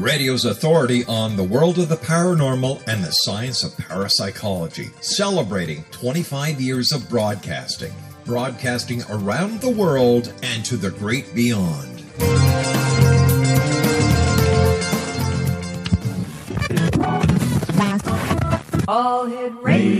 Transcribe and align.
Radio's 0.00 0.46
authority 0.46 1.04
on 1.04 1.36
the 1.36 1.44
world 1.44 1.78
of 1.78 1.90
the 1.90 1.96
paranormal 1.96 2.82
and 2.88 3.04
the 3.04 3.10
science 3.10 3.62
of 3.62 3.76
parapsychology, 3.76 4.88
celebrating 5.02 5.84
25 5.90 6.58
years 6.58 6.90
of 6.90 7.06
broadcasting, 7.10 7.92
broadcasting 8.24 9.02
around 9.10 9.60
the 9.60 9.68
world 9.68 10.32
and 10.42 10.64
to 10.64 10.78
the 10.78 10.90
great 10.90 11.34
beyond. 11.34 12.02
All 18.88 19.26
Hit 19.26 19.52
Radio. 19.60 19.99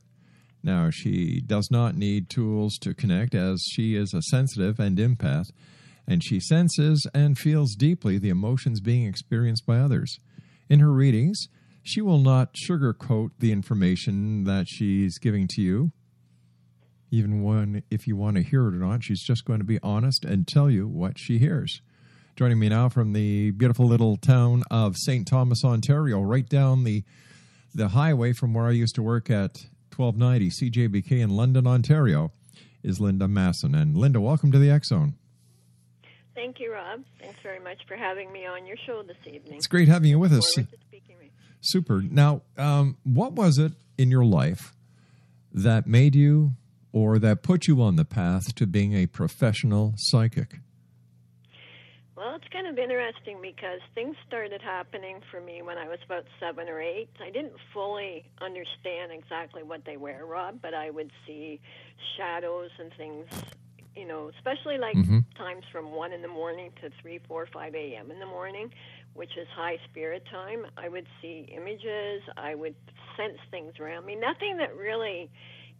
Now, 0.61 0.89
she 0.91 1.41
does 1.41 1.69
not 1.71 1.95
need 1.95 2.29
tools 2.29 2.77
to 2.81 2.93
connect 2.93 3.35
as 3.35 3.63
she 3.71 3.95
is 3.95 4.13
a 4.13 4.21
sensitive 4.23 4.79
and 4.79 4.97
empath, 4.97 5.51
and 6.07 6.23
she 6.23 6.39
senses 6.39 7.07
and 7.13 7.37
feels 7.37 7.75
deeply 7.75 8.17
the 8.17 8.29
emotions 8.29 8.81
being 8.81 9.05
experienced 9.05 9.65
by 9.65 9.77
others. 9.77 10.19
In 10.69 10.79
her 10.79 10.91
readings, 10.91 11.47
she 11.83 12.01
will 12.01 12.19
not 12.19 12.53
sugarcoat 12.53 13.31
the 13.37 13.51
information 13.51 14.43
that 14.45 14.67
she's 14.67 15.19
giving 15.19 15.47
to 15.49 15.61
you, 15.61 15.91
even 17.11 17.43
when 17.43 17.83
if 17.91 18.07
you 18.07 18.15
want 18.15 18.37
to 18.37 18.43
hear 18.43 18.67
it 18.67 18.73
or 18.73 18.79
not. 18.79 19.03
She's 19.03 19.21
just 19.21 19.45
going 19.45 19.59
to 19.59 19.65
be 19.65 19.79
honest 19.83 20.25
and 20.25 20.47
tell 20.47 20.69
you 20.69 20.87
what 20.87 21.19
she 21.19 21.37
hears. 21.37 21.81
Joining 22.35 22.59
me 22.59 22.69
now 22.69 22.89
from 22.89 23.13
the 23.13 23.51
beautiful 23.51 23.85
little 23.85 24.17
town 24.17 24.63
of 24.71 24.97
St. 24.97 25.27
Thomas, 25.27 25.63
Ontario, 25.63 26.21
right 26.21 26.47
down 26.49 26.83
the 26.83 27.03
the 27.73 27.89
highway 27.89 28.31
from 28.31 28.53
where 28.53 28.65
I 28.65 28.71
used 28.71 28.95
to 28.95 29.03
work 29.03 29.29
at 29.29 29.65
1290 29.95 30.49
CJBK 30.49 31.19
in 31.19 31.29
London, 31.29 31.67
Ontario, 31.67 32.31
is 32.83 32.99
Linda 32.99 33.27
Masson. 33.27 33.75
And 33.75 33.97
Linda, 33.97 34.21
welcome 34.21 34.51
to 34.51 34.57
the 34.57 34.79
Zone. 34.83 35.15
Thank 36.35 36.59
you, 36.59 36.73
Rob. 36.73 37.03
Thanks 37.21 37.39
very 37.41 37.59
much 37.59 37.77
for 37.87 37.95
having 37.95 38.31
me 38.31 38.45
on 38.45 38.65
your 38.65 38.75
show 38.85 39.01
this 39.03 39.15
evening. 39.25 39.55
It's 39.55 39.67
great 39.67 39.87
having 39.87 40.09
you 40.09 40.19
with 40.19 40.33
us. 40.33 40.53
Forward 40.53 40.69
to 40.71 40.77
speaking 40.87 41.15
with 41.15 41.27
you. 41.27 41.31
Super. 41.61 42.01
Now, 42.01 42.41
um, 42.57 42.97
what 43.03 43.33
was 43.33 43.57
it 43.57 43.71
in 43.97 44.11
your 44.11 44.25
life 44.25 44.75
that 45.53 45.87
made 45.87 46.13
you 46.13 46.51
or 46.91 47.19
that 47.19 47.41
put 47.41 47.67
you 47.67 47.81
on 47.81 47.95
the 47.95 48.03
path 48.03 48.53
to 48.55 48.67
being 48.67 48.93
a 48.93 49.07
professional 49.07 49.93
psychic? 49.95 50.59
Well, 52.17 52.35
it's 52.35 52.47
kind 52.51 52.67
of 52.67 52.77
interesting 52.77 53.39
because 53.41 53.79
things 53.93 54.15
started 54.27 54.61
happening 54.61 55.19
for 55.31 55.39
me 55.41 55.61
when 55.61 55.77
I 55.77 55.87
was 55.87 55.99
about 56.05 56.25
seven 56.39 56.67
or 56.67 56.81
eight. 56.81 57.09
I 57.21 57.29
didn't 57.29 57.53
fully 57.73 58.25
understand 58.41 59.11
exactly 59.11 59.63
what 59.63 59.85
they 59.85 59.97
were, 59.97 60.25
Rob, 60.25 60.59
but 60.61 60.73
I 60.73 60.89
would 60.89 61.11
see 61.25 61.59
shadows 62.17 62.71
and 62.79 62.91
things 62.97 63.25
you 63.95 64.05
know, 64.07 64.29
especially 64.37 64.77
like 64.77 64.99
Mhm. 64.99 65.25
times 65.37 65.63
from 65.71 65.91
one 65.91 66.11
in 66.13 66.21
the 66.21 66.27
morning 66.27 66.71
to 66.81 66.89
three, 67.01 67.19
four, 67.27 67.45
five 67.47 67.75
a.m. 67.75 68.11
in 68.11 68.19
the 68.19 68.25
morning, 68.25 68.71
which 69.13 69.37
is 69.37 69.47
high 69.49 69.77
spirit 69.89 70.25
time. 70.31 70.65
I 70.77 70.89
would 70.89 71.07
see 71.21 71.47
images. 71.51 72.23
I 72.37 72.55
would 72.55 72.75
sense 73.17 73.39
things 73.51 73.73
around 73.79 74.05
me. 74.05 74.15
Nothing 74.15 74.57
that 74.57 74.75
really 74.75 75.29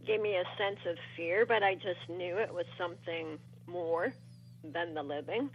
gave 0.06 0.21
me 0.21 0.35
a 0.35 0.44
sense 0.57 0.79
of 0.85 0.97
fear, 1.15 1.45
but 1.45 1.63
I 1.63 1.75
just 1.75 2.09
knew 2.09 2.38
it 2.38 2.53
was 2.53 2.65
something 2.77 3.39
more 3.67 4.13
than 4.63 4.94
the 4.94 5.03
living. 5.03 5.50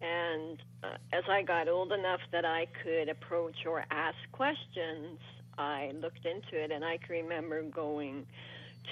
And 0.00 0.58
uh, 0.82 0.96
as 1.12 1.24
I 1.28 1.42
got 1.42 1.68
old 1.68 1.92
enough 1.92 2.20
that 2.32 2.44
I 2.44 2.66
could 2.82 3.08
approach 3.08 3.66
or 3.66 3.84
ask 3.90 4.16
questions, 4.32 5.18
I 5.58 5.92
looked 5.94 6.24
into 6.26 6.62
it, 6.62 6.70
and 6.70 6.84
I 6.84 6.98
can 6.98 7.16
remember 7.16 7.62
going 7.62 8.26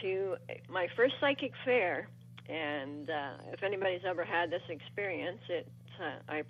to 0.03 0.37
my 0.69 0.89
first 0.97 1.15
psychic 1.21 1.53
fair. 1.65 2.09
And 2.49 3.09
uh, 3.11 3.37
if 3.53 3.63
anybody's 3.63 4.05
ever 4.05 4.25
had 4.25 4.51
this 4.51 4.63
experience, 4.69 5.41
it 5.49 5.69
uh, 6.01 6.19
I 6.29 6.43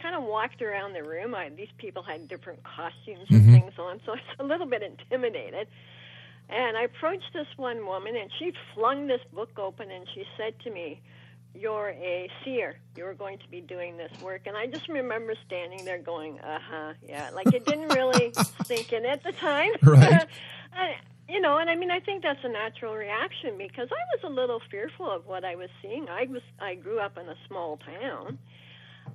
kind 0.00 0.14
of 0.14 0.24
walked 0.24 0.62
around 0.62 0.92
the 0.92 1.02
room. 1.02 1.34
I, 1.34 1.48
these 1.50 1.72
people 1.78 2.02
had 2.02 2.28
different 2.28 2.60
costumes 2.64 3.28
and 3.32 3.48
Mhm. 3.48 3.50
things 3.50 3.72
on, 3.78 4.00
so 4.06 4.12
I 4.12 4.16
was 4.16 4.22
a 4.40 4.44
little 4.44 4.66
bit 4.68 4.82
intimidated. 4.82 5.68
And 6.48 6.76
I 6.76 6.82
approached 6.84 7.30
this 7.34 7.46
one 7.56 7.86
woman, 7.86 8.16
and 8.16 8.30
she 8.38 8.52
flung 8.74 9.06
this 9.06 9.20
book 9.32 9.58
open, 9.58 9.90
and 9.90 10.06
she 10.14 10.24
said 10.36 10.58
to 10.60 10.70
me, 10.70 11.02
"You're 11.54 11.90
a 11.90 12.30
seer. 12.44 12.76
You're 12.94 13.14
going 13.14 13.38
to 13.40 13.48
be 13.48 13.60
doing 13.60 13.96
this 13.96 14.12
work." 14.20 14.42
And 14.46 14.56
I 14.56 14.66
just 14.66 14.88
remember 14.88 15.34
standing 15.44 15.84
there, 15.84 16.02
going, 16.02 16.40
"Uh 16.40 16.58
huh, 16.62 16.94
yeah." 17.02 17.30
Like 17.30 17.52
it 17.52 17.64
didn't 17.66 17.90
really 17.90 18.36
sink 18.68 18.92
in 18.92 19.04
at 19.04 19.22
the 19.24 19.32
time, 19.32 19.72
Right. 19.82 20.22
You 21.38 21.42
know, 21.42 21.58
and 21.58 21.70
I 21.70 21.76
mean, 21.76 21.92
I 21.92 22.00
think 22.00 22.24
that's 22.24 22.42
a 22.42 22.48
natural 22.48 22.96
reaction 22.96 23.56
because 23.56 23.86
I 23.92 24.02
was 24.16 24.24
a 24.24 24.28
little 24.28 24.60
fearful 24.72 25.08
of 25.08 25.24
what 25.28 25.44
I 25.44 25.54
was 25.54 25.68
seeing. 25.80 26.08
I 26.08 26.26
was, 26.28 26.42
I 26.58 26.74
grew 26.74 26.98
up 26.98 27.16
in 27.16 27.28
a 27.28 27.36
small 27.46 27.76
town, 27.76 28.38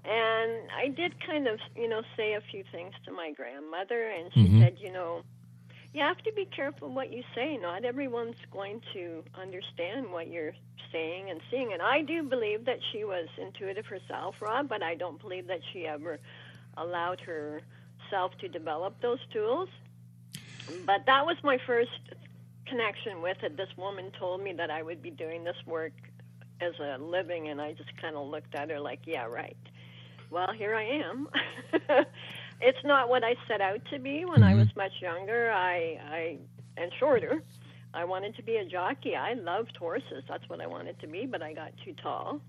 and 0.06 0.72
I 0.74 0.88
did 0.88 1.20
kind 1.28 1.50
of, 1.50 1.60
you 1.75 1.90
know, 1.90 2.02
say 2.16 2.36
a 2.36 2.42
few 2.50 2.64
things 2.72 2.94
to 3.06 3.12
my 3.12 3.31
grandmother, 3.31 4.08
and 4.08 4.31
she 4.34 4.48
Mhm. 4.48 4.58
said, 4.58 4.80
you 4.80 4.90
know, 4.94 5.24
you 5.94 6.00
have 6.00 6.18
to 6.20 6.31
be 6.31 6.46
careful 6.46 6.88
what 6.94 7.12
you 7.12 7.25
say. 7.36 7.58
Not 7.58 7.84
everyone's 7.84 8.40
going 8.52 8.80
to 8.94 9.25
understand 9.36 10.10
what 10.10 10.28
you're 10.30 10.56
saying 10.94 11.30
and 11.30 11.42
seeing. 11.52 11.74
And 11.74 11.81
I 11.81 12.04
do 12.04 12.24
believe 12.24 12.64
that 12.66 12.80
she 12.94 13.04
was 13.04 13.28
intuitive 13.38 13.86
herself, 13.86 14.42
Rob, 14.42 14.70
but 14.70 14.81
I 14.81 14.96
don't 14.96 15.20
believe 15.20 15.48
that 15.48 15.62
she 15.74 15.86
ever 15.86 16.20
allowed 16.78 17.20
herself 17.20 18.38
to 18.40 18.48
develop 18.48 19.02
those 19.02 19.20
tools. 19.34 19.68
But 20.86 21.06
that 21.08 21.25
was 21.25 21.44
my 21.44 21.58
first 21.58 22.12
connection 22.68 23.21
with 23.21 23.38
it. 23.44 23.57
This 23.57 23.69
woman 23.77 24.12
told 24.19 24.42
me 24.42 24.54
that 24.54 24.69
I 24.71 24.81
would 24.83 25.01
be 25.01 25.12
doing 25.12 25.44
this 25.44 25.56
work 25.65 25.94
as 26.62 26.74
a 26.80 26.98
living, 26.98 27.50
and 27.50 27.62
I 27.62 27.74
just 27.74 27.95
kind 28.01 28.15
of 28.15 28.27
looked 28.27 28.56
at 28.56 28.69
her 28.69 28.80
like, 28.80 29.01
yeah, 29.06 29.25
right. 29.25 29.57
Well, 30.30 30.51
here 30.57 30.75
I 30.75 30.83
am. 30.83 31.27
it's 32.62 32.83
not 32.83 33.10
what 33.10 33.24
I 33.24 33.36
set 33.48 33.62
out 33.62 33.81
to 33.92 34.00
be 34.00 34.25
when 34.25 34.44
I 34.44 34.56
was 34.56 34.68
much 34.75 34.94
younger. 35.01 35.51
I, 35.51 36.00
I 36.10 36.38
and 36.77 36.92
shorter. 37.00 37.44
I 37.94 38.06
wanted 38.06 38.36
to 38.38 38.44
be 38.44 38.56
a 38.56 38.65
jockey. 38.65 39.15
I 39.15 39.33
loved 39.33 39.77
horses. 39.77 40.24
That's 40.27 40.48
what 40.50 40.60
I 40.60 40.65
wanted 40.65 41.00
to 41.01 41.07
be, 41.07 41.27
but 41.27 41.44
I 41.44 41.54
got 41.54 41.71
too 41.86 41.94
tall. 42.01 42.42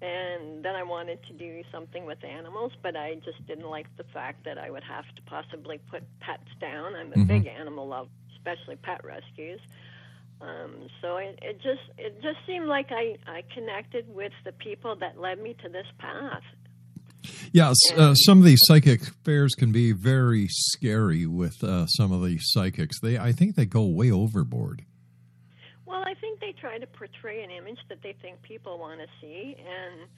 And 0.00 0.64
then 0.64 0.74
I 0.74 0.82
wanted 0.82 1.18
to 1.28 1.32
do 1.32 1.62
something 1.72 2.04
with 2.04 2.22
animals, 2.24 2.72
but 2.82 2.96
I 2.96 3.16
just 3.16 3.44
didn't 3.46 3.68
like 3.68 3.86
the 3.96 4.04
fact 4.12 4.44
that 4.44 4.58
I 4.58 4.70
would 4.70 4.84
have 4.84 5.04
to 5.16 5.22
possibly 5.26 5.78
put 5.90 6.02
pets 6.20 6.48
down. 6.60 6.94
I'm 6.94 7.12
a 7.12 7.16
Mhm. 7.16 7.26
big 7.26 7.46
animal 7.46 7.88
lover, 7.88 8.08
especially 8.48 8.76
pet 8.76 9.04
rescues. 9.04 9.60
Um, 10.40 10.88
so 11.02 11.16
it, 11.16 11.38
it 11.42 11.56
just 11.56 11.80
it 11.98 12.22
just 12.22 12.38
seemed 12.46 12.66
like 12.66 12.86
I, 12.90 13.16
I 13.26 13.42
connected 13.52 14.12
with 14.14 14.32
the 14.44 14.52
people 14.52 14.94
that 14.96 15.18
led 15.18 15.42
me 15.42 15.54
to 15.62 15.68
this 15.68 15.86
path. 15.98 16.42
Yeah, 17.52 17.70
s- 17.70 17.98
uh, 17.98 18.14
some 18.14 18.38
of 18.38 18.44
these 18.44 18.60
psychic 18.62 19.00
fairs 19.24 19.54
can 19.56 19.72
be 19.72 19.90
very 19.92 20.46
scary 20.48 21.26
with 21.26 21.62
uh, 21.64 21.86
some 21.86 22.12
of 22.12 22.24
these 22.24 22.42
psychics. 22.52 23.00
They, 23.00 23.18
I 23.18 23.32
think, 23.32 23.56
they 23.56 23.66
go 23.66 23.84
way 23.84 24.10
overboard. 24.12 24.84
Well, 25.84 26.02
I 26.06 26.14
think 26.20 26.38
they 26.38 26.52
try 26.52 26.78
to 26.78 26.86
portray 26.86 27.42
an 27.42 27.50
image 27.50 27.78
that 27.88 28.02
they 28.02 28.14
think 28.22 28.40
people 28.42 28.78
want 28.78 29.00
to 29.00 29.06
see, 29.20 29.56
and 29.58 30.08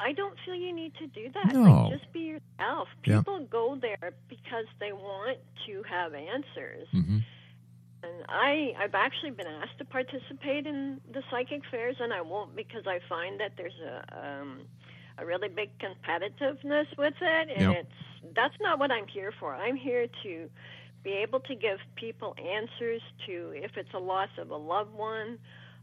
I 0.00 0.12
don't 0.12 0.36
feel 0.44 0.54
you 0.54 0.74
need 0.74 0.92
to 0.96 1.06
do 1.06 1.30
that. 1.32 1.54
No. 1.54 1.84
Like, 1.88 1.98
just 1.98 2.12
be 2.12 2.20
yourself. 2.20 2.88
Yeah. 3.06 3.18
People 3.20 3.46
go 3.50 3.78
there 3.80 4.12
because 4.28 4.66
they 4.80 4.92
want 4.92 5.38
to 5.66 5.82
have 5.88 6.12
answers. 6.12 6.88
hmm 6.92 7.18
And 8.06 8.24
I, 8.28 8.74
I've 8.78 8.94
actually 8.94 9.32
been 9.32 9.46
asked 9.46 9.78
to 9.78 9.84
participate 9.84 10.66
in 10.66 11.00
the 11.12 11.22
psychic 11.30 11.62
fairs, 11.70 11.96
and 12.00 12.12
I 12.12 12.20
won't 12.20 12.54
because 12.54 12.86
I 12.86 13.00
find 13.08 13.40
that 13.40 13.52
there's 13.56 13.80
a 13.80 13.96
um, 14.26 14.60
a 15.18 15.24
really 15.26 15.48
big 15.48 15.70
competitiveness 15.78 16.86
with 16.98 17.14
it, 17.20 17.48
and 17.50 17.70
Yep. 17.72 17.76
it's 17.80 18.34
that's 18.34 18.54
not 18.60 18.78
what 18.78 18.90
I'm 18.92 19.06
here 19.06 19.32
for. 19.40 19.54
I'm 19.54 19.76
here 19.76 20.06
to 20.24 20.50
be 21.02 21.12
able 21.12 21.40
to 21.40 21.54
give 21.54 21.78
people 21.96 22.34
answers 22.38 23.02
to 23.26 23.52
if 23.54 23.76
it's 23.76 23.94
a 23.94 23.98
loss 23.98 24.28
of 24.38 24.50
a 24.50 24.56
loved 24.56 24.94
one, 24.94 25.38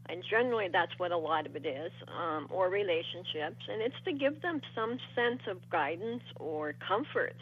and 0.08 0.22
generally 0.30 0.68
that's 0.72 0.92
what 0.98 1.12
a 1.12 1.16
lot 1.16 1.46
of 1.46 1.56
it 1.56 1.66
is, 1.66 1.92
um, 2.08 2.46
or 2.50 2.68
relationships, 2.68 3.62
and 3.68 3.82
it's 3.82 4.00
to 4.04 4.12
give 4.12 4.40
them 4.42 4.60
some 4.74 4.98
sense 5.14 5.42
of 5.48 5.68
guidance 5.70 6.22
or 6.36 6.74
comfort. 6.86 7.36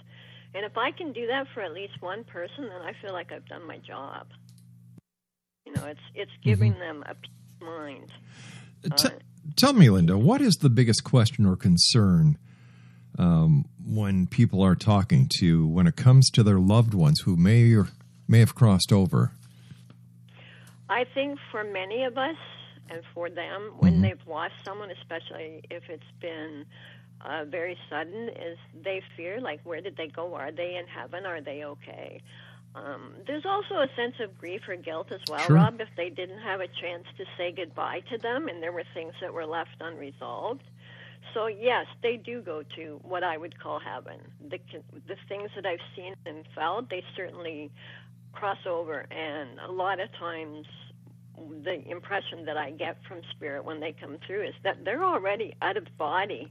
And 0.54 0.64
if 0.64 0.76
I 0.76 0.92
can 0.92 1.12
do 1.12 1.26
that 1.28 1.46
for 1.54 1.62
at 1.62 1.72
least 1.72 2.00
one 2.00 2.24
person, 2.24 2.68
then 2.68 2.82
I 2.82 2.92
feel 3.02 3.12
like 3.12 3.32
I've 3.32 3.46
done 3.46 3.66
my 3.66 3.78
job. 3.78 4.26
You 5.74 5.80
know, 5.80 5.88
it's 5.88 6.00
it's 6.14 6.30
giving 6.42 6.78
them 6.78 7.02
a 7.08 7.14
peace 7.14 7.30
of 7.60 7.66
mind. 7.66 8.12
T- 8.96 9.08
tell 9.56 9.72
me, 9.72 9.88
Linda, 9.88 10.18
what 10.18 10.40
is 10.40 10.56
the 10.56 10.68
biggest 10.68 11.04
question 11.04 11.46
or 11.46 11.56
concern 11.56 12.36
um, 13.18 13.64
when 13.84 14.26
people 14.26 14.62
are 14.62 14.74
talking 14.74 15.28
to 15.38 15.66
when 15.66 15.86
it 15.86 15.96
comes 15.96 16.30
to 16.30 16.42
their 16.42 16.58
loved 16.58 16.94
ones 16.94 17.20
who 17.20 17.36
may 17.36 17.72
or 17.74 17.88
may 18.28 18.40
have 18.40 18.54
crossed 18.54 18.92
over? 18.92 19.32
I 20.88 21.04
think 21.14 21.38
for 21.50 21.64
many 21.64 22.04
of 22.04 22.18
us 22.18 22.36
and 22.90 23.02
for 23.14 23.30
them, 23.30 23.72
when 23.78 24.02
they've 24.02 24.20
lost 24.26 24.52
someone, 24.64 24.90
especially 24.90 25.62
if 25.70 25.84
it's 25.88 26.02
been 26.20 26.66
uh, 27.24 27.44
very 27.46 27.78
sudden, 27.88 28.28
is 28.28 28.58
they 28.84 29.00
fear 29.16 29.40
like, 29.40 29.60
where 29.64 29.80
did 29.80 29.96
they 29.96 30.08
go? 30.08 30.34
Are 30.34 30.52
they 30.52 30.76
in 30.76 30.86
heaven? 30.86 31.24
Are 31.24 31.40
they 31.40 31.64
okay? 31.64 32.20
Um, 32.74 33.12
there's 33.26 33.44
also 33.44 33.74
a 33.74 33.88
sense 33.94 34.14
of 34.20 34.38
grief 34.38 34.62
or 34.66 34.76
guilt 34.76 35.12
as 35.12 35.20
well, 35.28 35.46
Sure. 35.46 35.56
Rob, 35.56 35.80
if 35.80 35.88
they 35.96 36.08
didn't 36.08 36.40
have 36.40 36.60
a 36.60 36.68
chance 36.68 37.04
to 37.18 37.24
say 37.36 37.52
goodbye 37.52 38.00
to 38.10 38.18
them 38.18 38.48
and 38.48 38.62
there 38.62 38.72
were 38.72 38.84
things 38.94 39.12
that 39.20 39.32
were 39.32 39.46
left 39.46 39.76
unresolved. 39.80 40.62
So 41.34 41.46
yes, 41.46 41.86
they 42.02 42.16
do 42.16 42.40
go 42.40 42.62
to 42.76 42.98
what 43.02 43.22
I 43.22 43.36
would 43.36 43.58
call 43.58 43.78
heaven. 43.78 44.18
The 44.48 44.58
the 45.06 45.16
things 45.28 45.50
that 45.54 45.64
I've 45.64 45.80
seen 45.94 46.14
and 46.26 46.44
felt, 46.54 46.90
they 46.90 47.04
certainly 47.16 47.70
cross 48.32 48.58
over, 48.66 49.06
and 49.10 49.60
a 49.60 49.70
lot 49.70 50.00
of 50.00 50.12
times 50.18 50.66
the 51.64 51.88
impression 51.88 52.44
that 52.46 52.56
I 52.56 52.70
get 52.72 52.96
from 53.06 53.20
spirit 53.30 53.64
when 53.64 53.80
they 53.80 53.92
come 53.92 54.18
through 54.26 54.42
is 54.42 54.54
that 54.64 54.84
they're 54.84 55.04
already 55.04 55.54
out 55.62 55.76
of 55.76 55.86
body 55.96 56.50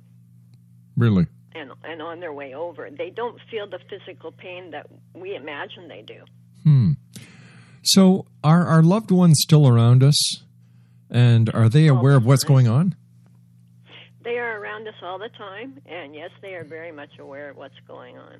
Really? 0.97 1.27
And 1.53 1.71
and 1.83 2.01
on 2.01 2.19
their 2.19 2.33
way 2.33 2.53
over. 2.53 2.89
They 2.89 3.09
don't 3.09 3.39
feel 3.49 3.67
the 3.69 3.79
physical 3.89 4.31
pain 4.31 4.71
that 4.71 4.87
we 5.13 5.35
imagine 5.35 5.87
they 5.87 6.01
do. 6.01 6.21
Hmm. 6.63 6.91
So, 7.83 8.25
are 8.43 8.65
our 8.67 8.83
loved 8.83 9.11
ones 9.11 9.39
still 9.41 9.67
around 9.67 10.03
us? 10.03 10.15
And 11.09 11.49
are 11.53 11.67
they 11.67 11.87
aware 11.87 12.15
of 12.15 12.25
what's 12.25 12.43
going 12.43 12.67
on? 12.67 12.95
They 14.23 14.37
are 14.37 14.61
around 14.61 14.87
us 14.87 14.93
all 15.01 15.17
the 15.17 15.29
time, 15.29 15.81
and 15.87 16.13
yes, 16.13 16.29
they 16.41 16.53
are 16.53 16.63
very 16.63 16.91
much 16.91 17.17
aware 17.19 17.49
of 17.49 17.57
what's 17.57 17.79
going 17.87 18.17
on. 18.17 18.35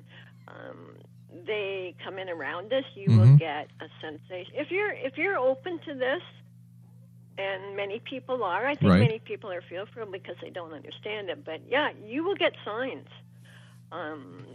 Um, 0.46 0.96
they 1.44 1.94
come 2.04 2.18
in 2.18 2.28
around 2.28 2.72
us. 2.72 2.84
You 2.94 3.18
will 3.18 3.26
Mhm. 3.26 3.38
get 3.38 3.68
a 3.80 3.88
sensation 4.00 4.52
if 4.54 4.70
you're 4.70 4.92
if 4.92 5.18
you're 5.18 5.36
open 5.36 5.80
to 5.80 5.94
this, 5.94 6.22
and 7.38 7.76
many 7.76 8.00
people 8.00 8.42
are. 8.44 8.66
I 8.66 8.74
think 8.74 8.92
Right. 8.92 9.00
many 9.00 9.18
people 9.18 9.50
are 9.50 9.62
fearful 9.68 10.06
because 10.10 10.36
they 10.42 10.50
don't 10.50 10.72
understand 10.72 11.30
it. 11.30 11.44
But 11.44 11.60
yeah, 11.68 11.90
you 12.04 12.24
will 12.24 12.36
get 12.36 12.52
signs. 12.64 13.08
Um, 13.92 14.46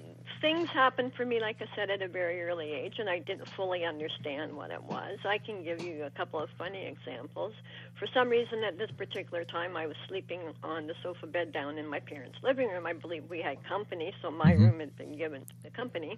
things 0.42 0.68
happened 0.74 1.14
for 1.16 1.24
me, 1.24 1.40
like 1.40 1.58
I 1.62 1.68
said, 1.76 1.92
at 1.92 2.02
a 2.02 2.08
very 2.08 2.42
early 2.42 2.72
age, 2.72 2.96
and 2.98 3.08
I 3.08 3.20
didn't 3.20 3.48
fully 3.56 3.86
understand 3.86 4.56
what 4.56 4.72
it 4.72 4.84
was. 4.84 5.20
I 5.26 5.38
can 5.38 5.64
give 5.64 5.80
you 5.80 6.06
a 6.06 6.10
couple 6.10 6.42
of 6.42 6.50
funny 6.58 6.88
examples. 6.88 7.54
For 8.00 8.08
some 8.16 8.30
reason, 8.30 8.64
at 8.64 8.80
this 8.80 8.90
particular 8.98 9.44
time, 9.46 9.78
I 9.78 9.86
was 9.86 9.96
sleeping 10.08 10.42
on 10.64 10.88
the 10.88 10.96
sofa 11.04 11.28
bed 11.28 11.54
down 11.54 11.78
in 11.78 11.86
my 11.86 12.00
parents' 12.00 12.40
living 12.42 12.68
room. 12.70 12.88
I 12.88 12.94
believe 12.94 13.30
we 13.30 13.40
had 13.40 13.64
company, 13.64 14.12
so 14.24 14.32
my 14.32 14.54
Mhm. 14.54 14.60
room 14.60 14.80
had 14.80 14.96
been 14.98 15.16
given 15.16 15.42
to 15.42 15.54
the 15.64 15.70
company. 15.70 16.18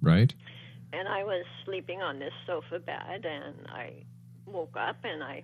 Right? 0.00 0.32
And 0.92 1.08
I 1.08 1.24
was 1.24 1.44
sleeping 1.64 2.02
on 2.02 2.20
this 2.20 2.32
sofa 2.46 2.78
bed, 2.78 3.24
and 3.24 3.66
I 3.68 4.04
woke 4.46 4.76
up, 4.76 4.96
and 5.04 5.24
I, 5.24 5.42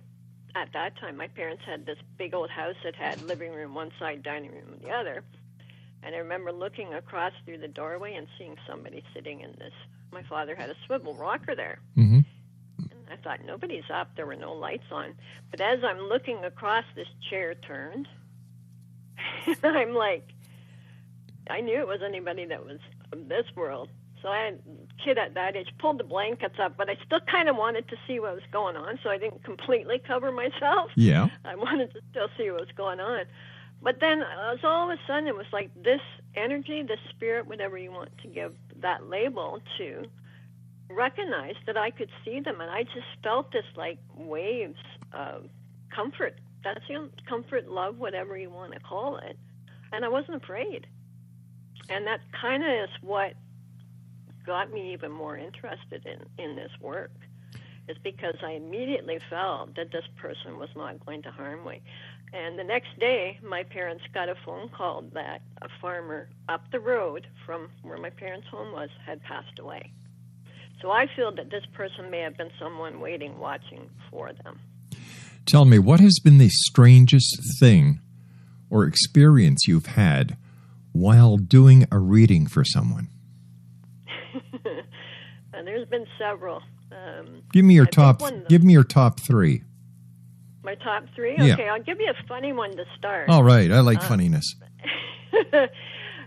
at 0.55 0.73
that 0.73 0.97
time, 0.97 1.17
my 1.17 1.27
parents 1.27 1.63
had 1.65 1.85
this 1.85 1.97
big 2.17 2.33
old 2.33 2.49
house 2.49 2.75
that 2.83 2.95
had 2.95 3.21
living 3.21 3.53
room 3.53 3.73
one 3.73 3.91
side, 3.99 4.23
dining 4.23 4.51
room 4.51 4.73
on 4.73 4.79
the 4.81 4.91
other. 4.93 5.23
And 6.03 6.15
I 6.15 6.19
remember 6.19 6.51
looking 6.51 6.93
across 6.93 7.33
through 7.45 7.57
the 7.59 7.67
doorway 7.67 8.13
and 8.15 8.27
seeing 8.37 8.55
somebody 8.67 9.03
sitting 9.13 9.41
in 9.41 9.51
this. 9.59 9.73
My 10.11 10.23
father 10.23 10.55
had 10.55 10.69
a 10.69 10.75
swivel 10.85 11.13
rocker 11.15 11.55
there. 11.55 11.79
hmm 11.95 12.19
And 12.79 12.91
I 13.11 13.15
thought 13.17 13.39
nobody's 13.45 13.89
up. 13.93 14.15
There 14.15 14.25
were 14.25 14.35
no 14.35 14.53
lights 14.53 14.89
on. 14.91 15.15
But 15.51 15.61
as 15.61 15.79
I'm 15.83 15.99
looking 15.99 16.43
across, 16.45 16.85
this 16.95 17.07
chair 17.29 17.55
turned. 17.55 18.07
and 19.63 19.77
I'm 19.77 19.93
like, 19.93 20.27
I 21.49 21.61
knew 21.61 21.79
it 21.79 21.87
was 21.87 22.01
anybody 22.05 22.45
that 22.45 22.65
was 22.65 22.79
from 23.09 23.27
this 23.27 23.45
world. 23.55 23.89
So 24.21 24.29
I 24.29 24.45
had 24.45 24.59
kid 25.03 25.17
at 25.17 25.35
that 25.35 25.55
age 25.55 25.69
pulled 25.79 25.99
the 25.99 26.03
blankets 26.03 26.55
up, 26.59 26.75
but 26.77 26.89
I 26.89 26.97
still 27.05 27.19
kind 27.19 27.49
of 27.49 27.55
wanted 27.55 27.87
to 27.89 27.95
see 28.07 28.19
what 28.19 28.33
was 28.33 28.43
going 28.51 28.75
on, 28.75 28.99
so 29.03 29.09
I 29.09 29.17
didn't 29.17 29.43
completely 29.43 29.99
cover 29.99 30.31
myself. 30.31 30.91
Yeah. 30.95 31.29
I 31.45 31.55
wanted 31.55 31.93
to 31.93 32.01
still 32.11 32.29
see 32.37 32.49
what 32.49 32.61
was 32.61 32.75
going 32.75 32.99
on. 32.99 33.25
But 33.81 33.99
then 33.99 34.23
uh, 34.23 34.55
so 34.61 34.67
all 34.67 34.91
of 34.91 34.97
a 34.97 35.01
sudden 35.05 35.27
it 35.27 35.35
was 35.35 35.45
like 35.53 35.69
this 35.81 36.01
energy, 36.35 36.81
this 36.81 36.99
spirit, 37.09 37.47
whatever 37.47 37.77
you 37.77 37.91
want 37.91 38.09
to 38.23 38.27
give 38.27 38.53
that 38.81 39.07
label 39.07 39.61
to, 39.77 40.05
recognized 40.89 41.59
that 41.67 41.77
I 41.77 41.91
could 41.91 42.09
see 42.23 42.39
them, 42.39 42.61
and 42.61 42.71
I 42.71 42.83
just 42.83 43.07
felt 43.23 43.51
this 43.51 43.65
like 43.75 43.99
waves 44.15 44.79
of 45.13 45.49
comfort. 45.93 46.39
That's 46.63 46.81
you 46.89 46.95
know, 46.95 47.09
comfort, 47.27 47.69
love, 47.69 47.97
whatever 47.97 48.37
you 48.37 48.49
want 48.49 48.73
to 48.73 48.79
call 48.79 49.17
it. 49.17 49.37
And 49.91 50.03
I 50.03 50.09
wasn't 50.09 50.43
afraid. 50.43 50.87
And 51.89 52.05
that 52.07 52.19
kind 52.39 52.63
of 52.63 52.69
is 52.69 52.89
what 53.01 53.33
got 54.47 54.71
me 54.71 54.93
even 54.93 55.11
more 55.11 55.37
interested 55.37 56.05
in, 56.05 56.43
in 56.43 56.55
this 56.55 56.71
work 56.81 57.11
is 57.87 57.97
because 58.03 58.35
I 58.43 58.51
immediately 58.51 59.19
felt 59.29 59.75
that 59.75 59.91
this 59.91 60.03
person 60.17 60.57
was 60.57 60.69
not 60.75 61.05
going 61.05 61.21
to 61.23 61.31
harm 61.31 61.65
me. 61.65 61.81
And 62.33 62.59
the 62.59 62.63
next 62.63 62.99
day, 62.99 63.39
my 63.41 63.63
parents 63.63 64.03
got 64.13 64.27
a 64.27 64.35
phone 64.45 64.69
call 64.69 65.03
that 65.13 65.41
a 65.61 65.67
farmer 65.79 66.27
up 66.49 66.63
the 66.71 66.79
road 66.79 67.27
from 67.45 67.69
where 67.83 67.97
my 67.97 68.09
parents' 68.09 68.47
home 68.47 68.73
was 68.73 68.89
had 69.05 69.21
passed 69.23 69.59
away. 69.59 69.91
So 70.81 70.91
I 70.91 71.07
feel 71.15 71.33
that 71.35 71.49
this 71.49 71.63
person 71.73 72.11
may 72.11 72.19
have 72.19 72.37
been 72.37 72.51
someone 72.59 72.99
waiting, 72.99 73.39
watching 73.39 73.89
for 74.11 74.31
them. 74.43 74.59
Tell 75.45 75.63
me, 75.63 75.79
what 75.79 76.01
has 76.01 76.19
been 76.19 76.37
the 76.37 76.49
strangest 76.49 77.37
thing 77.59 78.01
or 78.69 78.83
experience 78.83 79.65
you've 79.65 79.85
had 79.85 80.37
while 80.91 81.37
doing 81.37 81.85
a 81.89 81.99
reading 81.99 82.47
for 82.47 82.65
someone? 82.65 83.07
And 85.57 85.67
there's 85.67 85.87
been 85.87 86.05
several. 86.17 86.61
Um, 86.91 87.41
Give 87.51 87.65
me 87.65 87.73
your 87.73 87.87
I 87.87 87.89
top. 87.89 88.19
picked 88.19 88.31
one 88.31 88.41
of 88.41 88.47
Give 88.47 88.63
me 88.63 88.73
your 88.73 88.83
top 88.83 89.19
three. 89.19 89.63
My 90.63 90.75
top 90.75 91.05
three? 91.15 91.35
Yeah. 91.37 91.53
Okay, 91.53 91.67
I'll 91.69 91.81
give 91.81 91.99
you 91.99 92.09
a 92.09 92.27
funny 92.27 92.53
one 92.53 92.71
to 92.75 92.85
start. 92.97 93.29
All 93.29 93.43
right, 93.43 93.71
I 93.71 93.79
like 93.81 93.99
Uh, 93.99 94.07
funniness. 94.07 94.55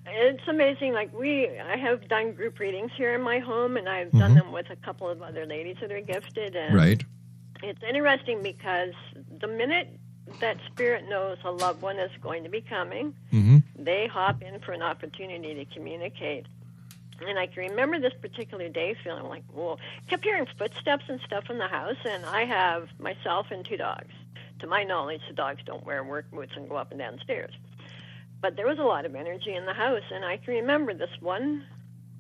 it's 0.07 0.43
amazing. 0.49 0.93
Like 0.93 1.13
we, 1.19 1.49
I 1.59 1.77
have 1.77 2.09
done 2.09 2.33
group 2.33 2.59
readings 2.59 2.91
here 2.97 3.15
in 3.15 3.23
my 3.23 3.39
home, 3.39 3.77
and 3.77 3.89
I've 3.89 4.11
done 4.13 4.33
Mhm. 4.33 4.43
them 4.43 4.53
with 4.53 4.71
a 4.71 4.77
couple 4.77 5.09
of 5.09 5.23
other 5.23 5.47
ladies 5.47 5.77
that 5.81 5.93
are 5.93 6.01
gifted. 6.01 6.57
And 6.57 6.75
Right. 6.75 7.03
It's 7.63 7.83
interesting 7.83 8.43
because 8.43 8.95
the 9.41 9.47
minute 9.47 9.89
that 10.41 10.57
spirit 10.73 11.07
knows 11.09 11.37
a 11.45 11.51
loved 11.51 11.83
one 11.83 11.99
is 11.99 12.11
going 12.23 12.43
to 12.45 12.49
be 12.49 12.63
coming, 12.63 13.15
Mm-hmm. 13.33 13.59
they 13.85 14.07
hop 14.07 14.43
in 14.43 14.59
for 14.61 14.73
an 14.73 14.81
opportunity 14.83 15.55
to 15.55 15.65
communicate. 15.75 16.47
And 17.27 17.39
I 17.39 17.47
can 17.47 17.69
remember 17.71 18.01
this 18.01 18.15
particular 18.21 18.69
day 18.69 18.97
feeling 19.05 19.25
like, 19.25 19.45
whoa. 19.53 19.79
Kept 20.09 20.25
hearing 20.25 20.47
footsteps 20.59 21.05
and 21.09 21.21
stuff 21.27 21.45
in 21.51 21.59
the 21.59 21.69
house, 21.69 21.97
and 22.05 22.25
I 22.25 22.45
have 22.45 22.89
myself 22.99 23.47
and 23.51 23.65
two 23.65 23.77
dogs. 23.77 24.13
To 24.61 24.67
my 24.67 24.85
knowledge, 24.85 25.21
the 25.29 25.35
dogs 25.35 25.61
don't 25.65 25.85
wear 25.85 26.05
work 26.05 26.31
boots 26.31 26.53
and 26.57 26.69
go 26.69 26.77
up 26.77 26.91
and 26.91 26.99
down 26.99 27.19
stairs. 27.23 27.53
But 28.41 28.57
there 28.57 28.67
was 28.67 28.79
a 28.79 28.85
lot 28.85 29.05
of 29.05 29.15
energy 29.15 29.55
in 29.55 29.67
the 29.67 29.75
house, 29.75 30.03
and 30.11 30.25
I 30.25 30.39
can 30.39 30.55
remember 30.55 30.95
this 30.95 31.11
one 31.21 31.65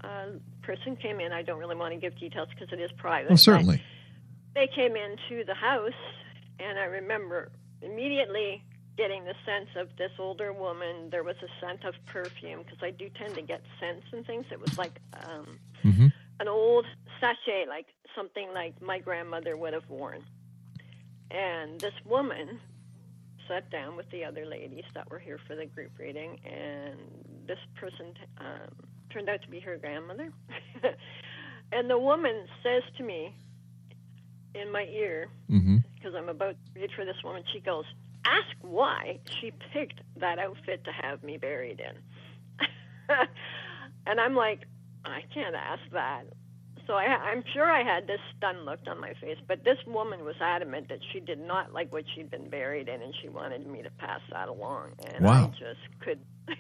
uh, 0.03 0.27
person 0.63 0.97
came 0.97 1.21
in. 1.21 1.33
I 1.33 1.43
don't 1.43 1.59
really 1.59 1.77
want 1.77 1.95
to 1.95 2.01
give 2.01 2.19
details 2.19 2.49
because 2.51 2.73
it 2.73 2.81
is 2.81 2.91
private. 2.93 3.31
Well, 3.31 3.39
certainly. 3.39 3.83
they 4.55 4.69
came 4.75 4.97
into 4.97 5.45
the 5.45 5.55
house, 5.55 5.93
and 6.59 6.79
I 6.79 6.85
remember 6.85 7.51
immediately 7.83 8.63
getting 9.01 9.25
the 9.25 9.35
sense 9.47 9.71
of 9.83 9.87
this 9.97 10.13
older 10.19 10.53
woman. 10.53 10.95
There 11.11 11.25
was 11.31 11.37
a 11.43 11.51
scent 11.61 11.85
of 11.85 11.95
perfume 12.07 12.61
because 12.65 12.83
I 12.83 12.91
do 12.91 13.09
tend 13.21 13.35
to 13.41 13.43
get 13.53 13.63
scents 13.79 14.07
and 14.13 14.27
things. 14.27 14.45
It 14.53 14.61
was 14.61 14.77
like 14.77 14.97
um, 15.25 15.47
Mm-hmm. 15.89 16.09
an 16.41 16.49
old 16.49 16.85
sachet, 17.21 17.65
like 17.77 17.87
something 18.15 18.49
like 18.53 18.75
my 18.83 18.99
grandmother 18.99 19.57
would 19.57 19.73
have 19.73 19.89
worn. 19.89 20.23
And 21.31 21.81
this 21.81 21.95
woman 22.05 22.61
sat 23.49 23.71
down 23.71 23.97
with 23.97 24.09
the 24.11 24.23
other 24.29 24.45
ladies 24.45 24.85
that 24.95 25.11
were 25.11 25.19
here 25.19 25.39
for 25.47 25.55
the 25.57 25.65
group 25.65 25.93
reading, 25.99 26.39
and 26.45 26.99
this 27.47 27.59
person 27.81 28.07
um, 28.39 28.71
turned 29.11 29.29
out 29.31 29.41
to 29.43 29.49
be 29.49 29.61
her 29.61 29.77
grandmother. 29.79 30.29
and 31.73 31.89
the 31.89 31.99
woman 31.99 32.37
says 32.63 32.83
to 32.99 33.03
me 33.03 33.35
in 34.55 34.71
my 34.71 34.85
ear, 34.85 35.29
Mm-hmm. 35.51 35.79
because 35.95 36.15
I'm 36.15 36.29
about 36.29 36.57
to 36.75 36.81
read 36.81 36.91
for 36.97 37.05
this 37.07 37.21
woman, 37.25 37.43
she 37.53 37.61
goes, 37.61 37.87
Ask 38.25 38.57
why 38.61 39.19
she 39.41 39.53
picked 39.73 40.01
that 40.17 40.39
outfit 40.39 40.85
to 40.85 40.93
have 40.93 41.23
me 41.23 41.37
buried 41.39 41.81
in. 41.81 42.67
and 44.07 44.21
I'm 44.21 44.35
like, 44.35 44.61
I 45.05 45.23
can't 45.33 45.55
ask 45.55 45.83
that. 45.93 46.25
So 46.87 46.95
I, 46.95 47.05
I'm 47.05 47.45
sure 47.55 47.71
I 47.71 47.83
had 47.85 48.07
this 48.07 48.19
stunned 48.37 48.65
look 48.65 48.81
on 48.89 49.01
my 49.01 49.15
face, 49.21 49.39
but 49.47 49.65
this 49.65 49.79
woman 49.87 50.25
was 50.25 50.35
adamant 50.41 50.89
that 50.89 50.99
she 51.13 51.21
did 51.21 51.39
not 51.39 51.73
like 51.73 51.93
what 51.93 52.05
she'd 52.15 52.31
been 52.31 52.51
buried 52.51 52.89
in, 52.89 53.01
and 53.01 53.15
she 53.23 53.29
wanted 53.29 53.67
me 53.67 53.83
to 53.83 53.91
pass 53.91 54.21
that 54.33 54.49
along. 54.49 54.93
And 55.15 55.25
Wow. 55.25 55.53
I 55.55 55.59
just 55.59 55.81
could. 56.01 56.19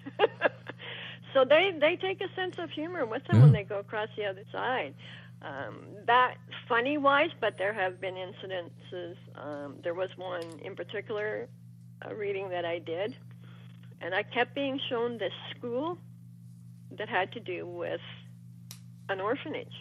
so 1.35 1.45
they 1.45 1.73
they 1.81 1.97
take 1.97 2.21
a 2.21 2.33
sense 2.37 2.57
of 2.59 2.71
humor 2.71 3.05
with 3.07 3.25
them 3.26 3.43
when 3.43 3.52
they 3.52 3.64
go 3.64 3.79
across 3.81 4.09
the 4.17 4.25
other 4.25 4.45
side. 4.52 4.95
Um, 5.42 5.78
that 6.06 6.35
funny 6.68 6.99
wise, 6.99 7.30
but 7.40 7.56
there 7.56 7.73
have 7.73 8.00
been 8.00 8.14
incidences. 8.14 9.16
Um, 9.37 9.76
there 9.82 9.94
was 9.94 10.11
one 10.16 10.42
in 10.62 10.76
particular, 10.76 11.49
a 12.02 12.14
reading 12.14 12.50
that 12.50 12.64
I 12.64 12.78
did, 12.78 13.16
and 14.02 14.14
I 14.14 14.23
kept 14.23 14.54
being 14.54 14.78
shown 14.88 15.18
this 15.18 15.32
school 15.56 15.99
that 16.99 17.09
had 17.09 17.32
to 17.32 17.40
do 17.40 17.66
with 17.66 18.00
an 19.09 19.20
orphanage. 19.20 19.73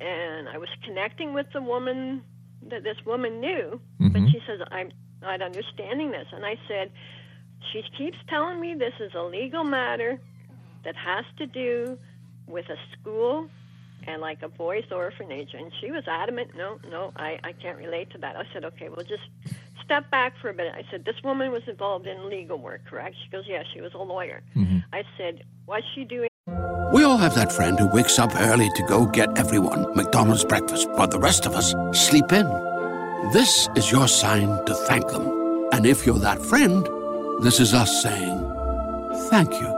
And 0.00 0.48
I 0.48 0.58
was 0.58 0.68
connecting 0.84 1.32
with 1.32 1.46
the 1.52 1.62
woman 1.62 2.22
that 2.68 2.84
this 2.84 2.96
woman 3.06 3.40
knew, 3.40 3.80
but 3.98 4.22
Mhm. 4.22 4.30
she 4.30 4.40
says, 4.46 4.60
I'm 4.70 4.92
not 5.22 5.40
understanding 5.42 6.10
this. 6.10 6.28
And 6.32 6.44
I 6.44 6.58
said, 6.68 6.92
she 7.72 7.82
keeps 7.96 8.18
telling 8.28 8.60
me 8.60 8.74
this 8.74 8.94
is 9.00 9.14
a 9.14 9.22
legal 9.22 9.64
matter 9.64 10.20
that 10.84 10.94
has 10.96 11.24
to 11.38 11.46
do 11.46 11.98
with 12.46 12.68
a 12.68 12.78
school 12.92 13.48
and 14.06 14.20
like 14.20 14.42
a 14.42 14.48
boys' 14.48 14.90
orphanage. 14.90 15.54
And 15.54 15.70
she 15.80 15.90
was 15.90 16.04
adamant, 16.06 16.50
no, 16.56 16.78
no, 16.90 17.12
I, 17.16 17.38
I 17.44 17.52
can't 17.52 17.78
relate 17.78 18.10
to 18.10 18.18
that. 18.18 18.36
I 18.36 18.44
said, 18.52 18.64
okay, 18.64 18.88
well, 18.88 19.04
just 19.04 19.22
step 19.84 20.10
back 20.10 20.34
for 20.40 20.50
a 20.50 20.54
bit. 20.54 20.72
I 20.74 20.84
said, 20.90 21.04
this 21.04 21.16
woman 21.24 21.50
was 21.50 21.62
involved 21.66 22.06
in 22.06 22.28
legal 22.28 22.58
work, 22.58 22.82
correct? 22.86 23.16
She 23.24 23.30
goes, 23.30 23.44
yeah, 23.46 23.62
she 23.72 23.80
was 23.80 23.94
a 23.94 23.98
lawyer. 23.98 24.42
Mm-hmm. 24.56 24.78
I 24.92 25.02
said, 25.16 25.44
what's 25.66 25.86
she 25.94 26.04
doing? 26.04 26.28
We 26.92 27.04
all 27.04 27.18
have 27.18 27.34
that 27.34 27.52
friend 27.52 27.78
who 27.78 27.86
wakes 27.88 28.18
up 28.18 28.34
early 28.34 28.70
to 28.74 28.82
go 28.84 29.04
get 29.04 29.36
everyone 29.38 29.94
McDonald's 29.94 30.44
breakfast, 30.44 30.88
while 30.92 31.08
the 31.08 31.18
rest 31.18 31.44
of 31.44 31.54
us 31.54 31.74
sleep 31.92 32.32
in. 32.32 32.46
This 33.32 33.68
is 33.76 33.92
your 33.92 34.08
sign 34.08 34.64
to 34.64 34.74
thank 34.74 35.08
them. 35.08 35.68
And 35.72 35.84
if 35.84 36.06
you're 36.06 36.18
that 36.20 36.40
friend, 36.40 36.88
this 37.42 37.60
is 37.60 37.74
us 37.74 38.02
saying 38.02 38.38
thank 39.28 39.52
you. 39.60 39.77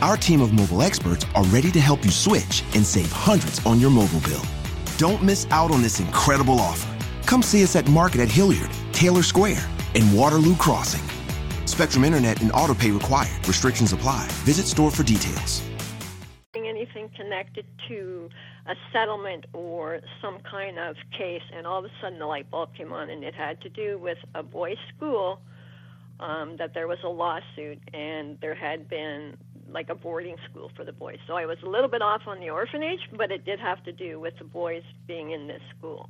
Our 0.00 0.16
team 0.16 0.40
of 0.40 0.52
mobile 0.52 0.82
experts 0.82 1.26
are 1.34 1.42
ready 1.46 1.72
to 1.72 1.80
help 1.80 2.04
you 2.04 2.12
switch 2.12 2.62
and 2.76 2.86
save 2.86 3.10
hundreds 3.10 3.64
on 3.66 3.80
your 3.80 3.90
mobile 3.90 4.20
bill. 4.20 4.44
Don't 4.96 5.24
miss 5.24 5.44
out 5.50 5.72
on 5.72 5.82
this 5.82 5.98
incredible 5.98 6.60
offer. 6.60 6.96
Come 7.26 7.42
see 7.42 7.64
us 7.64 7.74
at 7.74 7.88
Market 7.88 8.20
at 8.20 8.28
Hilliard, 8.28 8.70
Taylor 8.92 9.24
Square, 9.24 9.68
and 9.96 10.16
Waterloo 10.16 10.54
Crossing. 10.54 11.02
Spectrum 11.66 12.04
Internet 12.04 12.42
and 12.42 12.52
autopay 12.52 12.94
required. 12.94 13.48
Restrictions 13.48 13.92
apply. 13.92 14.28
Visit 14.44 14.66
store 14.66 14.92
for 14.92 15.02
details. 15.02 15.62
anything 16.54 17.08
connected 17.16 17.66
to 17.88 18.28
a 18.66 18.76
settlement 18.92 19.46
or 19.52 20.00
some 20.22 20.38
kind 20.48 20.78
of 20.78 20.94
case, 21.16 21.42
and 21.52 21.66
all 21.66 21.80
of 21.80 21.84
a 21.86 21.90
sudden 22.00 22.20
the 22.20 22.26
light 22.26 22.48
bulb 22.52 22.72
came 22.76 22.92
on, 22.92 23.10
and 23.10 23.24
it 23.24 23.34
had 23.34 23.60
to 23.62 23.68
do 23.68 23.98
with 23.98 24.18
a 24.36 24.44
boys' 24.44 24.76
school. 24.94 25.40
Um, 26.20 26.56
that 26.56 26.74
there 26.74 26.88
was 26.88 26.98
a 27.04 27.08
lawsuit, 27.08 27.78
and 27.94 28.40
there 28.40 28.56
had 28.56 28.88
been 28.88 29.36
like 29.70 29.88
a 29.90 29.94
boarding 29.94 30.36
school 30.50 30.70
for 30.76 30.84
the 30.84 30.92
boys. 30.92 31.18
So 31.26 31.34
I 31.36 31.46
was 31.46 31.58
a 31.62 31.68
little 31.68 31.88
bit 31.88 32.02
off 32.02 32.22
on 32.26 32.40
the 32.40 32.50
orphanage, 32.50 33.00
but 33.16 33.30
it 33.30 33.44
did 33.44 33.60
have 33.60 33.82
to 33.84 33.92
do 33.92 34.18
with 34.20 34.36
the 34.38 34.44
boys 34.44 34.82
being 35.06 35.30
in 35.30 35.46
this 35.46 35.62
school. 35.76 36.08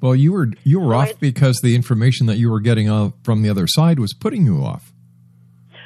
Well, 0.00 0.16
you 0.16 0.32
were 0.32 0.48
you 0.64 0.80
were 0.80 0.94
So 0.94 0.98
off 1.12 1.20
because 1.20 1.60
the 1.62 1.74
information 1.76 2.26
that 2.26 2.36
you 2.36 2.50
were 2.50 2.60
getting 2.60 2.88
off 2.90 3.12
from 3.22 3.42
the 3.42 3.50
other 3.50 3.66
side 3.66 3.98
was 3.98 4.12
putting 4.14 4.44
you 4.44 4.62
off. 4.64 4.92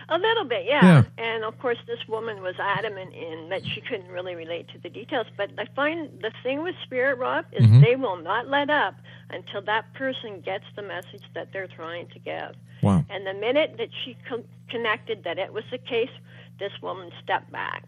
A 0.09 0.19
little 0.19 0.45
bit, 0.45 0.65
yeah. 0.65 0.85
Yeah. 0.85 1.03
And 1.19 1.43
of 1.45 1.59
course, 1.59 1.79
this 1.89 1.99
woman 2.09 2.41
was 2.41 2.55
adamant 2.61 3.13
in 3.13 3.49
that 3.49 3.63
she 3.67 3.81
couldn't 3.81 4.09
really 4.09 4.37
relate 4.37 4.69
to 4.69 4.79
the 4.79 4.89
details. 4.89 5.27
But 5.37 5.51
I 5.59 5.67
find 5.75 6.09
the 6.23 6.31
thing 6.45 6.63
with 6.63 6.77
Spirit 6.85 7.19
Rob 7.19 7.45
is 7.53 7.67
Mhm. 7.67 7.83
they 7.85 7.97
will 7.97 8.17
not 8.23 8.47
let 8.49 8.71
up 8.71 8.95
until 9.31 9.63
that 9.63 9.93
person 9.95 10.41
gets 10.43 10.65
the 10.77 10.83
message 10.83 11.25
that 11.35 11.53
they're 11.53 11.67
trying 11.67 12.07
to 12.11 12.19
give. 12.21 12.55
Wow. 12.83 13.05
And 13.11 13.27
the 13.27 13.35
minute 13.35 13.75
that 13.79 13.89
she 14.05 14.17
co- 14.29 14.45
connected 14.69 15.25
that 15.25 15.39
it 15.39 15.53
was 15.53 15.65
the 15.73 15.79
case, 15.79 16.11
this 16.59 16.73
woman 16.83 17.11
stepped 17.23 17.51
back 17.51 17.85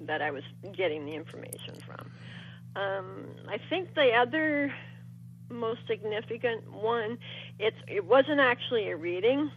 that 0.00 0.22
I 0.22 0.30
was 0.30 0.42
getting 0.76 1.06
the 1.06 1.14
information 1.14 1.74
from. 1.86 2.10
Um, 2.76 3.26
I 3.48 3.58
think 3.68 3.94
the 3.94 4.12
other 4.12 4.72
most 5.50 5.80
significant 5.88 6.70
one, 6.72 7.18
it's 7.58 7.76
it 7.86 8.04
wasn't 8.04 8.40
actually 8.40 8.88
a 8.90 8.96
reading. 8.96 9.50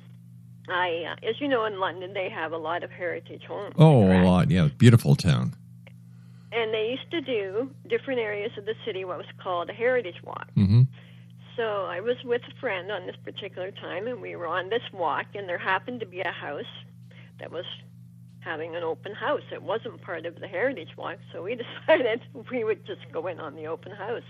I, 0.69 1.05
uh, 1.11 1.27
as 1.27 1.39
you 1.41 1.47
know, 1.47 1.65
in 1.65 1.79
London 1.79 2.13
they 2.13 2.29
have 2.29 2.51
a 2.51 2.57
lot 2.57 2.83
of 2.83 2.91
heritage 2.91 3.43
homes. 3.47 3.75
Oh, 3.77 4.05
correct? 4.05 4.25
a 4.25 4.29
lot. 4.29 4.51
Yeah, 4.51 4.69
beautiful 4.77 5.15
town. 5.15 5.53
And 6.53 6.73
they 6.73 6.89
used 6.89 7.09
to 7.11 7.21
do 7.21 7.71
different 7.87 8.19
areas 8.19 8.51
of 8.57 8.65
the 8.65 8.75
city 8.85 9.05
what 9.05 9.17
was 9.17 9.27
called 9.41 9.69
a 9.69 9.73
heritage 9.73 10.21
walk. 10.23 10.47
hmm 10.55 10.83
So 11.55 11.85
I 11.85 12.01
was 12.01 12.17
with 12.23 12.41
a 12.43 12.59
friend 12.59 12.91
on 12.91 13.05
this 13.05 13.15
particular 13.23 13.71
time, 13.71 14.07
and 14.07 14.21
we 14.21 14.35
were 14.35 14.47
on 14.47 14.69
this 14.69 14.83
walk, 14.93 15.27
and 15.35 15.47
there 15.47 15.57
happened 15.57 15.99
to 16.01 16.05
be 16.05 16.21
a 16.21 16.31
house 16.31 16.63
that 17.39 17.51
was 17.51 17.65
having 18.41 18.75
an 18.75 18.83
open 18.83 19.13
house. 19.15 19.41
It 19.51 19.63
wasn't 19.63 20.01
part 20.01 20.25
of 20.25 20.39
the 20.39 20.47
heritage 20.47 20.89
walk, 20.97 21.17
so 21.31 21.43
we 21.43 21.55
decided 21.87 22.21
we 22.51 22.63
would 22.63 22.85
just 22.85 23.01
go 23.11 23.27
in 23.27 23.39
on 23.39 23.55
the 23.55 23.67
open 23.67 23.91
house. 23.91 24.23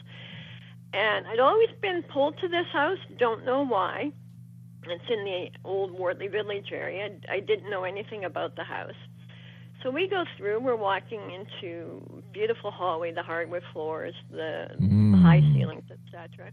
And 0.94 1.25
I'd 1.27 1.39
always 1.39 1.70
been 1.82 2.03
pulled 2.03 2.38
to 2.39 2.48
this 2.48 2.68
house, 2.72 3.00
don't 3.18 3.46
know 3.46 3.65
why. 3.65 4.12
It's 4.84 5.03
in 5.10 5.24
the 5.24 5.50
old 5.63 5.91
Wortley 5.91 6.27
Village 6.27 6.72
area. 6.72 7.10
I 7.30 7.39
didn't 7.39 7.70
know 7.70 7.84
anything 7.84 8.25
about 8.25 8.56
the 8.56 8.63
house. 8.63 8.96
So 9.84 9.89
we 9.89 10.08
go 10.08 10.25
through, 10.38 10.60
we're 10.60 10.75
walking 10.75 11.22
into 11.32 12.24
beautiful 12.34 12.72
hallway, 12.72 13.13
the 13.13 13.24
hardwood 13.24 13.63
floors, 13.74 14.13
the, 14.30 14.68
the 14.80 15.18
high 15.18 15.41
ceilings, 15.53 15.84
etc. 15.89 16.51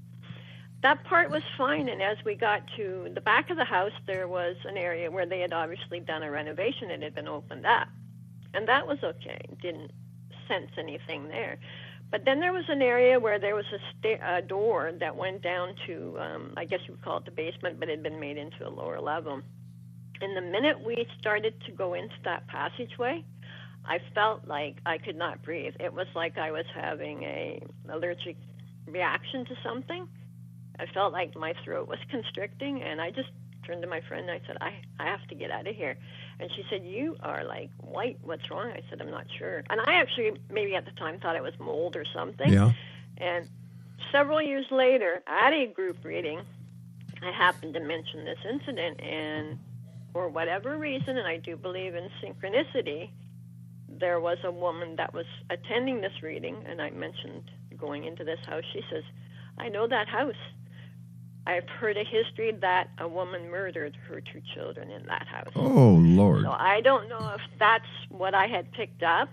That 0.82 1.02
part 1.04 1.30
was 1.30 1.42
fine, 1.56 1.88
and 1.88 2.00
as 2.00 2.18
we 2.24 2.36
got 2.36 2.62
to 2.76 3.10
the 3.12 3.20
back 3.20 3.50
of 3.50 3.56
the 3.56 3.64
house, 3.64 3.92
there 4.06 4.28
was 4.28 4.56
an 4.64 4.76
area 4.76 5.10
where 5.10 5.26
they 5.26 5.40
had 5.40 5.52
obviously 5.52 5.98
done 5.98 6.22
a 6.22 6.30
renovation. 6.30 6.90
It 6.90 7.02
had 7.02 7.14
been 7.14 7.26
opened 7.26 7.66
up, 7.66 7.88
and 8.54 8.68
that 8.68 8.86
was 8.86 8.98
okay. 9.02 9.40
Didn't 9.60 9.90
sense 10.46 10.70
anything 10.78 11.28
there. 11.28 11.58
But 12.10 12.24
then 12.24 12.40
there 12.40 12.52
was 12.52 12.64
an 12.68 12.80
area 12.80 13.18
where 13.18 13.38
there 13.38 13.54
was 13.54 13.66
a, 13.72 13.78
sta- 13.98 14.36
a 14.36 14.40
door 14.40 14.92
that 15.00 15.14
went 15.14 15.42
down 15.42 15.74
to, 15.86 16.16
um, 16.18 16.54
I 16.56 16.64
guess 16.64 16.80
you 16.86 16.94
would 16.94 17.02
call 17.02 17.18
it 17.18 17.24
the 17.26 17.32
basement, 17.32 17.78
but 17.78 17.88
it 17.88 17.92
had 17.92 18.02
been 18.02 18.20
made 18.20 18.38
into 18.38 18.66
a 18.66 18.70
lower 18.70 19.00
level. 19.00 19.42
And 20.20 20.36
the 20.36 20.40
minute 20.40 20.80
we 20.84 21.06
started 21.20 21.54
to 21.66 21.72
go 21.72 21.94
into 21.94 22.14
that 22.24 22.46
passageway, 22.46 23.24
I 23.84 23.98
felt 24.14 24.46
like 24.46 24.76
I 24.86 24.98
could 24.98 25.16
not 25.16 25.42
breathe. 25.42 25.74
It 25.80 25.92
was 25.92 26.06
like 26.14 26.38
I 26.38 26.50
was 26.50 26.64
having 26.74 27.22
a 27.24 27.62
allergic 27.90 28.36
reaction 28.86 29.44
to 29.46 29.54
something. 29.62 30.08
I 30.78 30.86
felt 30.86 31.12
like 31.12 31.34
my 31.36 31.54
throat 31.64 31.88
was 31.88 31.98
constricting, 32.10 32.82
and 32.82 33.00
I 33.00 33.10
just 33.10 33.30
turned 33.66 33.82
to 33.82 33.88
my 33.88 34.00
friend 34.02 34.28
and 34.28 34.42
I 34.42 34.46
said, 34.46 34.56
"I 34.60 34.80
I 34.98 35.06
have 35.06 35.26
to 35.28 35.34
get 35.34 35.50
out 35.50 35.66
of 35.66 35.74
here." 35.74 35.96
And 36.40 36.50
she 36.52 36.64
said, 36.70 36.84
"You 36.84 37.16
are 37.20 37.44
like 37.44 37.70
white. 37.80 38.18
What's 38.22 38.50
wrong?" 38.50 38.70
I 38.70 38.82
said, 38.88 39.00
"I'm 39.00 39.10
not 39.10 39.26
sure." 39.38 39.64
And 39.70 39.80
I 39.80 39.94
actually 39.94 40.32
maybe 40.50 40.74
at 40.74 40.84
the 40.84 40.92
time 40.92 41.18
thought 41.20 41.36
it 41.36 41.42
was 41.42 41.58
mold 41.58 41.96
or 41.96 42.04
something. 42.14 42.52
Yeah. 42.52 42.72
And 43.16 43.48
several 44.12 44.40
years 44.40 44.66
later, 44.70 45.22
at 45.26 45.52
a 45.52 45.66
group 45.66 46.04
reading, 46.04 46.40
I 47.22 47.32
happened 47.32 47.74
to 47.74 47.80
mention 47.80 48.24
this 48.24 48.38
incident, 48.48 49.00
and 49.00 49.58
for 50.12 50.28
whatever 50.28 50.78
reason, 50.78 51.18
and 51.18 51.26
I 51.26 51.36
do 51.36 51.56
believe 51.56 51.94
in 51.94 52.08
synchronicity, 52.22 53.10
there 53.88 54.20
was 54.20 54.38
a 54.44 54.50
woman 54.50 54.96
that 54.96 55.12
was 55.12 55.26
attending 55.50 56.00
this 56.00 56.22
reading, 56.22 56.64
and 56.66 56.80
I 56.80 56.90
mentioned 56.90 57.50
going 57.76 58.04
into 58.04 58.24
this 58.24 58.40
house. 58.46 58.64
She 58.72 58.82
says, 58.90 59.04
I 59.58 59.68
know 59.68 59.86
that 59.86 60.08
house. 60.08 60.34
I've 61.48 61.68
heard 61.68 61.96
a 61.96 62.04
history 62.04 62.52
that 62.60 62.90
a 62.98 63.08
woman 63.08 63.50
murdered 63.50 63.96
her 64.08 64.20
two 64.20 64.42
children 64.54 64.90
in 64.90 65.06
that 65.06 65.26
house. 65.26 65.48
Oh, 65.56 65.94
Lord. 65.98 66.42
So 66.44 66.50
I 66.50 66.82
don't 66.82 67.08
know 67.08 67.32
if 67.34 67.40
that's 67.58 67.86
what 68.10 68.34
I 68.34 68.46
had 68.46 68.70
picked 68.72 69.02
up. 69.02 69.30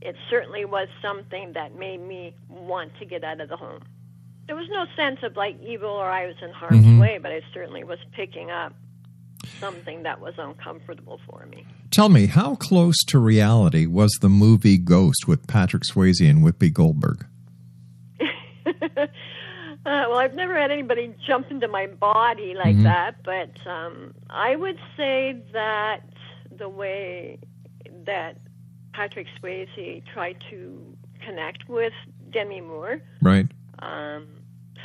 It 0.00 0.16
certainly 0.30 0.64
was 0.64 0.88
something 1.02 1.52
that 1.52 1.78
made 1.78 2.00
me 2.00 2.34
want 2.48 2.92
to 3.00 3.04
get 3.04 3.22
out 3.22 3.40
of 3.42 3.50
the 3.50 3.56
home. 3.58 3.82
There 4.46 4.56
was 4.56 4.66
no 4.70 4.86
sense 4.96 5.20
of 5.22 5.36
like 5.36 5.60
evil 5.62 5.90
or 5.90 6.10
I 6.10 6.26
was 6.26 6.36
in 6.42 6.50
harm's 6.50 6.84
Mhm. 6.86 6.98
way, 7.00 7.18
but 7.22 7.30
I 7.30 7.42
certainly 7.52 7.84
was 7.84 7.98
picking 8.12 8.50
up 8.50 8.74
something 9.60 10.02
that 10.04 10.20
was 10.20 10.34
uncomfortable 10.38 11.20
for 11.28 11.46
me. 11.46 11.64
Tell 11.90 12.08
me, 12.08 12.26
how 12.26 12.54
close 12.54 12.96
to 13.08 13.18
reality 13.18 13.86
was 13.86 14.10
the 14.20 14.28
movie 14.30 14.78
Ghost 14.78 15.28
with 15.28 15.46
Patrick 15.46 15.82
Swayze 15.84 16.26
and 16.28 16.42
Whoopi 16.42 16.72
Goldberg? 16.72 17.26
Uh, 19.84 20.06
well, 20.08 20.18
I've 20.18 20.34
never 20.34 20.56
had 20.56 20.70
anybody 20.70 21.12
jump 21.26 21.50
into 21.50 21.66
my 21.66 21.86
body 21.86 22.54
like 22.54 22.76
Mhm. 22.76 22.84
that, 22.84 23.22
but 23.24 23.66
um, 23.66 24.14
I 24.30 24.54
would 24.54 24.78
say 24.96 25.32
that 25.52 26.04
the 26.56 26.68
way 26.68 27.38
that 28.04 28.36
Patrick 28.92 29.26
Swayze 29.40 30.04
tried 30.06 30.38
to 30.50 30.96
connect 31.20 31.68
with 31.68 31.92
Demi 32.30 32.60
Moore 32.60 33.00
Right. 33.22 33.46
um, 33.80 34.28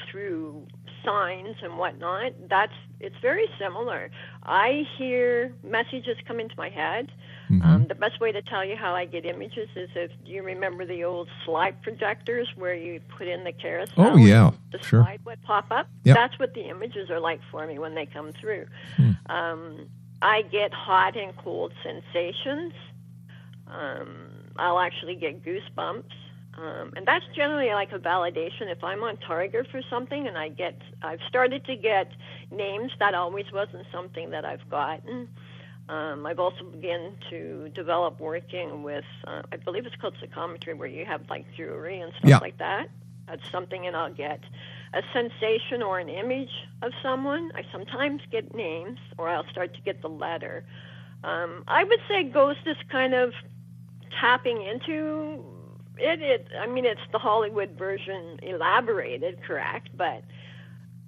through 0.10 0.66
signs 1.04 1.56
and 1.62 1.78
whatnot, 1.78 2.34
that's 2.50 2.74
it's 3.00 3.16
very 3.22 3.48
similar. 3.60 4.10
I 4.44 4.88
hear 4.98 5.54
messages 5.64 6.18
come 6.28 6.40
into 6.40 6.56
my 6.58 6.70
head. 6.70 7.12
Mm-hmm. 7.50 7.62
Um, 7.62 7.88
the 7.88 7.96
best 7.96 8.20
way 8.20 8.32
to 8.32 8.42
tell 8.42 8.66
you 8.66 8.76
how 8.76 8.94
I 8.94 9.06
get 9.06 9.26
images 9.26 9.70
is 9.76 9.90
if 9.96 10.12
you 10.26 10.44
remember 10.44 10.86
the 10.86 11.04
old 11.04 11.30
slide 11.46 11.82
projectors 11.82 12.48
where 12.56 12.74
you 12.74 13.00
put 13.18 13.28
in 13.28 13.44
the 13.44 13.54
carousel. 13.54 13.94
Oh, 13.98 14.18
yeah, 14.18 14.52
the 14.72 14.80
sure. 14.80 15.04
slide 15.04 15.24
would 15.26 15.42
pop 15.44 15.68
up. 15.72 15.88
Yep. 16.04 16.16
That's 16.16 16.40
what 16.40 16.54
the 16.54 16.70
images 16.70 17.10
are 17.10 17.20
like 17.20 17.40
for 17.50 17.66
me 17.66 17.80
when 17.80 17.96
they 17.96 18.06
come 18.06 18.34
through. 18.34 18.66
Hmm. 18.98 19.12
Um, 19.28 19.90
I 20.22 20.42
get 20.42 20.74
hot 20.74 21.16
and 21.16 21.36
cold 21.38 21.74
sensations. 21.84 22.74
Um, 23.68 24.28
I'll 24.58 24.80
actually 24.80 25.16
get 25.16 25.44
goosebumps. 25.44 26.12
Um, 26.58 26.94
and 26.96 27.06
that's 27.06 27.26
generally 27.36 27.70
like 27.70 27.92
a 27.92 28.00
validation. 28.00 28.64
If 28.64 28.84
I'm 28.84 29.04
on 29.04 29.18
target 29.18 29.68
for 29.70 29.82
something 29.90 30.28
and 30.28 30.38
I 30.38 30.50
get, 30.50 30.82
I've 31.04 31.20
started 31.28 31.66
to 31.66 31.76
get 31.76 32.12
names, 32.50 32.92
that 33.00 33.14
always 33.14 33.46
wasn't 33.54 33.86
something 33.92 34.32
that 34.32 34.44
I've 34.44 34.68
gotten. 34.70 35.30
Um, 35.90 36.26
I've 36.26 36.40
also 36.40 36.64
begun 36.66 37.16
to 37.30 37.70
develop 37.74 38.20
working 38.20 38.84
with, 38.84 39.06
uh, 39.26 39.44
I 39.52 39.56
believe 39.58 39.86
it's 39.86 39.96
called 39.96 40.16
psychometry, 40.20 40.74
where 40.74 40.88
you 40.88 41.06
have 41.06 41.30
like 41.30 41.46
jewelry 41.56 42.02
and 42.02 42.12
stuff 42.14 42.30
Yeah. 42.30 42.38
like 42.40 42.58
that. 42.58 42.90
That's 43.28 43.50
something, 43.50 43.86
and 43.88 43.96
I'll 43.96 44.14
get 44.14 44.42
a 44.94 45.02
sensation 45.14 45.82
or 45.82 46.00
an 46.00 46.10
image 46.10 46.52
of 46.82 46.94
someone. 47.02 47.52
I 47.56 47.64
sometimes 47.72 48.22
get 48.32 48.54
names, 48.54 49.00
or 49.18 49.30
I'll 49.30 49.48
start 49.50 49.74
to 49.76 49.82
get 49.82 50.02
the 50.02 50.10
letter. 50.10 50.66
Um, 51.24 51.64
I 51.68 51.84
would 51.84 52.00
say 52.08 52.24
ghost 52.24 52.62
is 52.66 52.78
kind 52.90 53.14
of 53.14 53.34
tapping 54.20 54.62
into 54.62 55.44
it. 55.98 56.22
It, 56.22 56.48
I 56.60 56.68
mean, 56.68 56.86
it's 56.86 57.02
the 57.12 57.20
Hollywood 57.20 57.72
version 57.72 58.40
elaborated, 58.44 59.42
correct? 59.44 59.90
But 59.96 60.24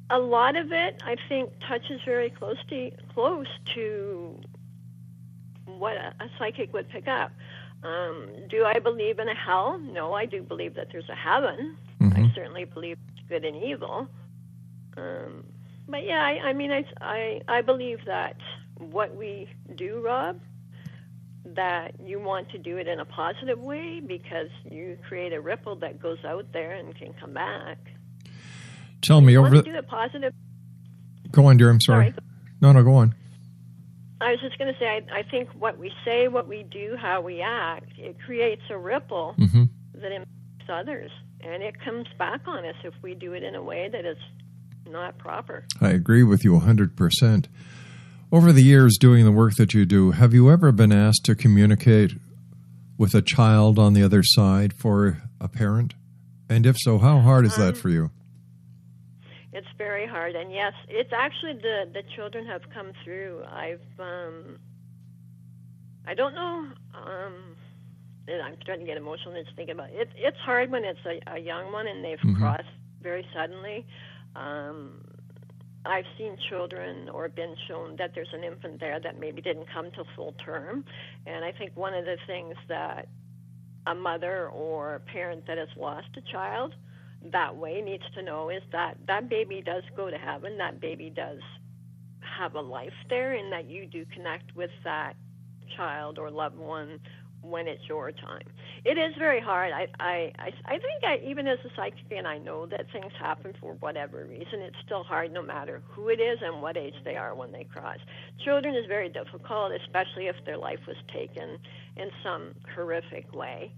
a 0.09 0.19
lot 0.19 0.55
of 0.55 0.71
it, 0.71 1.01
I 1.05 1.15
think, 1.29 1.51
touches 1.67 2.01
very 2.03 2.29
close 2.29 2.57
to 2.69 2.91
close 3.13 3.47
to 3.75 4.39
what 5.79 5.95
a, 5.97 6.13
a 6.19 6.29
psychic 6.37 6.73
would 6.73 6.89
pick 6.89 7.07
up. 7.07 7.31
Um, 7.83 8.27
do 8.49 8.65
I 8.65 8.79
believe 8.79 9.19
in 9.19 9.29
a 9.29 9.33
hell? 9.35 9.79
No, 9.79 10.13
I 10.13 10.25
do 10.25 10.43
believe 10.43 10.75
that 10.75 10.87
there's 10.91 11.07
a 11.09 11.15
heaven. 11.15 11.77
I 12.01 12.31
certainly 12.35 12.65
believe 12.65 12.97
good 13.29 13.45
and 13.45 13.55
evil. 13.63 14.07
Um, 14.97 15.45
but 15.87 16.03
yeah, 16.03 16.21
I, 16.23 16.49
I 16.49 16.53
mean, 16.53 16.71
I, 16.71 16.83
I 17.01 17.41
I 17.47 17.61
believe 17.61 17.99
that 18.05 18.35
what 18.77 19.15
we 19.15 19.47
do, 19.75 20.01
Rob, 20.03 20.39
that 21.45 21.93
you 22.03 22.19
want 22.19 22.49
to 22.51 22.57
do 22.57 22.77
it 22.77 22.87
in 22.87 22.99
a 22.99 23.05
positive 23.05 23.59
way 23.59 24.01
because 24.05 24.49
you 24.69 24.97
create 25.07 25.31
a 25.33 25.39
ripple 25.41 25.75
that 25.77 26.01
goes 26.01 26.19
out 26.25 26.51
there 26.51 26.71
and 26.73 26.93
can 26.95 27.13
come 27.13 27.33
back. 27.33 27.77
Tell 29.01 29.21
me 29.21 29.33
You 29.33 29.39
over 29.39 29.45
want 29.49 29.55
to 29.55 29.61
the. 29.63 29.71
do 29.71 29.77
it 29.77 29.87
positive. 29.87 30.33
Go 31.31 31.45
on, 31.45 31.57
dear. 31.57 31.69
I'm 31.69 31.79
sorry. 31.81 32.11
Sorry. 32.11 32.25
No, 32.61 32.71
no, 32.73 32.83
go 32.83 32.95
on. 32.95 33.15
I 34.21 34.31
was 34.31 34.41
just 34.41 34.57
going 34.57 34.73
to 34.73 34.79
say, 34.79 34.87
I, 34.87 35.19
I 35.19 35.23
think 35.23 35.49
what 35.57 35.77
we 35.77 35.91
say, 36.03 36.27
what 36.27 36.47
we 36.47 36.63
do, 36.63 36.97
how 36.99 37.21
we 37.21 37.41
act, 37.41 37.91
it 37.97 38.17
creates 38.25 38.63
a 38.69 38.77
ripple 38.77 39.33
hmm 39.37 39.63
that 39.93 40.11
impacts 40.13 40.69
others, 40.69 41.11
and 41.41 41.61
it 41.63 41.79
comes 41.81 42.07
back 42.17 42.41
on 42.47 42.65
us 42.65 42.75
if 42.83 42.93
we 43.01 43.13
do 43.15 43.33
it 43.33 43.43
in 43.43 43.55
a 43.55 43.61
way 43.61 43.89
that 43.89 44.05
is 44.05 44.17
not 44.87 45.17
proper. 45.17 45.65
I 45.81 45.89
agree 45.89 46.23
with 46.23 46.43
you 46.43 46.53
100%. 46.53 47.45
Over 48.31 48.51
the 48.53 48.61
years 48.63 48.97
doing 48.97 49.25
the 49.25 49.31
work 49.31 49.53
that 49.57 49.73
you 49.73 49.85
do, 49.85 50.11
have 50.11 50.33
you 50.33 50.49
ever 50.51 50.71
been 50.71 50.91
asked 50.93 51.25
to 51.25 51.35
communicate 51.35 52.13
with 52.97 53.13
a 53.13 53.21
child 53.21 53.77
on 53.79 53.93
the 53.93 54.03
other 54.03 54.21
side 54.23 54.73
for 54.73 55.21
a 55.41 55.47
parent? 55.47 55.95
And 56.47 56.65
if 56.65 56.77
so, 56.77 56.97
how 56.99 57.19
hard 57.19 57.45
is 57.45 57.57
Um, 57.57 57.65
that 57.65 57.77
for 57.77 57.89
you? 57.89 58.11
It's 59.59 59.67
very 59.77 60.07
hard, 60.07 60.35
and 60.35 60.51
yes, 60.51 60.73
it's 60.87 61.13
actually 61.13 61.53
the 61.53 61.77
the 61.93 62.03
children 62.15 62.45
have 62.47 62.63
come 62.73 62.91
through. 63.03 63.43
I've 63.51 63.89
um, 63.99 64.57
I 66.07 66.13
don't 66.13 66.33
know. 66.33 66.55
Um, 66.93 67.35
I'm 68.27 68.55
starting 68.61 68.85
to 68.85 68.89
get 68.91 68.97
emotional 68.97 69.33
just 69.43 69.55
thinking 69.55 69.73
about 69.73 69.89
it. 69.91 70.09
It's 70.15 70.37
hard 70.37 70.71
when 70.71 70.83
it's 70.85 70.99
a, 71.05 71.19
a 71.35 71.39
young 71.39 71.71
one 71.71 71.87
and 71.87 72.03
they've 72.05 72.19
Mhm. 72.19 72.37
crossed 72.37 72.75
very 73.01 73.25
suddenly. 73.33 73.85
Um, 74.35 75.01
I've 75.85 76.05
seen 76.17 76.37
children 76.49 77.09
or 77.09 77.27
been 77.29 77.55
shown 77.67 77.95
that 77.97 78.13
there's 78.13 78.33
an 78.33 78.43
infant 78.43 78.79
there 78.79 78.99
that 78.99 79.19
maybe 79.19 79.41
didn't 79.41 79.67
come 79.75 79.91
to 79.91 80.03
full 80.15 80.33
term, 80.33 80.85
and 81.25 81.43
I 81.43 81.51
think 81.51 81.75
one 81.75 81.93
of 81.95 82.05
the 82.05 82.17
things 82.27 82.55
that 82.67 83.07
a 83.87 83.95
mother 83.95 84.49
or 84.49 84.95
a 84.95 84.99
parent 84.99 85.47
that 85.47 85.57
has 85.57 85.69
lost 85.77 86.09
a 86.17 86.21
child 86.21 86.75
that 87.31 87.55
way 87.55 87.81
needs 87.81 88.03
to 88.15 88.21
know 88.21 88.49
is 88.49 88.61
that 88.71 88.97
that 89.07 89.29
baby 89.29 89.61
does 89.65 89.83
go 89.95 90.09
to 90.09 90.17
heaven. 90.17 90.57
That 90.57 90.79
baby 90.79 91.09
does 91.09 91.39
have 92.21 92.55
a 92.55 92.61
life 92.61 92.93
there, 93.09 93.33
and 93.33 93.51
that 93.51 93.65
you 93.65 93.85
do 93.85 94.05
connect 94.13 94.55
with 94.55 94.71
that 94.83 95.15
child 95.75 96.17
or 96.17 96.31
loved 96.31 96.57
one 96.57 96.99
when 97.41 97.67
it's 97.67 97.87
your 97.87 98.11
time. 98.11 98.45
It 98.83 98.97
is 98.97 99.13
very 99.17 99.39
hard. 99.39 99.71
I 99.71 99.87
I 99.99 100.31
I, 100.65 100.77
think 100.77 101.03
I, 101.03 101.19
even 101.25 101.47
as 101.47 101.59
a 101.65 101.69
psychic, 101.75 102.05
and 102.11 102.27
I 102.27 102.37
know 102.37 102.65
that 102.67 102.85
things 102.91 103.11
happen 103.19 103.53
for 103.59 103.73
whatever 103.75 104.25
reason. 104.25 104.61
It's 104.61 104.75
still 104.85 105.03
hard, 105.03 105.31
no 105.33 105.41
matter 105.41 105.81
who 105.89 106.09
it 106.09 106.19
is 106.19 106.39
and 106.41 106.61
what 106.61 106.77
age 106.77 106.95
they 107.03 107.15
are 107.15 107.35
when 107.35 107.51
they 107.51 107.63
cross. 107.63 107.97
Children 108.43 108.75
is 108.75 108.85
very 108.87 109.09
difficult, 109.09 109.71
especially 109.85 110.27
if 110.27 110.35
their 110.45 110.57
life 110.57 110.79
was 110.87 110.97
taken 111.13 111.59
in 111.95 112.09
some 112.23 112.55
horrific 112.75 113.33
way. 113.33 113.71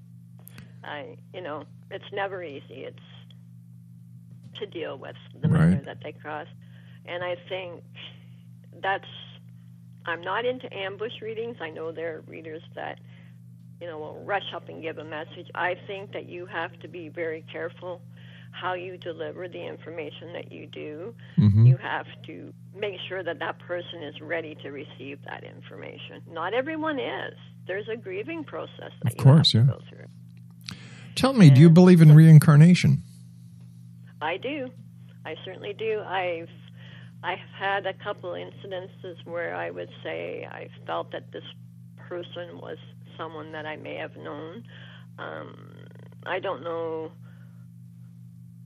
I 0.84 1.18
you 1.34 1.42
know 1.42 1.66
it's 1.90 2.12
never 2.12 2.44
easy. 2.44 2.86
It's 2.86 3.00
to 4.62 4.66
deal 4.66 4.98
with 4.98 5.16
the 5.42 5.48
manner 5.50 5.76
Right. 5.76 5.86
that 5.86 5.98
they 6.04 6.14
cross, 6.14 6.48
and 7.06 7.24
I 7.24 7.36
think 7.50 7.84
that's 8.82 9.06
I'm 10.06 10.22
not 10.22 10.46
into 10.46 10.66
ambush 10.76 11.22
readings. 11.22 11.58
I 11.62 11.70
know 11.70 11.92
there 11.92 12.16
are 12.18 12.22
readers 12.22 12.64
that, 12.74 12.98
you 13.80 13.86
know, 13.86 14.00
will 14.00 14.24
rush 14.26 14.52
up 14.56 14.68
and 14.68 14.82
give 14.82 14.98
a 14.98 15.04
message. 15.04 15.46
I 15.54 15.76
think 15.86 16.14
that 16.14 16.28
you 16.28 16.48
have 16.48 16.72
to 16.80 16.88
be 16.88 17.08
very 17.10 17.44
careful 17.52 18.02
how 18.52 18.74
you 18.74 18.98
deliver 18.98 19.48
the 19.48 19.64
information 19.64 20.34
that 20.34 20.52
you 20.52 20.66
do. 20.66 21.14
Mhm. 21.38 21.68
You 21.68 21.78
have 21.78 22.08
to 22.26 22.52
make 22.76 23.00
sure 23.08 23.22
that 23.22 23.38
that 23.40 23.60
person 23.60 24.02
is 24.02 24.20
ready 24.22 24.56
to 24.64 24.72
receive 24.72 25.20
that 25.26 25.44
information. 25.44 26.24
Not 26.28 26.56
everyone 26.56 26.98
is. 27.00 27.36
There's 27.68 27.88
a 27.88 27.96
grieving 27.96 28.44
process 28.44 28.92
that 29.04 29.14
Of 29.14 29.18
you 29.20 29.24
course, 29.24 29.54
have 29.54 29.68
to 29.68 29.72
yeah. 29.72 29.78
go 29.78 29.82
through. 29.88 30.76
Tell 31.14 31.34
me, 31.34 31.52
do 31.52 31.62
you 31.62 31.70
believe 31.70 32.02
in 32.02 32.16
reincarnation? 32.16 33.04
I 34.22 34.38
do. 34.38 34.70
I 35.26 35.36
certainly 35.46 35.74
do. 35.74 36.02
I've 36.06 36.50
I've 37.24 37.40
had 37.58 37.86
a 37.86 37.94
couple 37.94 38.32
incidences 38.32 39.24
where 39.26 39.56
I 39.56 39.70
would 39.70 39.90
say 40.04 40.48
I 40.50 40.70
felt 40.88 41.12
that 41.12 41.32
this 41.32 41.44
person 41.98 42.60
was 42.60 42.78
someone 43.18 43.52
that 43.52 43.66
I 43.66 43.76
may 43.76 43.96
have 43.96 44.16
known. 44.18 44.64
Um, 45.20 45.56
I 46.26 46.40
don't 46.40 46.64
know 46.64 47.12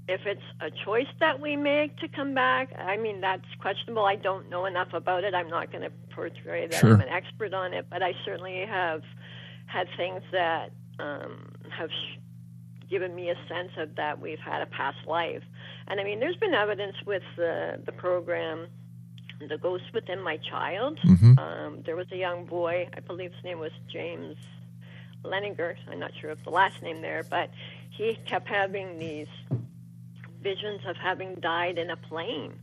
if 0.08 0.22
it's 0.26 0.41
a 0.62 0.70
choice 0.86 1.08
that 1.20 1.41
we 1.41 1.56
make 1.56 1.98
to 1.98 2.08
come 2.08 2.34
back. 2.34 2.70
I 2.78 2.96
mean, 2.96 3.22
that's 3.22 3.46
questionable. 3.60 4.06
I 4.06 4.15
don't 4.15 4.50
know 4.50 4.65
enough 4.65 4.94
about 4.94 5.24
it. 5.24 5.34
I'm 5.34 5.50
not 5.50 5.72
going 5.72 5.84
to 5.84 5.91
portray 6.13 6.68
that 6.68 6.80
Sure. 6.80 6.94
I'm 6.94 7.02
an 7.02 7.10
expert 7.10 7.54
on 7.54 7.74
it, 7.74 7.88
but 7.89 8.04
I 8.04 8.13
certainly 8.24 8.65
have 8.68 9.02
had 9.65 9.88
things 9.98 10.22
that 10.32 10.72
um, 11.00 11.52
have 11.76 11.89
given 12.89 13.13
me 13.15 13.30
a 13.30 13.36
sense 13.48 13.71
of 13.78 13.95
that 13.95 14.19
we've 14.19 14.39
had 14.39 14.62
a 14.62 14.65
past 14.67 14.98
life. 15.08 15.43
And 15.88 16.00
I 16.00 16.04
mean, 16.04 16.19
there's 16.19 16.36
been 16.38 16.54
evidence 16.54 16.95
with 17.06 17.24
the 17.36 17.82
the 17.86 17.91
program, 17.91 18.67
The 19.48 19.58
Ghost 19.58 19.86
Within 19.93 20.21
My 20.21 20.38
Child. 20.38 21.00
Mhm. 21.00 21.38
Um, 21.39 21.82
there 21.84 21.95
was 21.95 22.12
a 22.12 22.17
young 22.17 22.45
boy, 22.45 22.88
I 22.95 23.00
believe 23.02 23.34
his 23.34 23.43
name 23.43 23.60
was 23.60 23.71
James 23.91 24.38
Leininger. 25.24 25.76
I'm 25.89 26.00
not 26.00 26.12
sure 26.19 26.30
of 26.30 26.43
the 26.43 26.52
last 26.52 26.82
name 26.82 27.02
there, 27.02 27.24
but 27.30 27.50
he 27.89 28.15
kept 28.26 28.48
having 28.48 29.00
these 29.00 29.28
visions 30.41 30.82
of 30.86 30.95
having 30.98 31.36
died 31.36 31.78
in 31.78 31.89
a 31.89 31.95
plane 31.98 32.54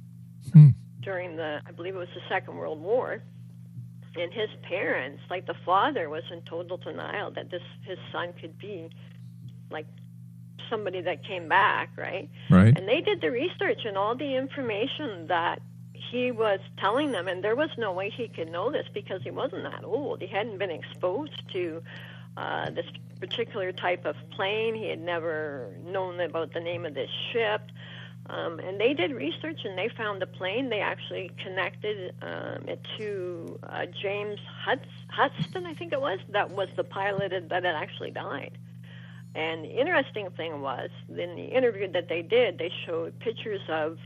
Hmm. 0.52 0.70
during 1.00 1.37
the, 1.37 1.61
I 1.66 1.72
believe 1.72 1.94
it 1.96 1.98
was 1.98 2.08
the 2.14 2.20
Second 2.28 2.56
World 2.56 2.80
War. 2.80 3.22
And 4.14 4.32
his 4.32 4.50
parents, 4.62 5.22
like 5.30 5.46
the 5.46 5.54
father, 5.64 6.08
was 6.11 6.22
in 6.30 6.42
total 6.42 6.76
denial 6.76 7.30
that 7.32 7.50
this 7.50 7.62
his 7.82 7.98
son 8.12 8.32
could 8.35 8.58
be 8.58 8.90
like 9.70 9.87
somebody 10.72 11.02
that 11.02 11.24
came 11.24 11.48
back, 11.48 11.90
right? 11.96 12.28
Right. 12.50 12.76
And 12.76 12.88
they 12.88 13.00
did 13.02 13.20
the 13.20 13.30
research 13.30 13.80
and 13.85 13.96
all 13.96 14.14
the 14.16 14.35
information 14.37 15.26
that 15.28 15.61
he 15.92 16.30
was 16.30 16.61
telling 16.78 17.12
them, 17.12 17.28
and 17.28 17.44
there 17.44 17.56
was 17.56 17.70
no 17.76 17.92
way 17.92 18.11
he 18.11 18.28
could 18.28 18.50
know 18.50 18.70
this 18.70 18.87
because 18.92 19.22
he 19.22 19.30
wasn't 19.30 19.64
that 19.64 19.85
old. 19.85 20.20
He 20.20 20.26
hadn't 20.26 20.58
been 20.58 20.70
exposed 20.70 21.40
to 21.52 21.82
uh, 22.37 22.70
this 22.70 22.87
particular 23.20 23.72
type 23.72 24.04
of 24.04 24.16
plane. 24.30 24.74
He 24.74 24.88
had 24.88 25.00
never 25.00 25.74
known 25.85 26.20
about 26.20 26.54
the 26.54 26.61
name 26.61 26.85
of 26.87 26.94
this 26.94 27.11
ship. 27.32 27.62
Um, 28.30 28.61
and 28.61 28.80
they 28.80 28.94
did 28.94 29.12
research 29.12 29.61
and 29.64 29.76
they 29.76 29.88
found 29.96 30.22
the 30.22 30.26
plane. 30.26 30.70
They 30.70 30.80
actually 30.80 31.30
connected 31.42 32.14
um, 32.22 32.68
it 32.68 32.80
to 32.98 33.58
uh, 33.64 33.87
James 34.00 34.38
Huds- 34.64 35.06
Hudson, 35.08 35.66
I 35.66 35.74
think 35.74 35.92
it 35.92 36.00
was, 36.00 36.20
that 36.30 36.50
was 36.50 36.68
the 36.76 36.85
pilot 36.85 37.32
that 37.48 37.64
had 37.64 37.74
actually 37.74 38.12
died. 38.12 38.56
And 39.35 39.64
the 39.64 39.81
interesting 39.81 40.29
thing 40.37 40.61
was, 40.61 40.90
in 41.09 41.37
the 41.37 41.47
interview 41.57 41.90
that 41.92 42.09
they 42.09 42.23
did, 42.23 42.59
they 42.59 42.71
showed 42.87 43.18
pictures 43.18 43.62
of 43.68 43.99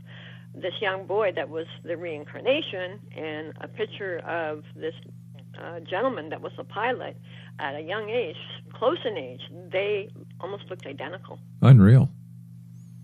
this 0.55 0.73
young 0.79 1.05
boy 1.05 1.31
that 1.33 1.49
was 1.49 1.67
the 1.83 1.97
reincarnation 1.97 2.99
and 3.15 3.53
a 3.61 3.67
picture 3.67 4.19
of 4.19 4.63
this 4.75 4.95
uh, 5.61 5.79
gentleman 5.81 6.29
that 6.29 6.41
was 6.41 6.53
a 6.57 6.63
pilot 6.63 7.17
at 7.59 7.75
a 7.75 7.81
young 7.81 8.09
age, 8.09 8.37
close 8.73 8.99
in 9.05 9.17
age. 9.17 9.41
They 9.71 10.09
almost 10.39 10.69
looked 10.69 10.85
identical. 10.85 11.39
Unreal. 11.61 12.09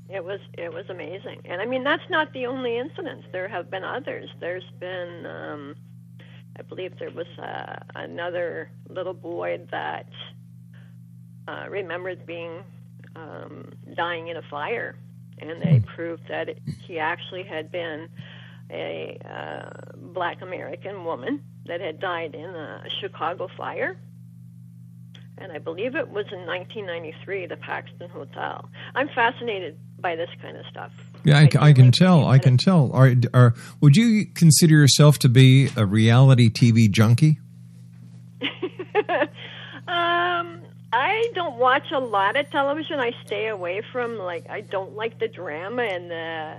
It 0.09 0.23
was 0.23 0.39
it 0.53 0.71
was 0.71 0.85
amazing, 0.89 1.41
and 1.45 1.59
I 1.59 1.65
mean 1.65 1.83
that's 1.83 2.07
not 2.09 2.33
the 2.33 2.45
only 2.45 2.77
incidents. 2.77 3.25
There 3.31 3.47
have 3.47 3.71
been 3.71 3.83
others. 3.83 4.29
There's 4.39 4.69
been, 4.79 5.25
um, 5.25 5.75
I 6.59 6.61
believe, 6.61 6.99
there 6.99 7.09
was 7.09 7.25
uh, 7.39 7.79
another 7.95 8.69
little 8.89 9.15
boy 9.15 9.61
that 9.71 10.07
uh, 11.47 11.65
remembered 11.69 12.25
being 12.25 12.63
um, 13.15 13.71
dying 13.95 14.27
in 14.27 14.37
a 14.37 14.41
fire, 14.43 14.95
and 15.39 15.61
they 15.61 15.81
proved 15.95 16.27
that 16.29 16.49
it, 16.49 16.59
he 16.85 16.99
actually 16.99 17.43
had 17.43 17.71
been 17.71 18.09
a 18.69 19.17
uh, 19.25 19.69
black 19.95 20.41
American 20.41 21.05
woman 21.05 21.43
that 21.65 21.81
had 21.81 21.99
died 21.99 22.35
in 22.35 22.49
a 22.49 22.83
Chicago 23.01 23.47
fire. 23.55 23.97
And 25.37 25.51
I 25.51 25.57
believe 25.57 25.95
it 25.95 26.09
was 26.09 26.25
in 26.31 26.45
1993, 26.45 27.47
the 27.47 27.57
Paxton 27.57 28.09
Hotel. 28.09 28.69
I'm 28.93 29.09
fascinated 29.09 29.77
by 29.99 30.15
this 30.15 30.29
kind 30.41 30.55
of 30.57 30.65
stuff. 30.67 30.91
Yeah, 31.23 31.39
I, 31.39 31.49
I 31.59 31.73
can 31.73 31.91
tell. 31.91 32.27
I 32.27 32.37
can 32.37 32.57
tell. 32.57 32.91
Are, 32.93 33.13
are, 33.33 33.53
would 33.81 33.95
you 33.95 34.25
consider 34.25 34.75
yourself 34.75 35.19
to 35.19 35.29
be 35.29 35.69
a 35.75 35.85
reality 35.85 36.49
TV 36.49 36.91
junkie? 36.91 37.39
um, 39.87 40.61
I 40.95 41.31
don't 41.33 41.57
watch 41.57 41.91
a 41.91 41.99
lot 41.99 42.35
of 42.35 42.49
television. 42.51 42.99
I 42.99 43.11
stay 43.25 43.47
away 43.47 43.81
from 43.91 44.17
like 44.19 44.45
I 44.49 44.61
don't 44.61 44.95
like 44.95 45.19
the 45.19 45.27
drama 45.27 45.81
and 45.83 46.11
the 46.11 46.55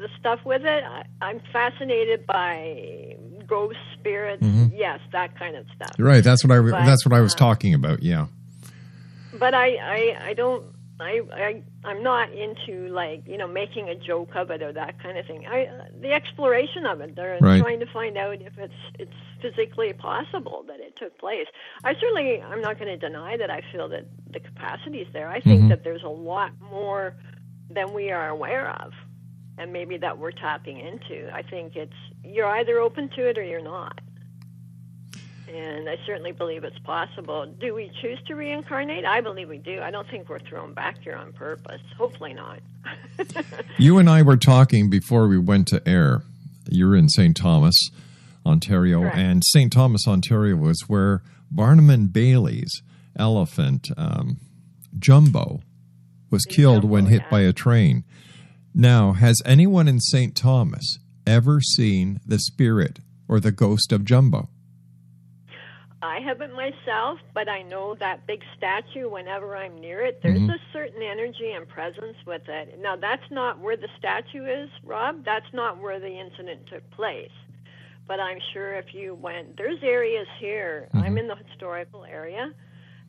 the 0.00 0.08
stuff 0.18 0.40
with 0.44 0.62
it. 0.64 0.84
I, 0.84 1.04
I'm 1.20 1.40
fascinated 1.52 2.26
by 2.26 3.16
ghost 3.46 3.78
spirits. 3.98 4.42
Mhm. 4.42 4.72
Yes, 4.74 5.00
that 5.12 5.38
kind 5.38 5.54
of 5.56 5.66
stuff. 5.76 5.94
Right. 5.98 6.24
That's 6.24 6.42
what 6.44 6.56
I. 6.56 6.60
But, 6.60 6.86
that's 6.86 7.04
what 7.04 7.12
I 7.12 7.20
was 7.20 7.34
uh, 7.34 7.38
talking 7.38 7.74
about. 7.74 8.02
Yeah. 8.02 8.26
but 9.38 9.52
I, 9.54 9.76
I 9.76 10.28
I 10.28 10.32
don't 10.34 10.64
I 11.00 11.22
I 11.32 11.62
I'm 11.84 12.02
not 12.02 12.32
into 12.32 12.88
like 12.88 13.26
you 13.26 13.36
know 13.36 13.48
making 13.48 13.88
a 13.88 13.94
joke 13.94 14.34
of 14.36 14.50
it 14.50 14.62
or 14.62 14.72
that 14.72 15.02
kind 15.02 15.18
of 15.18 15.26
thing. 15.26 15.46
I 15.46 15.68
the 16.00 16.12
exploration 16.12 16.86
of 16.86 17.00
it. 17.00 17.16
They're 17.16 17.38
Right. 17.40 17.60
trying 17.60 17.80
to 17.80 17.86
find 17.86 18.16
out 18.16 18.40
if 18.40 18.56
it's 18.58 18.74
it's 18.98 19.12
physically 19.42 19.92
possible 19.92 20.64
that 20.68 20.80
it 20.80 20.96
took 20.96 21.18
place. 21.18 21.46
I 21.82 21.94
certainly 21.94 22.40
I'm 22.40 22.60
not 22.60 22.78
going 22.78 22.88
to 22.88 22.96
deny 22.96 23.36
that 23.36 23.50
I 23.50 23.62
feel 23.72 23.88
that 23.88 24.04
the 24.32 24.40
capacity 24.40 25.00
is 25.00 25.12
there. 25.12 25.28
I 25.28 25.40
think 25.40 25.62
Mhm. 25.64 25.68
that 25.70 25.84
there's 25.84 26.04
a 26.04 26.08
lot 26.08 26.52
more 26.70 27.14
than 27.70 27.92
we 27.92 28.10
are 28.12 28.28
aware 28.28 28.70
of, 28.70 28.92
and 29.58 29.72
maybe 29.72 29.96
that 29.96 30.16
we're 30.18 30.30
tapping 30.32 30.78
into. 30.78 31.28
I 31.34 31.42
think 31.42 31.74
it's 31.76 31.92
you're 32.22 32.46
either 32.46 32.78
open 32.78 33.08
to 33.10 33.28
it 33.28 33.36
or 33.36 33.42
you're 33.42 33.60
not. 33.62 34.00
And 35.54 35.88
I 35.88 35.96
certainly 36.04 36.32
believe 36.32 36.64
it's 36.64 36.78
possible. 36.80 37.46
Do 37.46 37.74
we 37.74 37.88
choose 38.02 38.18
to 38.26 38.34
reincarnate? 38.34 39.04
I 39.04 39.20
believe 39.20 39.48
we 39.48 39.58
do. 39.58 39.80
I 39.80 39.92
don't 39.92 40.08
think 40.10 40.28
we're 40.28 40.40
thrown 40.40 40.74
back 40.74 40.98
here 41.02 41.14
on 41.14 41.32
purpose. 41.32 41.80
Hopefully 41.96 42.34
not. 42.34 42.60
You 43.78 43.98
and 43.98 44.08
I 44.10 44.22
were 44.22 44.36
talking 44.36 44.90
before 44.90 45.26
we 45.28 45.38
went 45.38 45.68
to 45.68 45.86
air. 45.88 46.22
You're 46.68 46.96
in 46.96 47.08
St. 47.08 47.36
Thomas, 47.36 47.74
Ontario, 48.44 49.00
Correct. 49.02 49.16
and 49.16 49.42
St. 49.44 49.72
Thomas, 49.72 50.06
Ontario 50.08 50.56
was 50.56 50.80
where 50.88 51.22
Barnum 51.50 51.90
and 51.90 52.12
Bailey's 52.12 52.82
elephant 53.16 53.88
um, 53.96 54.38
Jumbo 54.98 55.60
was 56.30 56.44
killed 56.44 56.84
when 56.84 57.06
hit 57.06 57.22
by 57.30 57.40
a 57.42 57.52
train. 57.52 58.04
Now, 58.74 59.12
has 59.12 59.40
anyone 59.44 59.86
in 59.88 60.00
St. 60.00 60.34
Thomas 60.36 60.98
ever 61.26 61.60
seen 61.60 62.20
the 62.26 62.38
spirit 62.38 62.98
or 63.28 63.38
the 63.40 63.52
ghost 63.52 63.92
of 63.92 64.04
Jumbo? 64.04 64.48
I 66.04 66.20
haven't 66.20 66.52
myself, 66.54 67.18
but 67.32 67.48
I 67.48 67.62
know 67.62 67.94
that 67.94 68.26
big 68.26 68.42
statue, 68.56 69.08
whenever 69.08 69.56
I'm 69.56 69.80
near 69.80 70.02
it, 70.02 70.20
there's 70.22 70.38
Mhm. 70.38 70.54
a 70.54 70.60
certain 70.72 71.02
energy 71.02 71.52
and 71.52 71.66
presence 71.66 72.16
with 72.26 72.48
it. 72.48 72.78
Now, 72.78 72.94
that's 72.94 73.30
not 73.30 73.58
where 73.58 73.76
the 73.76 73.88
statue 73.98 74.44
is, 74.44 74.70
Rob. 74.84 75.24
That's 75.24 75.50
not 75.52 75.78
where 75.78 75.98
the 75.98 76.12
incident 76.12 76.66
took 76.66 76.88
place. 76.90 77.32
But 78.06 78.20
I'm 78.20 78.38
sure 78.52 78.74
if 78.74 78.92
you 78.94 79.14
went, 79.14 79.56
there's 79.56 79.82
areas 79.82 80.28
here. 80.38 80.88
I'm 80.92 81.16
in 81.16 81.26
the 81.26 81.36
historical 81.36 82.04
area, 82.04 82.52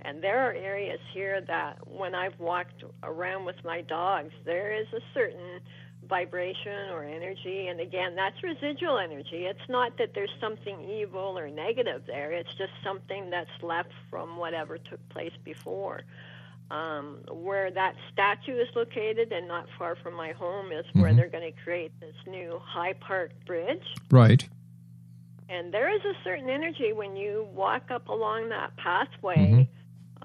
and 0.01 0.21
there 0.21 0.39
are 0.39 0.53
areas 0.53 1.01
here 1.11 1.41
that 1.41 1.85
when 1.87 2.15
I've 2.15 2.39
walked 2.39 2.83
around 3.03 3.43
with 3.43 3.61
my 3.65 3.81
dogs, 3.81 4.33
there 4.45 4.71
is 4.71 4.87
a 4.93 5.01
certain 5.13 5.59
vibration 6.07 6.89
or 6.91 7.03
energy. 7.03 7.67
And 7.67 7.79
again, 7.79 8.15
that's 8.15 8.41
residual 8.43 8.97
energy. 8.97 9.45
It's 9.45 9.67
not 9.69 9.97
that 9.97 10.13
there's 10.13 10.33
something 10.39 10.89
evil 10.89 11.37
or 11.37 11.49
negative 11.49 12.03
there, 12.07 12.31
it's 12.31 12.53
just 12.55 12.71
something 12.83 13.29
that's 13.29 13.49
left 13.61 13.91
from 14.09 14.37
whatever 14.37 14.77
took 14.77 15.07
place 15.09 15.33
before. 15.43 16.01
Um, 16.71 17.19
where 17.29 17.69
that 17.69 17.95
statue 18.11 18.57
is 18.57 18.67
located 18.75 19.31
and 19.31 19.47
not 19.47 19.67
far 19.77 19.95
from 19.95 20.15
my 20.15 20.31
home 20.31 20.71
is 20.71 20.83
where 20.93 21.11
Mhm. 21.11 21.15
they're 21.15 21.29
going 21.29 21.53
to 21.53 21.61
create 21.61 21.91
this 21.99 22.15
new 22.25 22.59
High 22.63 22.93
Park 22.93 23.31
Bridge. 23.45 23.85
Right. 24.09 24.47
And 25.47 25.71
there 25.71 25.89
is 25.95 26.03
a 26.03 26.15
certain 26.23 26.49
energy 26.49 26.91
when 26.91 27.15
you 27.15 27.47
walk 27.53 27.91
up 27.91 28.09
along 28.09 28.49
that 28.49 28.75
pathway. 28.77 29.35
Mhm. 29.37 29.67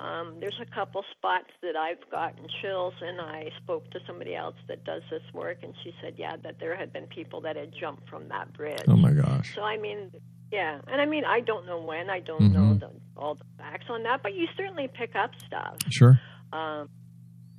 Um, 0.01 0.37
there's 0.41 0.59
a 0.61 0.75
couple 0.75 1.05
spots 1.11 1.51
that 1.61 1.77
I've 1.77 1.99
gotten 2.11 2.47
chills, 2.63 2.95
and 3.03 3.21
I 3.21 3.51
spoke 3.63 3.91
to 3.91 4.01
somebody 4.07 4.35
else 4.35 4.55
that 4.67 4.83
does 4.85 5.03
this 5.11 5.23
work, 5.35 5.59
and 5.63 5.75
she 5.85 5.93
said, 6.01 6.15
yeah, 6.17 6.37
that 6.43 6.59
there 6.59 6.75
had 6.75 6.91
been 6.91 7.07
people 7.07 7.43
that 7.43 7.57
had 7.57 7.75
jumped 7.79 8.09
from 8.09 8.29
that 8.29 8.51
bridge. 8.55 8.81
Oh 8.89 8.97
my 8.97 9.13
gosh. 9.13 9.55
So 9.55 9.63
I 9.63 9.77
mean, 9.77 10.11
yeah, 10.51 10.81
and 10.89 11.03
I 11.03 11.05
mean, 11.05 11.25
I 11.27 11.41
don't 11.41 11.67
know 11.67 11.81
when, 11.83 12.09
I 12.09 12.21
don't 12.21 12.51
know 12.53 12.73
Mhm. 12.75 12.81
the, 12.81 12.91
all 13.17 13.35
the 13.35 13.45
facts 13.59 13.87
on 13.91 14.03
that, 14.05 14.23
but 14.23 14.35
you 14.35 14.49
certainly 14.57 14.89
pick 14.89 15.15
up 15.15 15.33
stuff. 15.47 15.77
Sure. 15.91 16.19
Um, 16.53 16.89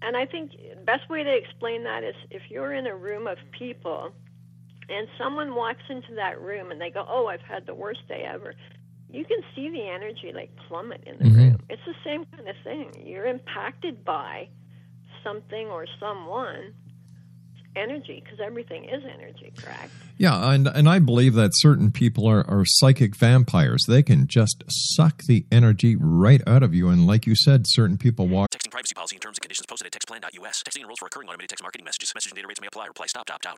and 0.02 0.18
I 0.18 0.26
think 0.26 0.52
the 0.52 0.82
best 0.84 1.08
way 1.10 1.22
to 1.24 1.32
explain 1.38 1.84
that 1.84 2.04
is 2.04 2.16
if 2.32 2.42
you're 2.50 2.74
in 2.74 2.88
a 2.88 2.96
room 2.96 3.28
of 3.28 3.38
people 3.52 4.12
and 4.90 5.08
someone 5.20 5.54
walks 5.54 5.84
into 5.90 6.16
that 6.16 6.42
room 6.42 6.72
and 6.72 6.82
they 6.82 6.90
go, 6.90 7.06
"Oh, 7.08 7.28
I've 7.28 7.42
had 7.42 7.68
the 7.68 7.76
worst 7.76 8.08
day 8.08 8.24
ever." 8.24 8.56
You 9.12 9.26
can 9.26 9.40
see 9.56 9.70
the 9.70 9.88
energy 9.88 10.32
like 10.34 10.50
plummet 10.68 11.04
in 11.06 11.18
the 11.20 11.26
Mhm. 11.26 11.36
room. 11.36 11.62
It's 11.70 11.82
the 11.86 11.96
same 12.04 12.26
kind 12.26 12.48
of 12.48 12.56
thing. 12.64 13.06
You're 13.06 13.26
impacted 13.28 14.04
by 14.06 14.48
something 15.24 15.68
or 15.68 15.86
someone 16.00 16.74
energy 17.76 18.22
because 18.24 18.40
everything 18.40 18.84
is 18.86 19.04
energy, 19.06 19.54
correct? 19.58 19.92
Yeah, 20.18 20.52
and 20.52 20.68
and 20.68 20.90
I 20.90 21.00
believe 21.00 21.34
that 21.36 21.52
certain 21.54 21.92
people 21.92 22.28
are, 22.28 22.46
are 22.50 22.64
psychic 22.66 23.16
vampires. 23.16 23.84
They 23.88 24.04
can 24.04 24.28
just 24.28 24.64
suck 24.68 25.24
the 25.24 25.46
energy 25.52 25.96
right 25.96 26.42
out 26.48 26.64
of 26.64 26.74
you. 26.74 26.90
And 26.90 27.08
like 27.08 27.26
you 27.26 27.36
said, 27.36 27.64
certain 27.68 27.98
people 27.98 28.28
walk. 28.28 28.50
Texting 28.50 28.72
privacy 28.72 28.94
policy 28.94 29.16
and 29.16 29.22
terms 29.22 29.38
and 29.38 29.42
conditions 29.42 29.66
posted 29.68 29.88
at 29.88 29.94
textplan.us. 29.94 30.64
Texting 30.64 30.82
enrolls 30.82 31.00
for 31.00 31.06
recurring 31.06 31.30
automated 31.30 31.50
text 31.50 31.64
marketing 31.64 31.86
messages. 31.86 32.12
Message 32.14 32.32
and 32.32 32.36
data 32.36 32.48
rates 32.48 32.60
may 32.62 32.68
apply. 32.68 32.88
Reply 32.88 33.08
stop 33.08 33.26
to 33.28 33.34
opt 33.34 33.46
out. 33.46 33.58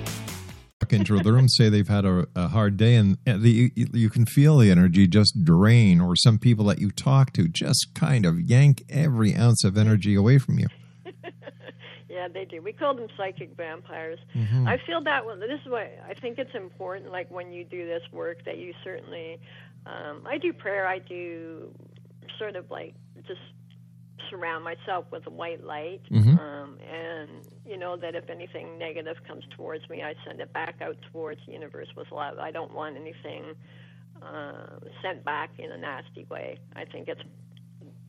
Walk 0.91 0.99
into 0.99 1.23
the 1.23 1.31
room, 1.33 1.47
say 1.47 1.69
they've 1.69 1.87
had 1.87 2.05
a, 2.05 2.27
a 2.35 2.47
hard 2.47 2.77
day, 2.77 2.95
and 2.95 3.17
the, 3.25 3.71
you, 3.75 3.87
you 3.93 4.09
can 4.09 4.25
feel 4.25 4.57
the 4.57 4.71
energy 4.71 5.07
just 5.07 5.43
drain, 5.43 6.01
or 6.01 6.15
some 6.15 6.37
people 6.37 6.65
that 6.65 6.79
you 6.79 6.91
talk 6.91 7.33
to 7.33 7.47
just 7.47 7.87
kind 7.95 8.25
of 8.25 8.39
yank 8.39 8.83
every 8.89 9.35
ounce 9.35 9.63
of 9.63 9.77
energy 9.77 10.15
away 10.15 10.37
from 10.37 10.59
you. 10.59 10.67
Yeah, 12.09 12.27
they 12.27 12.43
do. 12.43 12.61
We 12.61 12.73
call 12.73 12.93
them 12.93 13.07
psychic 13.17 13.55
vampires. 13.55 14.19
Mhm. 14.35 14.67
I 14.67 14.77
feel 14.85 15.01
that 15.05 15.25
one. 15.25 15.39
This 15.39 15.59
is 15.65 15.71
why 15.71 15.89
I 16.07 16.13
think 16.13 16.37
it's 16.37 16.53
important. 16.53 17.09
Like 17.09 17.31
when 17.31 17.51
you 17.53 17.63
do 17.63 17.87
this 17.87 18.03
work, 18.11 18.43
that 18.45 18.57
you 18.57 18.73
certainly. 18.83 19.39
Um, 19.87 20.21
I 20.25 20.37
do 20.37 20.51
prayer. 20.53 20.85
I 20.85 20.99
do 20.99 21.73
sort 22.37 22.57
of 22.57 22.69
like 22.69 22.93
just 23.25 23.39
surround 24.31 24.63
myself 24.63 25.05
with 25.11 25.27
a 25.27 25.29
white 25.29 25.63
light, 25.63 26.01
Mhm. 26.09 26.39
um, 26.39 26.79
and 26.79 27.29
you 27.65 27.77
know 27.77 27.95
that 27.97 28.15
if 28.15 28.29
anything 28.31 28.79
negative 28.79 29.17
comes 29.27 29.45
towards 29.51 29.87
me, 29.89 30.01
I 30.01 30.15
send 30.25 30.39
it 30.41 30.51
back 30.53 30.81
out 30.81 30.97
towards 31.11 31.45
the 31.45 31.51
universe 31.51 31.89
with 31.95 32.11
love. 32.11 32.39
I 32.39 32.49
don't 32.49 32.73
want 32.73 32.97
anything 32.97 33.55
uh, 34.21 34.79
sent 35.01 35.23
back 35.23 35.49
in 35.59 35.71
a 35.71 35.77
nasty 35.77 36.25
way. 36.25 36.59
I 36.75 36.85
think 36.85 37.07
it's 37.07 37.21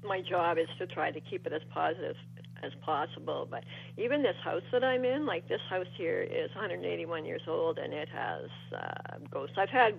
my 0.04 0.20
job 0.20 0.58
is 0.58 0.68
to 0.78 0.86
try 0.86 1.10
to 1.10 1.20
keep 1.20 1.46
it 1.46 1.52
as 1.52 1.62
positive 1.70 2.16
as 2.62 2.72
possible. 2.82 3.46
But 3.50 3.64
even 3.96 4.22
this 4.22 4.36
house 4.42 4.62
that 4.72 4.84
I'm 4.84 5.04
in, 5.04 5.26
like 5.26 5.48
this 5.48 5.60
house 5.70 5.86
here 5.96 6.20
is 6.20 6.50
181 6.54 7.24
years 7.24 7.42
old 7.48 7.78
and 7.78 7.92
it 7.92 8.08
has 8.08 8.50
uh, 8.74 9.18
ghosts. 9.30 9.56
I've 9.58 9.70
had 9.70 9.94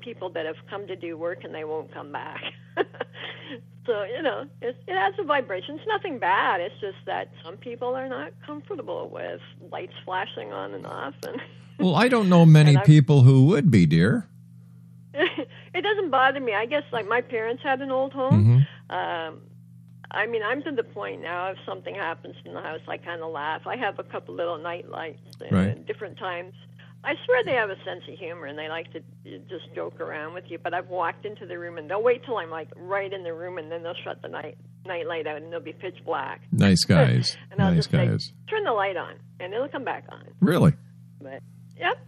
people 0.00 0.30
that 0.30 0.46
have 0.46 0.56
come 0.68 0.86
to 0.86 0.96
do 0.96 1.16
work 1.16 1.44
and 1.44 1.54
they 1.54 1.64
won't 1.64 1.92
come 1.92 2.10
back. 2.12 2.42
so 3.86 4.04
you 4.04 4.22
know, 4.22 4.46
it, 4.60 4.76
it 4.86 4.94
has 4.96 5.14
a 5.18 5.24
vibration. 5.24 5.76
It's 5.76 5.86
nothing 5.86 6.18
bad. 6.18 6.60
It's 6.60 6.78
just 6.80 6.98
that 7.06 7.30
some 7.44 7.56
people 7.56 7.94
are 7.94 8.08
not 8.08 8.32
comfortable 8.44 9.08
with 9.12 9.40
lights 9.70 9.94
flashing 10.04 10.52
on 10.52 10.74
and 10.74 10.86
off, 10.86 11.14
and 11.26 11.40
Well, 11.78 11.94
I 11.94 12.08
don't 12.08 12.28
know 12.28 12.44
many 12.44 12.76
people 12.84 13.22
who 13.22 13.46
would 13.46 13.70
be, 13.70 13.86
dear. 13.86 14.28
it 15.14 15.80
doesn't 15.82 16.10
bother 16.10 16.38
me. 16.38 16.54
I 16.54 16.66
guess 16.66 16.82
like 16.92 17.08
my 17.08 17.22
parents 17.22 17.62
had 17.62 17.80
an 17.80 17.90
old 17.90 18.12
home. 18.12 18.66
Mhm. 18.90 18.94
Um, 18.94 19.40
I 20.10 20.26
mean, 20.26 20.42
I'm 20.42 20.62
to 20.64 20.72
the 20.72 20.82
point 20.82 21.22
now. 21.22 21.50
If 21.52 21.58
something 21.64 21.94
happens 21.94 22.34
in 22.44 22.52
the 22.52 22.60
house, 22.60 22.80
I 22.88 22.96
kind 22.98 23.22
of 23.22 23.30
laugh. 23.32 23.62
I 23.66 23.76
have 23.76 23.98
a 23.98 24.02
couple 24.02 24.34
little 24.34 24.58
night 24.58 24.90
lights 24.90 25.20
at 25.40 25.52
Right. 25.52 25.86
different 25.86 26.18
times. 26.18 26.52
I 27.02 27.14
swear 27.24 27.42
they 27.44 27.52
have 27.54 27.70
a 27.70 27.76
sense 27.84 28.02
of 28.12 28.18
humor 28.18 28.44
and 28.46 28.58
they 28.58 28.68
like 28.68 28.92
to 28.92 28.98
uh, 28.98 29.38
just 29.48 29.74
joke 29.74 30.00
around 30.00 30.34
with 30.34 30.44
you. 30.48 30.58
But 30.58 30.74
I've 30.74 30.88
walked 30.88 31.24
into 31.24 31.46
the 31.46 31.58
room 31.58 31.78
and 31.78 31.88
they'll 31.88 32.02
wait 32.02 32.24
till 32.24 32.36
I'm 32.36 32.50
like 32.50 32.68
right 32.76 33.10
in 33.12 33.22
the 33.22 33.32
room 33.32 33.56
and 33.58 33.72
then 33.72 33.82
they'll 33.82 33.94
shut 34.04 34.20
the 34.22 34.28
night 34.28 34.58
night 34.86 35.06
light 35.06 35.26
out 35.26 35.36
and 35.40 35.50
they'll 35.52 35.60
be 35.60 35.72
pitch 35.72 35.98
black. 36.04 36.42
Nice 36.52 36.84
guys. 36.84 37.36
and 37.50 37.60
I'll 37.60 37.68
nice 37.70 37.78
just 37.86 37.90
say, 37.90 38.06
guys. 38.06 38.32
turn 38.50 38.64
the 38.64 38.72
light 38.72 38.96
on, 38.96 39.14
and 39.38 39.52
it'll 39.54 39.68
come 39.68 39.84
back 39.84 40.04
on. 40.10 40.24
Really? 40.40 40.74
But 41.22 41.42
yep. 41.78 41.98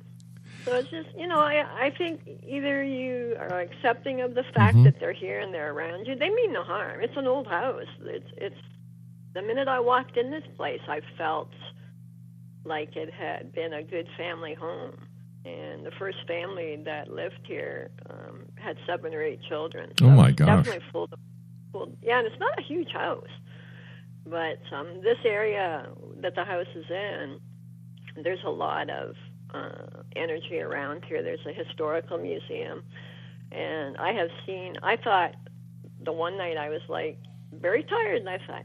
So 0.67 0.75
it's 0.77 0.91
just 0.91 1.09
you 1.17 1.27
know 1.27 1.39
I 1.41 1.65
I 1.87 1.91
think 1.97 2.21
either 2.47 2.83
you 2.85 3.35
are 3.41 3.61
accepting 3.61 4.21
of 4.21 4.35
the 4.35 4.45
fact 4.55 4.77
Mhm. 4.77 4.85
that 4.85 5.01
they're 5.01 5.13
here 5.13 5.41
and 5.41 5.53
they're 5.55 5.73
around 5.73 6.07
you. 6.07 6.15
They 6.17 6.29
mean 6.31 6.53
no 6.53 6.63
harm. 6.65 7.01
It's 7.01 7.17
an 7.17 7.27
old 7.27 7.47
house. 7.47 7.87
It's 8.05 8.31
it's 8.37 8.57
the 9.35 9.43
minute 9.43 9.67
I 9.69 9.81
walked 9.81 10.17
in 10.19 10.31
this 10.31 10.45
place, 10.57 10.83
I 10.87 11.01
felt 11.17 11.49
like 12.65 12.97
it 12.97 13.13
had 13.13 13.53
been 13.53 13.73
a 13.73 13.83
good 13.83 14.09
family 14.17 14.55
home. 14.55 14.95
and 15.45 15.85
the 15.85 15.91
first 15.99 16.19
family 16.27 16.77
that 16.85 17.11
lived 17.11 17.41
here 17.45 17.91
um, 18.09 18.45
had 18.55 18.77
seven 18.87 19.13
or 19.15 19.23
eight 19.23 19.41
children. 19.49 19.91
Oh, 20.01 20.09
my 20.11 20.29
it's 20.29 20.37
gosh. 20.37 20.47
Definitely 20.65 20.87
full. 20.93 21.09
full 21.73 21.93
yeah, 22.03 22.19
and 22.19 22.27
it's 22.27 22.39
not 22.39 22.59
a 22.59 22.63
huge 22.63 22.93
house, 22.93 23.27
but 24.27 24.61
um, 24.73 25.01
this 25.03 25.19
area 25.25 25.89
that 26.21 26.35
the 26.37 26.45
house 26.45 26.67
is 26.77 26.85
in, 26.89 27.41
there's 28.23 28.45
a 28.45 28.51
lot 28.51 28.89
of 28.91 29.17
uh, 29.53 30.03
energy 30.15 30.61
around 30.61 31.05
here. 31.05 31.23
There's 31.23 31.45
a 31.47 31.53
historical 31.53 32.19
museum, 32.19 32.85
and 33.51 33.97
I 33.97 34.13
have 34.13 34.29
seen. 34.47 34.77
I 34.83 34.97
thought 34.97 35.35
the 36.05 36.13
one 36.13 36.37
night 36.39 36.57
I 36.57 36.69
was 36.69 36.83
like 36.89 37.19
very 37.53 37.83
tired, 37.83 38.19
and 38.19 38.29
I 38.29 38.39
thought 38.47 38.65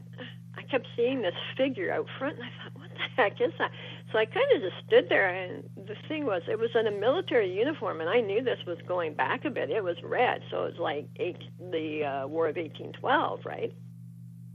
I 0.56 0.62
kept 0.62 0.86
seeing 0.96 1.22
this 1.22 1.34
figure 1.56 1.92
out 1.92 2.06
front, 2.18 2.36
and 2.38 2.44
I 2.44 2.50
thought, 2.62 2.67
heck 3.16 3.40
is 3.40 3.52
that? 3.58 3.70
So 4.12 4.18
I 4.18 4.24
kind 4.24 4.46
of 4.56 4.62
just 4.62 4.86
stood 4.86 5.08
there, 5.08 5.28
and 5.28 5.64
the 5.76 5.94
thing 6.08 6.24
was, 6.24 6.42
it 6.48 6.58
was 6.58 6.70
in 6.74 6.86
a 6.86 6.90
military 6.90 7.52
uniform, 7.52 8.00
and 8.00 8.08
I 8.08 8.20
knew 8.20 8.42
this 8.42 8.58
was 8.66 8.78
going 8.86 9.14
back 9.14 9.44
a 9.44 9.50
bit. 9.50 9.70
It 9.70 9.84
was 9.84 9.96
red, 10.02 10.42
so 10.50 10.64
it 10.64 10.72
was 10.72 10.78
like 10.78 11.08
eight, 11.16 11.38
the 11.58 12.04
uh, 12.04 12.26
War 12.26 12.48
of 12.48 12.56
1812, 12.56 13.40
right? 13.44 13.72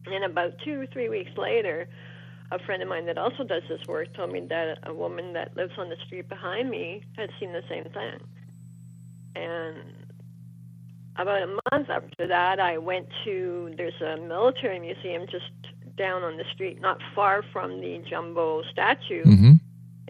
And 0.05 0.23
about 0.23 0.53
two 0.65 0.81
or 0.81 0.87
three 0.87 1.09
weeks 1.09 1.31
later, 1.37 1.87
a 2.51 2.59
friend 2.59 2.81
of 2.81 2.89
mine 2.89 3.05
that 3.05 3.17
also 3.17 3.43
does 3.43 3.63
this 3.69 3.81
work 3.87 4.13
told 4.15 4.31
me 4.31 4.41
that 4.49 4.79
a 4.83 4.93
woman 4.93 5.33
that 5.33 5.55
lives 5.55 5.73
on 5.77 5.89
the 5.89 5.95
street 6.05 6.29
behind 6.29 6.69
me 6.69 7.03
had 7.17 7.29
seen 7.39 7.53
the 7.53 7.63
same 7.69 7.85
thing. 7.85 8.19
And 9.35 9.77
about 11.15 11.41
a 11.41 11.47
month 11.71 11.89
after 11.89 12.27
that, 12.27 12.59
I 12.59 12.77
went 12.77 13.07
to 13.23 13.73
there's 13.77 13.99
a 14.01 14.17
military 14.17 14.79
museum 14.79 15.25
just 15.29 15.72
down 15.95 16.23
on 16.23 16.37
the 16.37 16.43
street, 16.53 16.81
not 16.81 16.99
far 17.15 17.43
from 17.53 17.81
the 17.81 18.03
jumbo 18.09 18.63
statue, 18.71 19.23
Mm-hmm. 19.23 19.53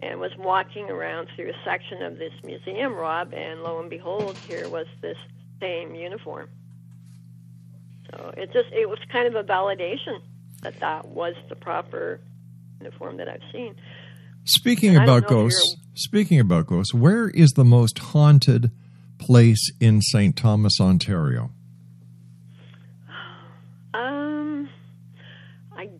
and 0.00 0.20
was 0.20 0.32
walking 0.38 0.90
around 0.90 1.28
through 1.34 1.50
a 1.50 1.64
section 1.64 2.02
of 2.02 2.18
this 2.18 2.32
museum, 2.44 2.94
Rob, 2.94 3.32
and 3.34 3.62
lo 3.62 3.80
and 3.80 3.90
behold, 3.90 4.36
here 4.48 4.68
was 4.68 4.86
this 5.00 5.16
same 5.60 5.94
uniform. 5.94 6.48
So 8.10 8.32
it 8.36 8.52
just 8.52 8.72
it 8.72 8.88
was 8.88 8.98
kind 9.10 9.26
of 9.26 9.34
a 9.34 9.44
validation 9.44 10.20
that 10.62 10.78
that 10.80 11.06
was 11.08 11.34
the 11.48 11.56
proper 11.56 12.20
uniform 12.80 13.16
that 13.18 13.28
I've 13.28 13.42
seen. 13.52 13.74
Speaking 14.44 14.94
And 14.96 15.04
about 15.04 15.26
ghosts, 15.26 15.76
speaking 15.94 16.38
about 16.38 16.66
ghosts, 16.66 16.92
where 16.92 17.28
is 17.28 17.52
the 17.52 17.64
most 17.64 17.98
haunted 17.98 18.70
place 19.18 19.70
in 19.80 20.02
St. 20.02 20.36
Thomas, 20.36 20.80
Ontario? 20.80 21.50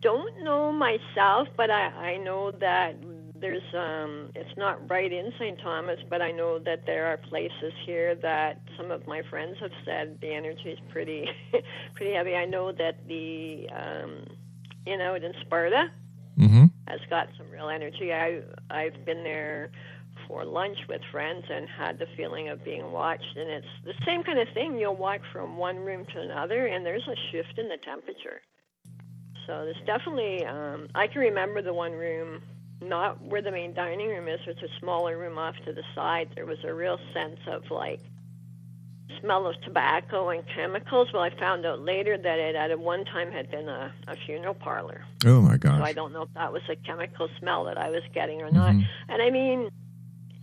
Don't 0.01 0.43
know 0.43 0.71
myself, 0.71 1.47
but 1.57 1.69
I, 1.69 2.13
I 2.13 2.17
know 2.17 2.51
that 2.51 2.95
there's 3.39 3.63
um 3.73 4.29
it's 4.35 4.57
not 4.57 4.89
right 4.89 5.11
in 5.11 5.31
St. 5.39 5.59
Thomas, 5.61 5.99
but 6.09 6.21
I 6.21 6.31
know 6.31 6.59
that 6.59 6.85
there 6.85 7.05
are 7.07 7.17
places 7.17 7.73
here 7.85 8.15
that 8.15 8.61
some 8.77 8.91
of 8.91 9.07
my 9.07 9.21
friends 9.29 9.57
have 9.59 9.71
said 9.85 10.17
the 10.21 10.33
energy 10.33 10.69
is 10.69 10.79
pretty 10.91 11.27
pretty 11.95 12.13
heavy. 12.13 12.35
I 12.35 12.45
know 12.45 12.71
that 12.71 13.07
the 13.07 13.67
um 13.75 14.25
you 14.85 14.97
know 14.97 15.15
in 15.15 15.33
Sparta 15.41 15.89
Mm-hmm. 16.37 16.65
has 16.89 16.99
got 17.09 17.29
some 17.37 17.49
real 17.49 17.69
energy. 17.69 18.13
I 18.13 18.41
I've 18.69 19.05
been 19.05 19.23
there 19.23 19.71
for 20.27 20.43
lunch 20.43 20.77
with 20.89 21.01
friends 21.11 21.45
and 21.49 21.67
had 21.69 21.97
the 21.99 22.07
feeling 22.17 22.49
of 22.49 22.63
being 22.63 22.91
watched 22.91 23.37
and 23.37 23.49
it's 23.49 23.67
the 23.85 23.93
same 24.05 24.23
kind 24.23 24.39
of 24.39 24.47
thing. 24.53 24.77
You'll 24.77 24.95
walk 24.95 25.21
from 25.31 25.57
one 25.57 25.77
room 25.77 26.05
to 26.13 26.21
another 26.21 26.67
and 26.67 26.85
there's 26.85 27.07
a 27.07 27.15
shift 27.31 27.57
in 27.57 27.69
the 27.69 27.77
temperature. 27.85 28.41
So 29.47 29.65
there's 29.65 29.85
definitely 29.85 30.45
um 30.45 30.87
I 30.95 31.07
can 31.07 31.21
remember 31.21 31.61
the 31.61 31.73
one 31.73 31.93
room 31.93 32.41
not 32.81 33.21
where 33.23 33.41
the 33.41 33.51
main 33.51 33.73
dining 33.73 34.09
room 34.09 34.27
is, 34.27 34.39
it's 34.45 34.61
a 34.61 34.79
smaller 34.79 35.17
room 35.17 35.37
off 35.37 35.55
to 35.65 35.73
the 35.73 35.83
side. 35.95 36.29
There 36.35 36.45
was 36.45 36.57
a 36.63 36.73
real 36.73 36.99
sense 37.13 37.39
of 37.47 37.63
like 37.71 38.01
smell 39.21 39.47
of 39.47 39.59
tobacco 39.61 40.29
and 40.29 40.43
chemicals. 40.53 41.07
Well, 41.13 41.23
I 41.23 41.29
found 41.39 41.65
out 41.65 41.79
later 41.81 42.17
that 42.17 42.39
it 42.39 42.55
at 42.55 42.77
one 42.77 43.05
time 43.05 43.31
had 43.31 43.49
been 43.49 43.69
a, 43.69 43.93
a 44.07 44.15
funeral 44.25 44.53
parlor. 44.53 45.01
Oh 45.25 45.41
my 45.41 45.53
So 45.53 45.59
gosh! 45.59 45.81
I 45.81 45.93
don't 45.93 46.11
know 46.11 46.23
if 46.23 46.33
that 46.33 46.51
was 46.51 46.61
a 46.69 46.75
chemical 46.75 47.29
smell 47.39 47.63
that 47.65 47.77
I 47.77 47.89
was 47.89 48.03
getting 48.13 48.41
or 48.41 48.51
not. 48.51 48.73
Mhm. 48.73 48.85
And 49.09 49.21
I 49.21 49.29
mean, 49.29 49.69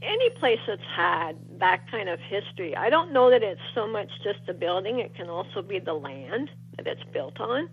any 0.01 0.31
place 0.31 0.59
that's 0.67 0.83
had 0.97 1.37
that 1.59 1.89
kind 1.91 2.09
of 2.09 2.19
history, 2.21 2.77
I 2.77 2.91
don't 2.91 3.13
know 3.13 3.31
that 3.31 3.43
it's 3.43 3.61
so 3.75 3.87
much 3.87 4.11
just 4.25 4.45
the 4.47 4.55
building, 4.55 4.99
it 4.99 5.15
can 5.15 5.29
also 5.29 5.63
be 5.63 5.79
the 5.79 5.95
land 5.95 6.51
that 6.77 6.87
it's 6.87 7.05
built 7.13 7.41
on. 7.41 7.69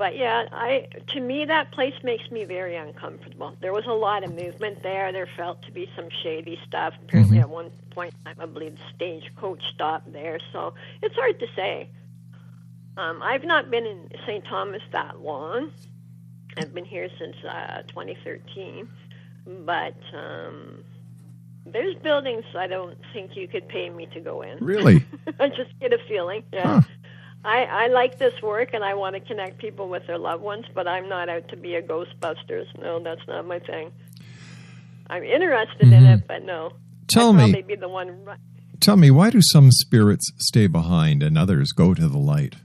But 0.00 0.16
yeah, 0.16 0.48
I 0.50 0.88
to 1.08 1.20
me 1.20 1.44
that 1.44 1.72
place 1.72 1.92
makes 2.02 2.30
me 2.30 2.44
very 2.44 2.74
uncomfortable. 2.74 3.54
There 3.60 3.74
was 3.74 3.84
a 3.84 3.92
lot 3.92 4.24
of 4.24 4.34
movement 4.34 4.82
there. 4.82 5.12
There 5.12 5.28
felt 5.36 5.60
to 5.64 5.72
be 5.72 5.90
some 5.94 6.08
shady 6.22 6.58
stuff. 6.66 6.94
Apparently, 7.02 7.38
at 7.38 7.50
one 7.50 7.70
point, 7.90 8.14
I 8.24 8.46
believe 8.46 8.76
the 8.76 8.82
stagecoach 8.96 9.62
stopped 9.74 10.10
there. 10.10 10.38
So 10.54 10.72
it's 11.02 11.14
hard 11.14 11.38
to 11.40 11.46
say. 11.54 11.90
Um, 12.96 13.20
I've 13.22 13.44
not 13.44 13.70
been 13.70 13.84
in 13.84 14.08
St. 14.24 14.42
Thomas 14.46 14.80
that 14.92 15.20
long. 15.20 15.70
I've 16.56 16.72
been 16.72 16.86
here 16.86 17.10
since 17.18 17.36
uh, 17.44 17.82
2013, 17.88 18.88
but 19.66 19.96
um, 20.14 20.82
there's 21.66 21.94
buildings 21.96 22.44
I 22.56 22.68
don't 22.68 22.96
think 23.12 23.36
you 23.36 23.46
could 23.48 23.68
pay 23.68 23.90
me 23.90 24.06
to 24.14 24.20
go 24.20 24.40
in. 24.40 24.64
Really? 24.64 25.04
I 25.38 25.48
just 25.50 25.78
get 25.78 25.92
a 25.92 25.98
feeling. 26.08 26.42
Yeah. 26.54 26.80
I, 27.44 27.64
I 27.64 27.86
like 27.88 28.18
this 28.18 28.34
work 28.42 28.70
and 28.74 28.84
I 28.84 28.94
want 28.94 29.14
to 29.14 29.20
connect 29.20 29.58
people 29.58 29.88
with 29.88 30.06
their 30.06 30.18
loved 30.18 30.42
ones, 30.42 30.66
but 30.74 30.86
I'm 30.86 31.08
not 31.08 31.28
out 31.28 31.48
to 31.48 31.56
be 31.56 31.74
a 31.74 31.82
Ghostbusters. 31.82 32.66
No, 32.78 33.02
that's 33.02 33.26
not 33.26 33.46
my 33.46 33.58
thing. 33.60 33.92
I'm 35.08 35.24
interested 35.24 35.92
in 35.92 36.04
it, 36.04 36.26
but 36.28 36.44
no. 36.44 36.72
Tell 37.08 37.30
I'd 37.30 37.36
me. 37.36 37.52
probably 37.52 37.62
be 37.62 37.76
the 37.76 37.88
one. 37.88 38.26
Tell 38.80 38.96
me, 38.96 39.10
why 39.10 39.30
do 39.30 39.40
some 39.42 39.70
spirits 39.72 40.30
stay 40.38 40.66
behind 40.66 41.22
and 41.22 41.36
others 41.38 41.72
go 41.72 41.94
to 41.94 42.06
the 42.08 42.18
light? 42.18 42.56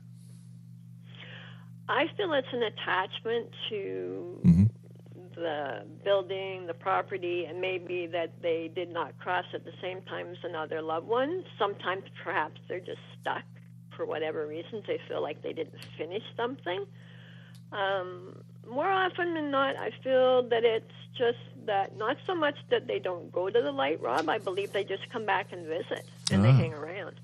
I 1.87 2.05
feel 2.17 2.33
it's 2.33 2.47
an 2.51 2.63
attachment 2.63 3.49
to 3.69 4.41
Mhm. 4.45 4.69
the 5.35 5.85
building, 6.03 6.65
the 6.67 6.73
property, 6.73 7.45
and 7.45 7.61
maybe 7.61 8.07
that 8.07 8.41
they 8.41 8.69
did 8.73 8.91
not 8.91 9.17
cross 9.19 9.45
at 9.53 9.63
the 9.65 9.73
same 9.81 10.01
time 10.03 10.27
as 10.31 10.37
another 10.43 10.81
loved 10.81 11.07
one. 11.07 11.43
Sometimes 11.57 12.03
perhaps 12.23 12.59
they're 12.67 12.79
just 12.79 13.01
stuck 13.21 13.43
for 13.95 14.05
whatever 14.05 14.45
reasons. 14.47 14.83
They 14.87 14.99
feel 15.07 15.21
like 15.21 15.41
they 15.41 15.53
didn't 15.53 15.83
finish 15.97 16.23
something. 16.37 16.85
Um, 17.71 18.41
more 18.69 18.89
often 18.89 19.33
than 19.33 19.51
not, 19.51 19.75
I 19.75 19.91
feel 20.03 20.43
that 20.49 20.63
it's 20.63 20.91
just 21.17 21.37
that 21.65 21.97
not 21.97 22.17
so 22.25 22.35
much 22.35 22.55
that 22.69 22.87
they 22.87 22.99
don't 22.99 23.31
go 23.31 23.49
to 23.49 23.61
the 23.61 23.71
light, 23.71 24.01
Rob. 24.01 24.29
I 24.29 24.37
believe 24.37 24.71
they 24.73 24.83
just 24.83 25.09
come 25.09 25.25
back 25.25 25.47
and 25.51 25.65
visit 25.65 26.05
and 26.31 26.43
they 26.43 26.49
Ah. 26.49 26.53
hang 26.53 26.73
around. 26.73 27.19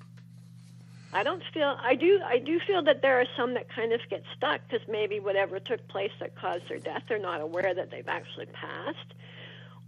I 1.14 1.24
don't 1.24 1.44
feel 1.54 1.78
I 1.82 1.96
do 1.96 2.22
I 2.26 2.38
do 2.38 2.60
feel 2.62 2.82
that 2.84 3.02
there 3.02 3.20
are 3.20 3.26
some 3.36 3.54
that 3.56 3.68
kind 3.70 3.92
of 3.92 4.00
get 4.10 4.24
stuck 4.36 4.62
because 4.68 4.88
maybe 4.88 5.20
whatever 5.20 5.60
took 5.60 5.86
place 5.90 6.12
that 6.20 6.36
caused 6.36 6.70
their 6.70 6.80
death, 6.80 7.04
they're 7.10 7.20
not 7.20 7.42
aware 7.42 7.74
that 7.74 7.92
they've 7.92 8.08
actually 8.08 8.46
passed, 8.48 9.14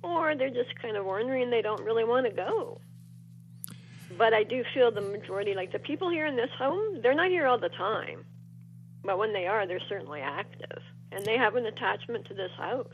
or 0.02 0.36
they're 0.36 0.50
just 0.50 0.76
kind 0.82 0.98
of 0.98 1.06
and 1.08 1.52
they 1.54 1.62
don't 1.62 1.82
really 1.82 2.04
want 2.04 2.26
to 2.26 2.32
go. 2.34 2.82
But 4.18 4.34
I 4.34 4.44
do 4.44 4.64
feel 4.74 4.92
the 4.92 5.02
majority, 5.02 5.54
like 5.54 5.72
the 5.72 5.80
people 5.80 6.10
here 6.10 6.26
in 6.26 6.36
this 6.36 6.50
home, 6.58 7.02
they're 7.02 7.14
not 7.16 7.30
here 7.30 7.48
all 7.48 7.58
the 7.58 7.70
time, 7.70 8.26
but 9.04 9.18
when 9.18 9.34
they 9.34 9.48
are, 9.48 9.66
they're 9.68 9.80
certainly 9.90 10.22
active 10.22 10.82
and 11.12 11.26
they 11.26 11.38
have 11.38 11.56
an 11.56 11.66
attachment 11.66 12.26
to 12.26 12.34
this 12.34 12.52
house. 12.58 12.88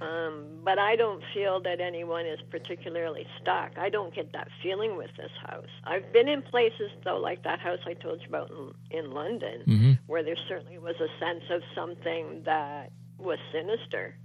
Um, 0.00 0.44
but 0.62 0.78
I 0.78 0.94
don't 0.96 1.22
feel 1.32 1.60
that 1.60 1.80
anyone 1.80 2.26
is 2.26 2.38
particularly 2.50 3.26
stuck. 3.40 3.78
I 3.78 3.88
don't 3.88 4.14
get 4.14 4.32
that 4.32 4.48
feeling 4.62 4.96
with 4.96 5.10
this 5.16 5.30
house. 5.46 5.70
I've 5.84 6.12
been 6.12 6.28
in 6.28 6.42
places 6.42 6.90
though, 7.04 7.18
like 7.18 7.44
that 7.44 7.60
house 7.60 7.78
I 7.86 7.94
told 7.94 8.20
you 8.20 8.28
about 8.28 8.50
in, 8.50 8.98
in 8.98 9.10
London, 9.12 9.62
Mhm. 9.66 9.98
where 10.06 10.22
there 10.22 10.36
certainly 10.48 10.76
was 10.78 10.96
a 11.00 11.08
sense 11.18 11.44
of 11.50 11.62
something 11.74 12.42
that 12.44 12.92
was 13.18 13.38
sinister. 13.52 14.16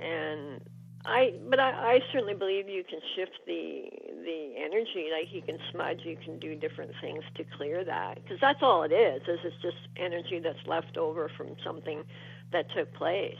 And 0.00 0.60
I, 1.04 1.32
but 1.48 1.58
I, 1.58 1.70
I 1.70 2.00
certainly 2.12 2.34
believe 2.34 2.68
you 2.68 2.84
can 2.84 3.00
shift 3.16 3.38
the 3.46 3.88
the 4.22 4.54
energy. 4.58 5.08
Like 5.10 5.32
you 5.32 5.40
can 5.40 5.58
smudge, 5.72 6.00
you 6.04 6.16
can 6.22 6.38
do 6.38 6.54
different 6.54 6.92
things 7.00 7.24
to 7.36 7.44
clear 7.56 7.84
that, 7.84 8.22
because 8.22 8.38
that's 8.40 8.62
all 8.62 8.82
it 8.82 8.92
is. 8.92 9.22
Is 9.22 9.38
it's 9.44 9.62
just 9.62 9.78
energy 9.96 10.40
that's 10.40 10.66
left 10.66 10.98
over 10.98 11.30
from 11.36 11.56
something 11.64 12.04
that 12.52 12.66
took 12.76 12.92
place. 12.94 13.38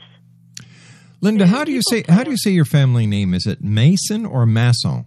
Linda, 1.21 1.45
how 1.45 1.63
do 1.63 1.71
you 1.71 1.81
say 1.87 2.03
how 2.09 2.23
do 2.23 2.31
you 2.31 2.37
say 2.37 2.49
your 2.49 2.65
family 2.65 3.05
name? 3.05 3.33
Is 3.35 3.45
it 3.45 3.63
Mason 3.63 4.25
or 4.25 4.47
Masson? 4.47 5.05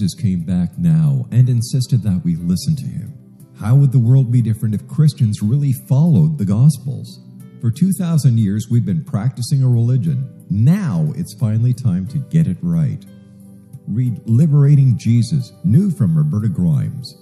Jesus 0.10 0.22
came 0.22 0.44
back 0.44 0.78
now 0.78 1.28
and 1.32 1.50
insisted 1.50 2.02
that 2.02 2.22
we 2.24 2.36
listen 2.36 2.76
to 2.76 2.86
him? 2.86 3.14
How 3.60 3.76
would 3.76 3.92
the 3.92 4.00
world 4.00 4.32
be 4.32 4.42
different 4.42 4.74
if 4.74 4.88
Christians 4.88 5.42
really 5.44 5.74
followed 5.88 6.38
the 6.38 6.46
Gospels? 6.46 7.20
For 7.62 7.70
2,000 7.70 8.40
years, 8.40 8.68
we've 8.72 8.86
been 8.86 9.04
practicing 9.04 9.62
a 9.62 9.68
religion. 9.68 10.46
Now 10.50 11.12
it's 11.16 11.36
finally 11.40 11.74
time 11.74 12.08
to 12.08 12.18
get 12.18 12.48
it 12.48 12.58
right. 12.62 13.06
Read 13.88 14.20
Liberating 14.26 14.98
Jesus, 14.98 15.52
new 15.64 15.92
from 15.92 16.18
Roberta 16.18 16.50
Grimes. 16.50 17.14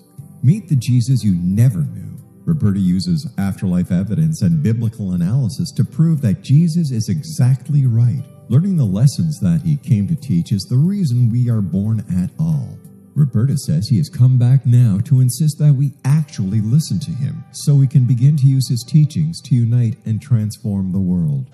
Meet 0.42 0.70
the 0.70 0.76
Jesus 0.78 1.24
you 1.24 1.36
never 1.42 1.80
knew. 1.80 2.18
Roberta 2.46 2.80
uses 2.80 3.28
afterlife 3.38 3.92
evidence 3.92 4.44
and 4.44 4.64
biblical 4.64 5.12
analysis 5.12 5.72
to 5.72 5.84
prove 5.84 6.22
that 6.22 6.42
Jesus 6.42 6.92
is 6.92 7.10
exactly 7.10 7.86
right. 7.86 8.24
Learning 8.50 8.78
the 8.78 8.86
lessons 8.86 9.42
that 9.42 9.62
he 9.66 9.76
came 9.76 10.08
to 10.08 10.16
teach 10.16 10.54
is 10.54 10.64
the 10.64 10.78
reason 10.78 11.30
we 11.30 11.50
are 11.50 11.60
born 11.60 12.00
at 12.10 12.30
all. 12.40 12.78
Roberta 13.14 13.58
says 13.58 13.90
he 13.90 13.98
has 13.98 14.08
come 14.08 14.38
back 14.38 14.66
now 14.66 15.00
to 15.04 15.20
insist 15.20 15.60
that 15.60 15.74
we 15.74 15.92
actually 16.06 16.62
listen 16.62 16.98
to 17.00 17.12
him 17.12 17.44
so 17.52 17.76
we 17.76 17.88
can 17.88 18.06
begin 18.06 18.38
to 18.38 18.46
use 18.46 18.70
his 18.70 18.86
teachings 18.88 19.42
to 19.42 19.56
unite 19.56 19.98
and 20.06 20.22
transform 20.22 20.94
the 20.94 21.00
world. 21.00 21.50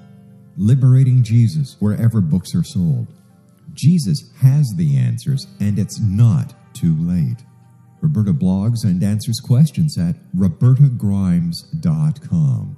Liberating 0.55 1.23
Jesus 1.23 1.75
wherever 1.79 2.21
books 2.21 2.53
are 2.53 2.63
sold. 2.63 3.07
Jesus 3.73 4.29
has 4.37 4.71
the 4.77 4.95
answers, 4.95 5.47
and 5.59 5.79
it's 5.79 5.99
not 5.99 6.53
too 6.75 6.95
late. 6.99 7.43
Roberta 8.01 8.33
blogs 8.33 8.83
and 8.83 9.01
answers 9.01 9.39
questions 9.39 9.97
at 9.97 10.15
robertagrimes.com. 10.35 12.77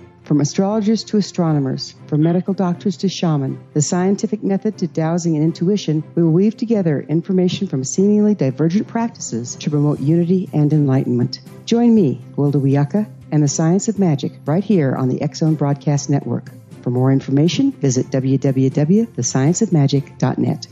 From 0.31 0.39
astrologers 0.39 1.03
to 1.03 1.17
astronomers, 1.17 1.93
from 2.07 2.23
medical 2.23 2.53
doctors 2.53 2.95
to 2.99 3.09
shaman, 3.09 3.59
the 3.73 3.81
scientific 3.81 4.41
method 4.41 4.77
to 4.77 4.87
dowsing 4.87 5.35
and 5.35 5.43
intuition, 5.43 6.05
we 6.15 6.23
will 6.23 6.31
weave 6.31 6.55
together 6.55 7.01
information 7.01 7.67
from 7.67 7.83
seemingly 7.83 8.33
divergent 8.33 8.87
practices 8.87 9.55
to 9.55 9.69
promote 9.69 9.99
unity 9.99 10.49
and 10.53 10.71
enlightenment. 10.71 11.41
Join 11.65 11.93
me, 11.93 12.21
Gwilda 12.37 12.61
Wiyaka, 12.61 13.09
and 13.29 13.43
the 13.43 13.49
Science 13.49 13.89
of 13.89 13.99
Magic 13.99 14.31
right 14.45 14.63
here 14.63 14.95
on 14.95 15.09
the 15.09 15.19
Zone 15.35 15.55
Broadcast 15.55 16.09
Network. 16.09 16.49
For 16.81 16.91
more 16.91 17.11
information, 17.11 17.73
visit 17.73 18.09
www.thescienceofmagic.net. 18.09 20.67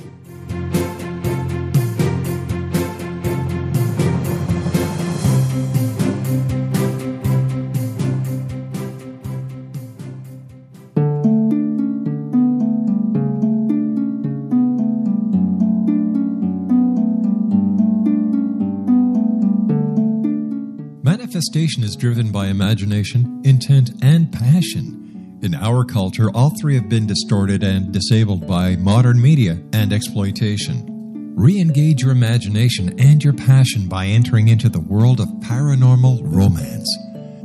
Manifestation 21.39 21.83
is 21.85 21.95
driven 21.95 22.33
by 22.33 22.47
imagination, 22.47 23.41
intent, 23.45 23.91
and 24.01 24.29
passion. 24.29 25.39
In 25.41 25.55
our 25.55 25.85
culture, 25.85 26.29
all 26.33 26.51
three 26.59 26.75
have 26.75 26.89
been 26.89 27.07
distorted 27.07 27.63
and 27.63 27.93
disabled 27.93 28.45
by 28.45 28.75
modern 28.75 29.21
media 29.21 29.57
and 29.71 29.93
exploitation. 29.93 31.33
Re 31.37 31.61
engage 31.61 32.01
your 32.01 32.11
imagination 32.11 32.99
and 32.99 33.23
your 33.23 33.31
passion 33.31 33.87
by 33.87 34.07
entering 34.07 34.49
into 34.49 34.67
the 34.67 34.81
world 34.81 35.21
of 35.21 35.29
paranormal 35.39 36.19
romance. 36.23 36.93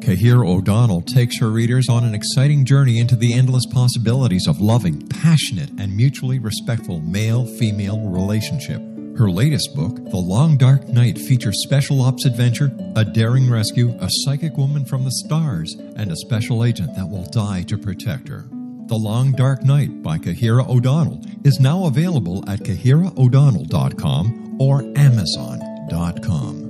Kahira 0.00 0.44
O'Donnell 0.44 1.02
takes 1.02 1.38
her 1.38 1.50
readers 1.50 1.88
on 1.88 2.02
an 2.02 2.16
exciting 2.16 2.64
journey 2.64 2.98
into 2.98 3.14
the 3.14 3.32
endless 3.32 3.64
possibilities 3.72 4.48
of 4.48 4.60
loving, 4.60 5.06
passionate, 5.06 5.70
and 5.78 5.96
mutually 5.96 6.40
respectful 6.40 6.98
male 6.98 7.46
female 7.46 8.00
relationship. 8.10 8.82
Her 9.16 9.30
latest 9.30 9.76
book, 9.76 9.94
The 10.10 10.16
Long 10.16 10.56
Dark 10.56 10.88
Night, 10.88 11.16
features 11.18 11.62
special 11.62 12.02
ops 12.02 12.24
adventure, 12.24 12.72
a 12.96 13.04
daring 13.04 13.48
rescue, 13.48 13.96
a 14.00 14.08
psychic 14.10 14.56
woman 14.56 14.84
from 14.84 15.04
the 15.04 15.12
stars, 15.12 15.72
and 15.96 16.10
a 16.10 16.16
special 16.16 16.64
agent 16.64 16.96
that 16.96 17.08
will 17.08 17.24
die 17.30 17.62
to 17.68 17.78
protect 17.78 18.28
her. 18.28 18.46
The 18.86 18.96
Long 18.96 19.30
Dark 19.30 19.62
Night 19.62 20.02
by 20.02 20.18
Kahira 20.18 20.68
O'Donnell 20.68 21.22
is 21.44 21.60
now 21.60 21.84
available 21.86 22.42
at 22.50 22.60
kahiraodonnell.com 22.60 24.56
or 24.60 24.82
amazon.com. 24.96 26.64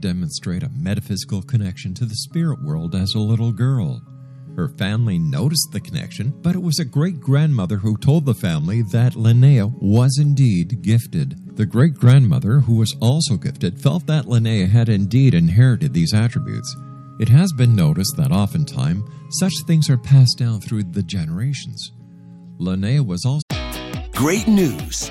demonstrate 0.00 0.62
a 0.62 0.70
metaphysical 0.70 1.42
connection 1.42 1.94
to 1.94 2.04
the 2.04 2.14
spirit 2.14 2.62
world 2.62 2.94
as 2.94 3.14
a 3.14 3.20
little 3.20 3.52
girl. 3.52 4.02
Her 4.56 4.68
family 4.68 5.18
noticed 5.18 5.70
the 5.72 5.80
connection, 5.80 6.30
but 6.42 6.54
it 6.54 6.62
was 6.62 6.78
a 6.78 6.84
great 6.84 7.20
grandmother 7.20 7.76
who 7.76 7.96
told 7.96 8.26
the 8.26 8.34
family 8.34 8.82
that 8.82 9.14
Linnea 9.14 9.72
was 9.80 10.18
indeed 10.20 10.82
gifted. 10.82 11.56
The 11.56 11.66
great 11.66 11.94
grandmother, 11.94 12.60
who 12.60 12.74
was 12.74 12.96
also 13.00 13.36
gifted, 13.36 13.80
felt 13.80 14.06
that 14.06 14.24
Linnea 14.24 14.68
had 14.68 14.88
indeed 14.88 15.34
inherited 15.34 15.94
these 15.94 16.12
attributes. 16.12 16.74
It 17.20 17.28
has 17.28 17.52
been 17.52 17.76
noticed 17.76 18.16
that 18.16 18.32
oftentimes 18.32 19.04
such 19.38 19.52
things 19.66 19.88
are 19.88 19.98
passed 19.98 20.38
down 20.38 20.60
through 20.60 20.84
the 20.84 21.02
generations. 21.02 21.92
Linnea 22.58 23.06
was 23.06 23.24
also. 23.24 23.42
Great 24.12 24.48
news! 24.48 25.10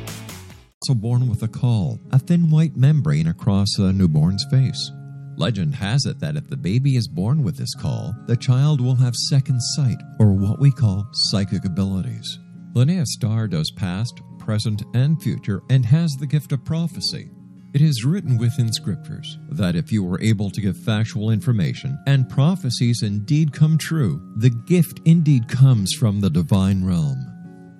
Also 0.83 0.95
born 0.95 1.29
with 1.29 1.43
a 1.43 1.47
caul, 1.47 1.99
a 2.11 2.17
thin 2.17 2.49
white 2.49 2.75
membrane 2.75 3.27
across 3.27 3.77
a 3.77 3.93
newborn's 3.93 4.43
face. 4.49 4.91
Legend 5.37 5.75
has 5.75 6.07
it 6.07 6.19
that 6.19 6.35
if 6.35 6.49
the 6.49 6.57
baby 6.57 6.95
is 6.95 7.07
born 7.07 7.43
with 7.43 7.55
this 7.55 7.75
caul, 7.75 8.15
the 8.25 8.35
child 8.35 8.81
will 8.81 8.95
have 8.95 9.13
second 9.29 9.61
sight, 9.75 9.99
or 10.17 10.33
what 10.33 10.59
we 10.59 10.71
call 10.71 11.07
psychic 11.13 11.65
abilities. 11.65 12.39
Linnea 12.73 13.05
Starr 13.05 13.47
does 13.47 13.69
past, 13.69 14.21
present, 14.39 14.81
and 14.95 15.21
future, 15.21 15.61
and 15.69 15.85
has 15.85 16.13
the 16.13 16.25
gift 16.25 16.51
of 16.51 16.65
prophecy. 16.65 17.29
It 17.75 17.81
is 17.81 18.03
written 18.03 18.39
within 18.39 18.73
scriptures 18.73 19.37
that 19.51 19.75
if 19.75 19.91
you 19.91 20.11
are 20.11 20.19
able 20.19 20.49
to 20.49 20.61
give 20.61 20.75
factual 20.77 21.29
information 21.29 21.95
and 22.07 22.27
prophecies 22.27 23.03
indeed 23.03 23.53
come 23.53 23.77
true, 23.77 24.19
the 24.37 24.49
gift 24.49 24.99
indeed 25.05 25.47
comes 25.47 25.93
from 25.93 26.21
the 26.21 26.31
divine 26.31 26.83
realm. 26.83 27.30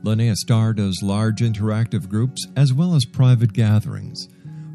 Linnea 0.03 0.35
Starr 0.35 0.73
does 0.73 0.99
large 1.03 1.41
interactive 1.41 2.09
groups 2.09 2.47
as 2.55 2.73
well 2.73 2.95
as 2.95 3.05
private 3.05 3.53
gatherings. 3.53 4.27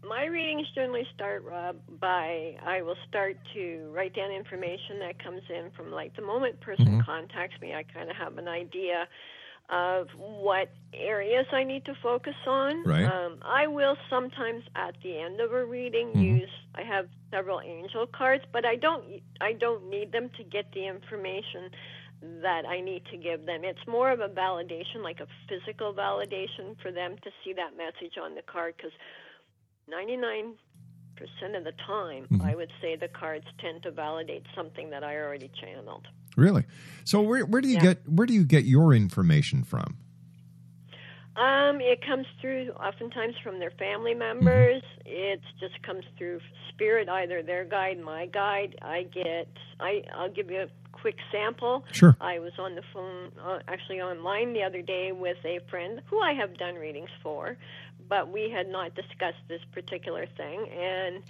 my 0.08 0.24
readings 0.26 0.66
generally 0.74 1.06
start, 1.14 1.44
Rob, 1.44 1.76
by 2.00 2.56
I 2.64 2.82
will 2.82 2.96
start 3.08 3.36
to 3.54 3.90
write 3.94 4.14
down 4.14 4.30
information 4.30 4.98
that 5.00 5.22
comes 5.22 5.42
in 5.50 5.70
from 5.76 5.92
like 5.92 6.14
the 6.16 6.22
moment 6.22 6.60
person 6.60 6.98
Mhm. 6.98 7.04
contacts 7.04 7.60
me. 7.60 7.74
I 7.74 7.82
kind 7.82 8.10
of 8.10 8.16
have 8.16 8.38
an 8.38 8.48
idea 8.48 9.08
of 9.68 10.08
what 10.14 10.70
areas 10.94 11.46
I 11.52 11.62
need 11.62 11.84
to 11.84 11.94
focus 11.96 12.36
on. 12.46 12.84
Right. 12.84 13.04
Um, 13.04 13.38
I 13.42 13.66
will 13.66 13.96
sometimes 14.08 14.64
at 14.74 14.94
the 15.02 15.18
end 15.18 15.40
of 15.40 15.52
a 15.52 15.64
reading 15.64 16.14
Mhm. 16.14 16.40
use. 16.40 16.50
I 16.74 16.82
have 16.82 17.08
several 17.30 17.60
angel 17.60 18.06
cards, 18.06 18.44
but 18.52 18.64
I 18.64 18.76
don't. 18.76 19.22
I 19.40 19.52
don't 19.52 19.88
need 19.90 20.12
them 20.12 20.30
to 20.30 20.42
get 20.44 20.72
the 20.72 20.86
information 20.86 21.70
that 22.22 22.66
I 22.66 22.80
need 22.80 23.04
to 23.06 23.16
give 23.16 23.46
them. 23.46 23.62
It's 23.64 23.86
more 23.86 24.10
of 24.10 24.20
a 24.20 24.28
validation, 24.28 25.02
like 25.02 25.20
a 25.20 25.26
physical 25.48 25.92
validation 25.94 26.76
for 26.80 26.90
them 26.90 27.16
to 27.18 27.30
see 27.44 27.52
that 27.52 27.76
message 27.76 28.18
on 28.18 28.34
the 28.34 28.42
card 28.42 28.74
because 28.76 28.92
99% 29.90 31.56
of 31.56 31.64
the 31.64 31.72
time, 31.86 32.26
Mhm. 32.30 32.42
I 32.44 32.54
would 32.54 32.70
say 32.80 32.96
the 32.96 33.08
cards 33.08 33.46
tend 33.58 33.82
to 33.84 33.90
validate 33.90 34.44
something 34.54 34.90
that 34.90 35.02
I 35.02 35.16
already 35.16 35.48
channeled. 35.60 36.06
Really? 36.36 36.64
So 37.04 37.20
where 37.22 37.44
where 37.44 37.60
do 37.60 37.68
you 37.68 37.74
Yeah. 37.74 37.94
get 37.94 38.08
where 38.08 38.26
do 38.26 38.34
you 38.34 38.44
get 38.44 38.64
your 38.64 38.94
information 38.94 39.64
from? 39.64 39.96
Um, 41.36 41.80
it 41.80 42.02
comes 42.04 42.26
through 42.40 42.70
oftentimes 42.70 43.36
from 43.44 43.60
their 43.60 43.70
family 43.72 44.12
members. 44.14 44.82
It 45.06 45.40
just 45.60 45.80
comes 45.82 46.04
through 46.16 46.40
spirit, 46.70 47.08
either 47.08 47.42
their 47.44 47.64
guide, 47.64 48.00
my 48.00 48.26
guide. 48.26 48.76
I 48.82 49.04
get. 49.04 49.48
I 49.78 50.02
I'll 50.14 50.30
give 50.30 50.50
you 50.50 50.62
a 50.62 50.68
quick 50.92 51.16
sample. 51.30 51.84
Sure. 51.92 52.16
I 52.20 52.40
was 52.40 52.52
on 52.58 52.74
the 52.74 52.82
phone, 52.92 53.30
uh, 53.40 53.60
actually 53.68 54.00
online 54.00 54.52
the 54.52 54.64
other 54.64 54.82
day 54.82 55.12
with 55.12 55.36
a 55.44 55.60
friend 55.70 56.02
who 56.06 56.18
I 56.20 56.32
have 56.32 56.56
done 56.58 56.74
readings 56.74 57.10
for, 57.22 57.56
but 58.08 58.30
we 58.30 58.50
had 58.50 58.68
not 58.68 58.94
discussed 58.94 59.42
this 59.48 59.60
particular 59.72 60.26
thing. 60.36 60.68
And 60.68 61.22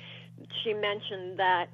she 0.62 0.72
mentioned 0.74 1.38
that 1.38 1.68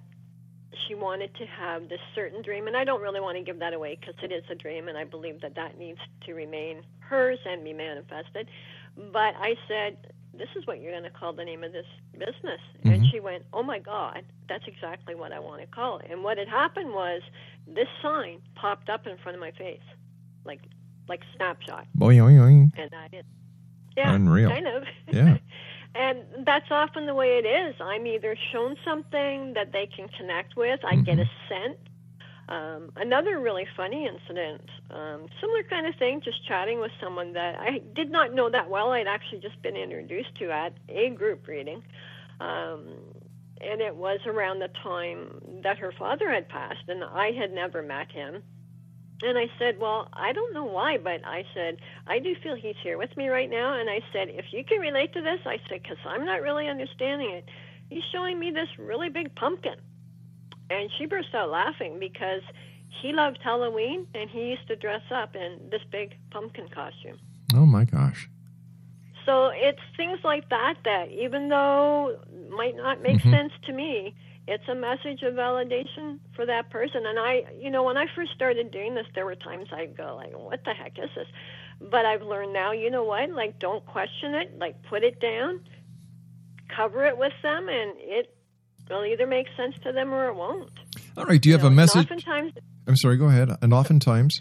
she 0.87 0.95
wanted 0.95 1.35
to 1.37 1.47
have 1.47 1.89
this 1.89 2.01
certain 2.15 2.43
dream, 2.43 2.67
and 2.67 2.77
I 2.77 2.85
don't 2.85 3.01
really 3.01 3.21
want 3.21 3.37
to 3.37 3.45
give 3.45 3.61
that 3.61 3.75
away 3.75 3.97
because 4.01 4.17
it 4.23 4.33
is 4.33 4.45
a 4.51 4.55
dream, 4.55 4.89
and 4.89 4.99
I 4.99 5.05
believe 5.05 5.41
that 5.43 5.55
that 5.55 5.79
needs 5.79 6.01
to 6.27 6.35
remain 6.35 6.83
hers 6.99 7.39
and 7.45 7.63
be 7.63 7.73
manifested. 7.73 8.49
But 8.97 9.35
I 9.37 9.57
said, 9.69 9.97
This 10.33 10.49
is 10.57 10.67
what 10.67 10.81
you're 10.81 10.93
going 10.93 11.05
to 11.05 11.11
call 11.11 11.33
the 11.33 11.45
name 11.45 11.63
of 11.63 11.73
this 11.73 11.87
business. 12.13 12.61
Mm-hmm. 12.79 12.89
And 12.89 13.07
she 13.11 13.21
went, 13.21 13.45
Oh 13.53 13.63
my 13.63 13.79
God, 13.79 14.25
that's 14.49 14.65
exactly 14.67 15.15
what 15.15 15.33
I 15.33 15.39
want 15.39 15.61
to 15.61 15.67
call 15.67 15.99
it. 15.99 16.07
And 16.11 16.23
what 16.23 16.39
had 16.39 16.49
happened 16.49 16.93
was 16.93 17.23
this 17.67 17.89
sign 18.03 18.41
popped 18.55 18.89
up 18.89 19.07
in 19.07 19.17
front 19.19 19.37
of 19.37 19.41
my 19.41 19.53
face, 19.53 19.81
like 20.45 20.61
like 21.09 21.21
snapshot. 21.37 21.87
Boing, 21.97 22.19
boing, 22.19 22.39
boing. 22.39 22.73
And 22.79 22.91
I 22.95 23.09
did. 23.09 23.27
Yeah, 23.97 24.15
Unreal. 24.15 24.51
kind 24.51 24.67
of. 24.67 24.85
Yeah. 25.13 25.39
and 25.95 26.25
that's 26.45 26.71
often 26.71 27.07
the 27.07 27.15
way 27.15 27.39
it 27.39 27.47
is. 27.47 27.77
I'm 27.81 28.07
either 28.07 28.37
shown 28.53 28.77
something 28.85 29.53
that 29.55 29.73
they 29.73 29.87
can 29.87 30.09
connect 30.09 30.57
with, 30.57 30.81
I 30.85 30.95
Mm-hmm. 30.95 31.03
get 31.05 31.19
a 31.21 31.31
scent. 31.49 31.79
Um, 32.47 32.91
another 32.97 33.39
really 33.41 33.67
funny 33.75 34.07
incident, 34.07 34.69
um, 34.91 35.27
similar 35.41 35.63
kind 35.63 35.87
of 35.87 35.95
thing, 35.97 36.21
just 36.21 36.45
chatting 36.47 36.79
with 36.79 36.91
someone 37.01 37.33
that 37.33 37.59
I 37.59 37.79
did 37.95 38.11
not 38.11 38.35
know 38.35 38.51
that 38.51 38.69
well. 38.69 38.91
I'd 38.93 39.07
actually 39.07 39.39
just 39.41 39.61
been 39.63 39.77
introduced 39.77 40.35
to 40.41 40.51
at 40.51 40.75
a 40.91 41.09
group 41.11 41.47
reading. 41.47 41.83
Um, 42.41 42.87
and 43.63 43.81
it 43.81 43.97
was 43.97 44.21
around 44.27 44.59
the 44.59 44.69
time 44.83 45.41
that 45.63 45.79
her 45.79 45.93
father 45.93 46.31
had 46.31 46.49
passed, 46.51 46.87
and 46.89 47.03
I 47.03 47.31
had 47.33 47.51
never 47.53 47.81
met 47.83 48.11
him. 48.13 48.43
And 49.25 49.39
I 49.39 49.49
said, 49.59 49.79
Well, 49.81 50.09
I 50.13 50.33
don't 50.33 50.53
know 50.53 50.65
why, 50.65 50.99
but 50.99 51.25
I 51.25 51.45
said, 51.55 51.79
I 52.07 52.19
do 52.19 52.35
feel 52.43 52.55
he's 52.55 52.77
here 52.83 52.99
with 52.99 53.17
me 53.17 53.29
right 53.29 53.49
now. 53.51 53.73
And 53.79 53.89
I 53.89 54.01
said, 54.13 54.29
If 54.29 54.47
you 54.53 54.65
can 54.65 54.81
relate 54.81 55.13
to 55.15 55.23
this, 55.23 55.41
I 55.47 55.59
said, 55.69 55.83
because 55.83 55.99
I'm 56.07 56.25
not 56.25 56.43
really 56.43 56.69
understanding 56.69 57.31
it. 57.31 57.49
He's 57.89 58.05
showing 58.13 58.39
me 58.39 58.51
this 58.51 58.69
really 58.79 59.09
big 59.09 59.35
pumpkin. 59.35 59.77
And 60.71 60.91
she 60.99 61.07
burst 61.07 61.35
out 61.35 61.51
laughing 61.51 61.99
because 61.99 62.43
he 63.03 63.13
loved 63.13 63.39
Halloween 63.43 64.07
and 64.15 64.29
he 64.31 64.51
used 64.51 64.67
to 64.69 64.77
dress 64.77 65.03
up 65.11 65.35
in 65.35 65.59
this 65.71 65.83
big 65.91 66.17
pumpkin 66.31 66.69
costume. 66.69 67.19
Oh 67.55 67.67
my 67.67 67.85
gosh. 67.85 68.29
So 69.27 69.51
it's 69.55 69.81
things 69.97 70.19
like 70.23 70.49
that 70.51 70.75
that, 70.85 71.11
even 71.11 71.49
though 71.49 72.19
might 72.51 72.77
not 72.77 73.01
make 73.01 73.19
Mhm. 73.21 73.31
sense 73.31 73.53
to 73.65 73.73
me, 73.73 74.15
it's 74.47 74.65
a 74.69 74.75
message 74.75 75.23
of 75.23 75.35
validation 75.35 76.19
for 76.37 76.45
that 76.47 76.71
person. 76.71 77.07
And 77.07 77.19
I, 77.19 77.45
you 77.59 77.71
know, 77.71 77.83
when 77.83 77.97
I 77.97 78.07
first 78.15 78.33
started 78.35 78.71
doing 78.71 78.95
this, 78.95 79.07
there 79.15 79.25
were 79.25 79.37
times 79.37 79.69
I'd 79.73 79.97
go 79.97 80.15
like, 80.17 80.33
"What 80.39 80.65
the 80.65 80.75
heck 80.75 80.99
is 80.99 81.11
this?" 81.15 81.27
But 81.81 82.05
I've 82.05 82.23
learned 82.23 82.53
now, 82.53 82.73
you 82.73 82.91
know 82.91 83.05
what? 83.05 83.31
Like, 83.31 83.59
don't 83.59 83.85
question 83.87 84.35
it. 84.35 84.59
Like, 84.59 84.83
put 84.85 85.03
it 85.03 85.21
down, 85.21 85.61
cover 86.75 87.07
it 87.07 87.19
with 87.19 87.33
them, 87.43 87.69
and 87.69 87.93
it 87.97 88.35
will 88.89 89.05
either 89.05 89.27
make 89.27 89.47
sense 89.57 89.75
to 89.85 89.93
them 89.93 90.13
or 90.13 90.29
it 90.29 90.35
won't. 90.35 90.71
All 91.17 91.25
right. 91.25 91.41
Do 91.41 91.49
you 91.49 91.55
have 91.55 91.65
a 91.65 91.69
And 91.69 91.77
message? 91.77 92.03
Oftentimes, 92.05 92.53
I'm 92.87 92.97
sorry. 92.97 93.17
Go 93.17 93.27
ahead. 93.27 93.51
And 93.63 93.73
oftentimes, 93.73 94.41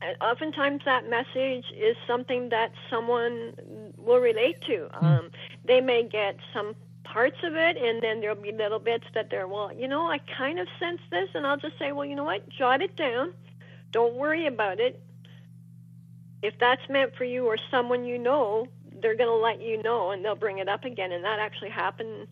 and 0.00 0.16
oftentimes 0.20 0.82
that 0.84 1.08
message 1.08 1.64
is 1.76 1.96
something 2.06 2.48
that 2.48 2.72
someone 2.90 3.54
will 3.96 4.18
relate 4.18 4.60
to. 4.66 4.88
Um, 4.92 5.30
they 5.64 5.80
may 5.80 6.02
get 6.08 6.36
some 6.52 6.74
parts 7.04 7.36
of 7.42 7.54
it, 7.54 7.76
and 7.76 8.02
then 8.02 8.20
there'll 8.20 8.36
be 8.36 8.52
little 8.52 8.78
bits 8.78 9.04
that 9.14 9.30
they're, 9.30 9.48
well, 9.48 9.72
you 9.72 9.88
know, 9.88 10.10
I 10.10 10.18
kind 10.36 10.58
of 10.58 10.66
sense 10.78 11.00
this, 11.10 11.28
and 11.34 11.46
I'll 11.46 11.56
just 11.56 11.78
say, 11.78 11.92
well, 11.92 12.04
you 12.04 12.16
know 12.16 12.24
what, 12.24 12.48
jot 12.48 12.82
it 12.82 12.96
down. 12.96 13.34
Don't 13.90 14.14
worry 14.14 14.46
about 14.46 14.80
it. 14.80 15.00
If 16.42 16.54
that's 16.58 16.82
meant 16.88 17.14
for 17.16 17.24
you 17.24 17.46
or 17.46 17.56
someone 17.70 18.04
you 18.04 18.18
know, 18.18 18.66
they're 19.00 19.16
going 19.16 19.28
to 19.28 19.42
let 19.42 19.60
you 19.60 19.82
know, 19.82 20.10
and 20.10 20.24
they'll 20.24 20.34
bring 20.34 20.58
it 20.58 20.68
up 20.68 20.84
again. 20.84 21.12
And 21.12 21.24
that 21.24 21.38
actually 21.38 21.70
happened 21.70 22.26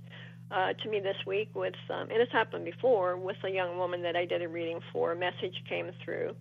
uh, 0.51 0.73
to 0.73 0.89
me 0.89 1.01
this 1.01 1.17
week 1.27 1.51
with, 1.55 1.75
um, 1.91 2.09
and 2.11 2.21
it's 2.21 2.33
happened 2.33 2.65
before 2.65 3.17
with 3.17 3.37
a 3.45 3.51
young 3.51 3.77
woman 3.77 4.03
that 4.03 4.17
I 4.17 4.25
did 4.25 4.43
a 4.43 4.49
reading 4.49 4.81
for. 4.93 5.13
A 5.13 5.17
message 5.17 5.63
came 5.69 5.91
through 6.05 6.35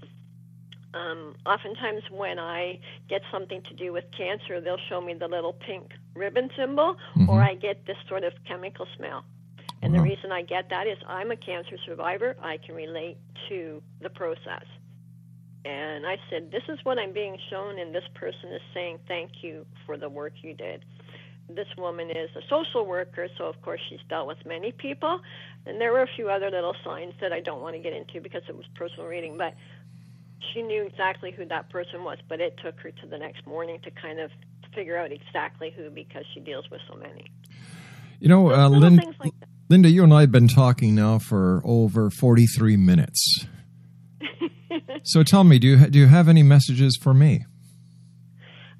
um, 0.93 1.35
oftentimes 1.45 2.03
when 2.09 2.39
I 2.39 2.79
get 3.09 3.21
something 3.31 3.61
to 3.63 3.73
do 3.75 3.93
with 3.93 4.05
cancer, 4.15 4.59
they'll 4.61 4.77
show 4.89 5.01
me 5.01 5.13
the 5.13 5.27
little 5.27 5.53
pink 5.53 5.91
ribbon 6.15 6.49
symbol, 6.57 6.95
or 7.15 7.19
mm-hmm. 7.19 7.31
I 7.31 7.55
get 7.55 7.85
this 7.85 7.97
sort 8.07 8.23
of 8.23 8.33
chemical 8.47 8.87
smell. 8.97 9.23
And 9.81 9.93
the 9.93 9.99
uh-huh. 9.99 10.09
reason 10.09 10.31
I 10.31 10.41
get 10.41 10.69
that 10.69 10.87
is 10.87 10.97
I'm 11.07 11.31
a 11.31 11.37
cancer 11.37 11.77
survivor. 11.85 12.35
I 12.41 12.57
can 12.57 12.75
relate 12.75 13.17
to 13.47 13.81
the 14.01 14.09
process. 14.09 14.65
And 15.65 16.05
I 16.05 16.17
said, 16.29 16.51
This 16.51 16.63
is 16.67 16.79
what 16.83 16.97
I'm 16.97 17.13
being 17.13 17.37
shown, 17.49 17.79
and 17.79 17.93
this 17.93 18.03
person 18.15 18.51
is 18.51 18.61
saying, 18.73 18.99
Thank 19.07 19.43
you 19.43 19.65
for 19.85 19.97
the 19.97 20.09
work 20.09 20.33
you 20.41 20.53
did. 20.53 20.83
This 21.49 21.67
woman 21.77 22.11
is 22.11 22.29
a 22.35 22.41
social 22.47 22.85
worker, 22.85 23.27
so 23.37 23.45
of 23.45 23.59
course 23.61 23.81
she's 23.89 23.99
dealt 24.07 24.27
with 24.27 24.37
many 24.45 24.71
people. 24.71 25.19
And 25.65 25.81
there 25.81 25.91
were 25.91 26.03
a 26.03 26.09
few 26.15 26.29
other 26.29 26.51
little 26.51 26.75
signs 26.83 27.13
that 27.21 27.33
I 27.33 27.39
don't 27.39 27.61
want 27.61 27.75
to 27.75 27.81
get 27.81 27.93
into 27.93 28.21
because 28.21 28.43
it 28.47 28.55
was 28.55 28.65
personal 28.75 29.07
reading, 29.07 29.35
but 29.37 29.55
she 30.53 30.61
knew 30.61 30.83
exactly 30.83 31.31
who 31.31 31.45
that 31.45 31.69
person 31.69 32.03
was, 32.03 32.19
but 32.27 32.39
it 32.39 32.57
took 32.63 32.79
her 32.81 32.91
to 32.91 33.07
the 33.07 33.17
next 33.17 33.45
morning 33.47 33.79
to 33.83 33.91
kind 33.91 34.19
of 34.19 34.31
figure 34.79 34.97
out 34.97 35.11
exactly 35.11 35.73
who 35.75 35.89
because 35.89 36.23
she 36.33 36.39
deals 36.39 36.63
with 36.71 36.79
so 36.89 36.95
many. 36.97 37.25
you 38.21 38.29
know, 38.29 38.49
uh, 38.49 38.69
Linda, 38.69 39.03
like 39.19 39.33
Linda, 39.69 39.89
you 39.89 40.05
and 40.05 40.13
I 40.13 40.21
have 40.21 40.31
been 40.31 40.47
talking 40.47 40.95
now 40.95 41.19
for 41.19 41.61
over 41.65 42.09
43 42.09 42.77
minutes. 42.77 43.45
so 45.03 45.21
tell 45.23 45.43
me, 45.43 45.59
do 45.59 45.67
you 45.67 45.87
do 45.87 45.99
you 45.99 46.07
have 46.07 46.29
any 46.29 46.43
messages 46.43 46.97
for 47.01 47.13
me? 47.13 47.45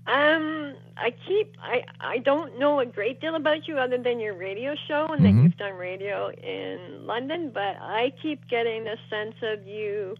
Um, 0.07 0.73
I 0.97 1.11
keep 1.27 1.55
I 1.61 1.83
I 1.99 2.17
don't 2.19 2.57
know 2.57 2.79
a 2.79 2.85
great 2.85 3.19
deal 3.21 3.35
about 3.35 3.67
you 3.67 3.77
other 3.77 3.97
than 3.97 4.19
your 4.21 4.35
radio 4.35 4.73
show 4.87 5.07
and 5.11 5.23
that 5.25 5.33
Mhm. 5.33 5.43
you've 5.43 5.57
done 5.57 5.73
radio 5.73 6.29
in 6.29 7.05
London, 7.05 7.51
but 7.53 7.75
I 7.81 8.13
keep 8.21 8.47
getting 8.47 8.87
a 8.87 8.95
sense 9.09 9.35
of 9.43 9.67
you 9.67 10.15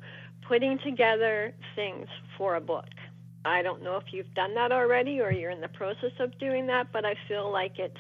putting 0.47 0.77
together 0.80 1.53
things 1.75 2.07
for 2.38 2.55
a 2.55 2.61
book. 2.61 2.86
I 3.45 3.61
don't 3.61 3.81
know 3.83 3.95
if 3.97 4.11
you've 4.11 4.33
done 4.33 4.53
that 4.55 4.71
already 4.71 5.21
or 5.21 5.31
you're 5.31 5.51
in 5.51 5.61
the 5.61 5.69
process 5.69 6.11
of 6.19 6.37
doing 6.39 6.67
that, 6.67 6.91
but 6.91 7.05
I 7.05 7.15
feel 7.27 7.51
like 7.51 7.79
it's 7.79 7.95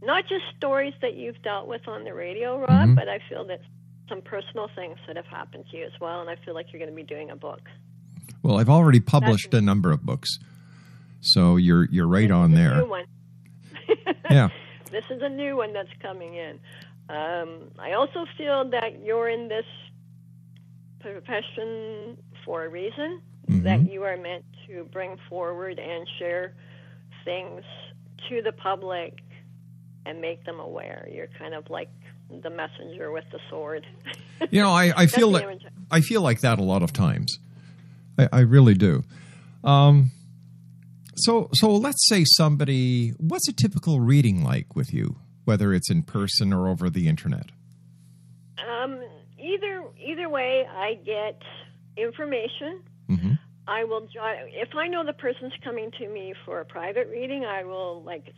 not 0.00 0.24
just 0.28 0.44
stories 0.56 0.94
that 1.02 1.14
you've 1.14 1.40
dealt 1.42 1.66
with 1.68 1.86
on 1.88 2.04
the 2.04 2.14
radio, 2.14 2.58
Rob, 2.58 2.90
Mhm. 2.90 2.94
but 2.94 3.08
I 3.08 3.18
feel 3.28 3.44
that 3.46 3.60
some 4.08 4.22
personal 4.22 4.68
things 4.74 4.98
that 5.06 5.16
have 5.16 5.26
happened 5.26 5.64
to 5.70 5.76
you 5.76 5.84
as 5.84 5.98
well, 6.00 6.20
and 6.20 6.28
I 6.30 6.36
feel 6.36 6.54
like 6.54 6.72
you're 6.72 6.78
going 6.80 6.90
to 6.90 6.96
be 6.96 7.02
doing 7.02 7.30
a 7.30 7.36
book. 7.36 7.60
Well, 8.42 8.58
I've 8.58 8.68
already 8.68 9.00
published 9.00 9.52
a 9.54 9.60
number 9.60 9.90
of 9.92 10.02
books, 10.04 10.38
so 11.20 11.56
you're 11.56 11.84
you're 11.90 12.08
right 12.08 12.30
on 12.30 12.50
New 12.50 12.56
there. 12.56 12.84
one. 12.84 13.04
Yeah. 14.30 14.48
This 14.90 15.04
is 15.10 15.22
a 15.22 15.28
new 15.28 15.56
one 15.56 15.72
that's 15.72 15.92
coming 16.00 16.34
in. 16.34 16.58
Um, 17.08 17.70
I 17.78 17.92
also 17.92 18.26
feel 18.36 18.64
that 18.70 19.00
you're 19.04 19.28
in 19.28 19.48
this 19.48 19.64
profession 21.00 22.16
for 22.44 22.64
a 22.64 22.68
reason, 22.68 23.20
Mm-hmm. 23.52 23.64
that 23.64 23.92
you 23.92 24.02
are 24.02 24.16
meant 24.16 24.44
to 24.66 24.84
bring 24.92 25.16
forward 25.28 25.78
and 25.78 26.06
share 26.18 26.54
things 27.24 27.62
to 28.28 28.42
the 28.42 28.52
public 28.52 29.18
and 30.06 30.20
make 30.20 30.44
them 30.44 30.58
aware. 30.60 31.08
You're 31.12 31.28
kind 31.38 31.54
of 31.54 31.70
like 31.70 31.88
the 32.42 32.50
messenger 32.50 33.10
with 33.12 33.24
the 33.30 33.38
sword. 33.50 33.86
You 34.50 34.62
know, 34.62 34.70
I, 34.70 34.92
I 34.96 35.06
feel 35.18 35.34
image 35.36 35.62
I 35.90 36.00
feel 36.00 36.22
like 36.22 36.40
that 36.40 36.58
a 36.58 36.62
lot 36.62 36.82
of 36.82 36.92
times. 36.92 37.38
I, 38.18 38.28
I 38.32 38.40
really 38.40 38.74
do. 38.74 39.04
Um, 39.64 40.10
so 41.14 41.50
so 41.52 41.70
let's 41.74 42.06
say 42.08 42.24
somebody. 42.24 43.10
What's 43.18 43.48
a 43.48 43.52
typical 43.52 44.00
reading 44.00 44.42
like 44.42 44.74
with 44.74 44.92
you, 44.92 45.16
whether 45.44 45.72
it's 45.74 45.90
in 45.90 46.02
person 46.02 46.52
or 46.52 46.68
over 46.68 46.88
the 46.90 47.08
internet? 47.08 47.50
Um, 48.66 49.00
either 49.38 49.84
either 50.02 50.28
way, 50.28 50.66
I 50.66 50.94
get 50.94 51.42
information. 51.96 52.82
Mhm. 53.10 53.38
I 53.66 53.84
will 53.84 54.02
jot 54.02 54.34
if 54.48 54.74
I 54.74 54.88
know 54.88 55.04
the 55.04 55.12
person's 55.12 55.52
coming 55.62 55.90
to 55.98 56.08
me 56.08 56.34
for 56.44 56.60
a 56.60 56.64
private 56.64 57.08
reading. 57.08 57.44
I 57.44 57.64
will 57.64 58.02
like 58.02 58.32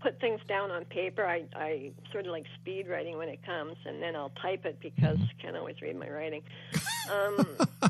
put 0.00 0.20
things 0.20 0.40
down 0.48 0.70
on 0.70 0.84
paper. 0.84 1.24
I 1.24 1.44
I 1.54 1.92
sort 2.12 2.26
of 2.26 2.32
like 2.32 2.44
speed 2.60 2.86
writing 2.88 3.16
when 3.16 3.28
it 3.28 3.44
comes, 3.44 3.76
and 3.86 4.02
then 4.02 4.14
I'll 4.14 4.32
type 4.42 4.66
it 4.66 4.78
because 4.80 5.18
I 5.18 5.42
can't 5.42 5.56
always 5.56 5.80
read 5.82 5.96
my 5.98 6.08
writing. 6.08 6.42
Um, 7.10 7.36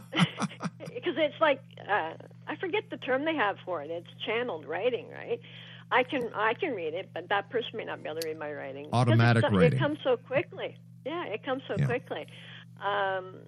because 0.79 1.15
it's 1.17 1.41
like 1.41 1.61
uh, 1.91 2.13
I 2.47 2.55
forget 2.61 2.85
the 2.89 2.99
term 2.99 3.25
they 3.25 3.35
have 3.35 3.57
for 3.65 3.83
it. 3.83 3.91
It's 3.91 4.07
channeled 4.25 4.65
writing, 4.65 5.07
right? 5.11 5.41
I 5.91 6.05
can 6.05 6.31
I 6.37 6.55
can 6.55 6.73
read 6.73 6.95
it, 6.95 7.11
but 7.13 7.29
that 7.29 7.51
person 7.51 7.71
may 7.75 7.85
not 7.85 8.01
be 8.01 8.09
able 8.09 8.21
to 8.21 8.29
read 8.29 8.39
my 8.39 8.53
writing. 8.53 8.89
Automatic 8.93 9.43
so- 9.43 9.51
writing. 9.51 9.73
It 9.73 9.79
comes 9.81 9.99
so 10.05 10.17
quickly. 10.17 10.77
Yeah, 11.05 11.25
it 11.25 11.45
comes 11.45 11.63
so 11.67 11.75
Yeah. 11.79 11.87
quickly. 11.87 12.27
Um, 12.81 13.39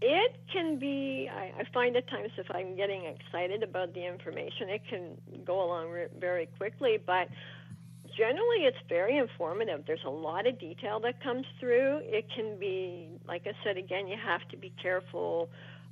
it 0.00 0.36
can 0.52 0.78
be. 0.78 1.28
I, 1.32 1.60
I 1.60 1.64
find 1.72 1.96
at 1.96 2.08
times 2.08 2.30
if 2.36 2.46
I'm 2.50 2.76
getting 2.76 3.04
excited 3.04 3.62
about 3.62 3.94
the 3.94 4.06
information, 4.06 4.68
it 4.68 4.82
can 4.88 5.16
go 5.44 5.64
along 5.64 5.90
re- 5.90 6.06
very 6.18 6.46
quickly. 6.58 6.98
But 7.04 7.28
generally, 8.16 8.64
it's 8.64 8.76
very 8.88 9.16
informative. 9.18 9.84
There's 9.86 10.04
a 10.04 10.10
lot 10.10 10.46
of 10.46 10.58
detail 10.58 11.00
that 11.00 11.22
comes 11.22 11.46
through. 11.58 12.00
It 12.02 12.26
can 12.34 12.58
be, 12.58 13.08
like 13.26 13.46
I 13.46 13.52
said 13.64 13.76
again, 13.76 14.06
you 14.06 14.16
have 14.22 14.46
to 14.50 14.56
be 14.56 14.72
careful 14.80 15.50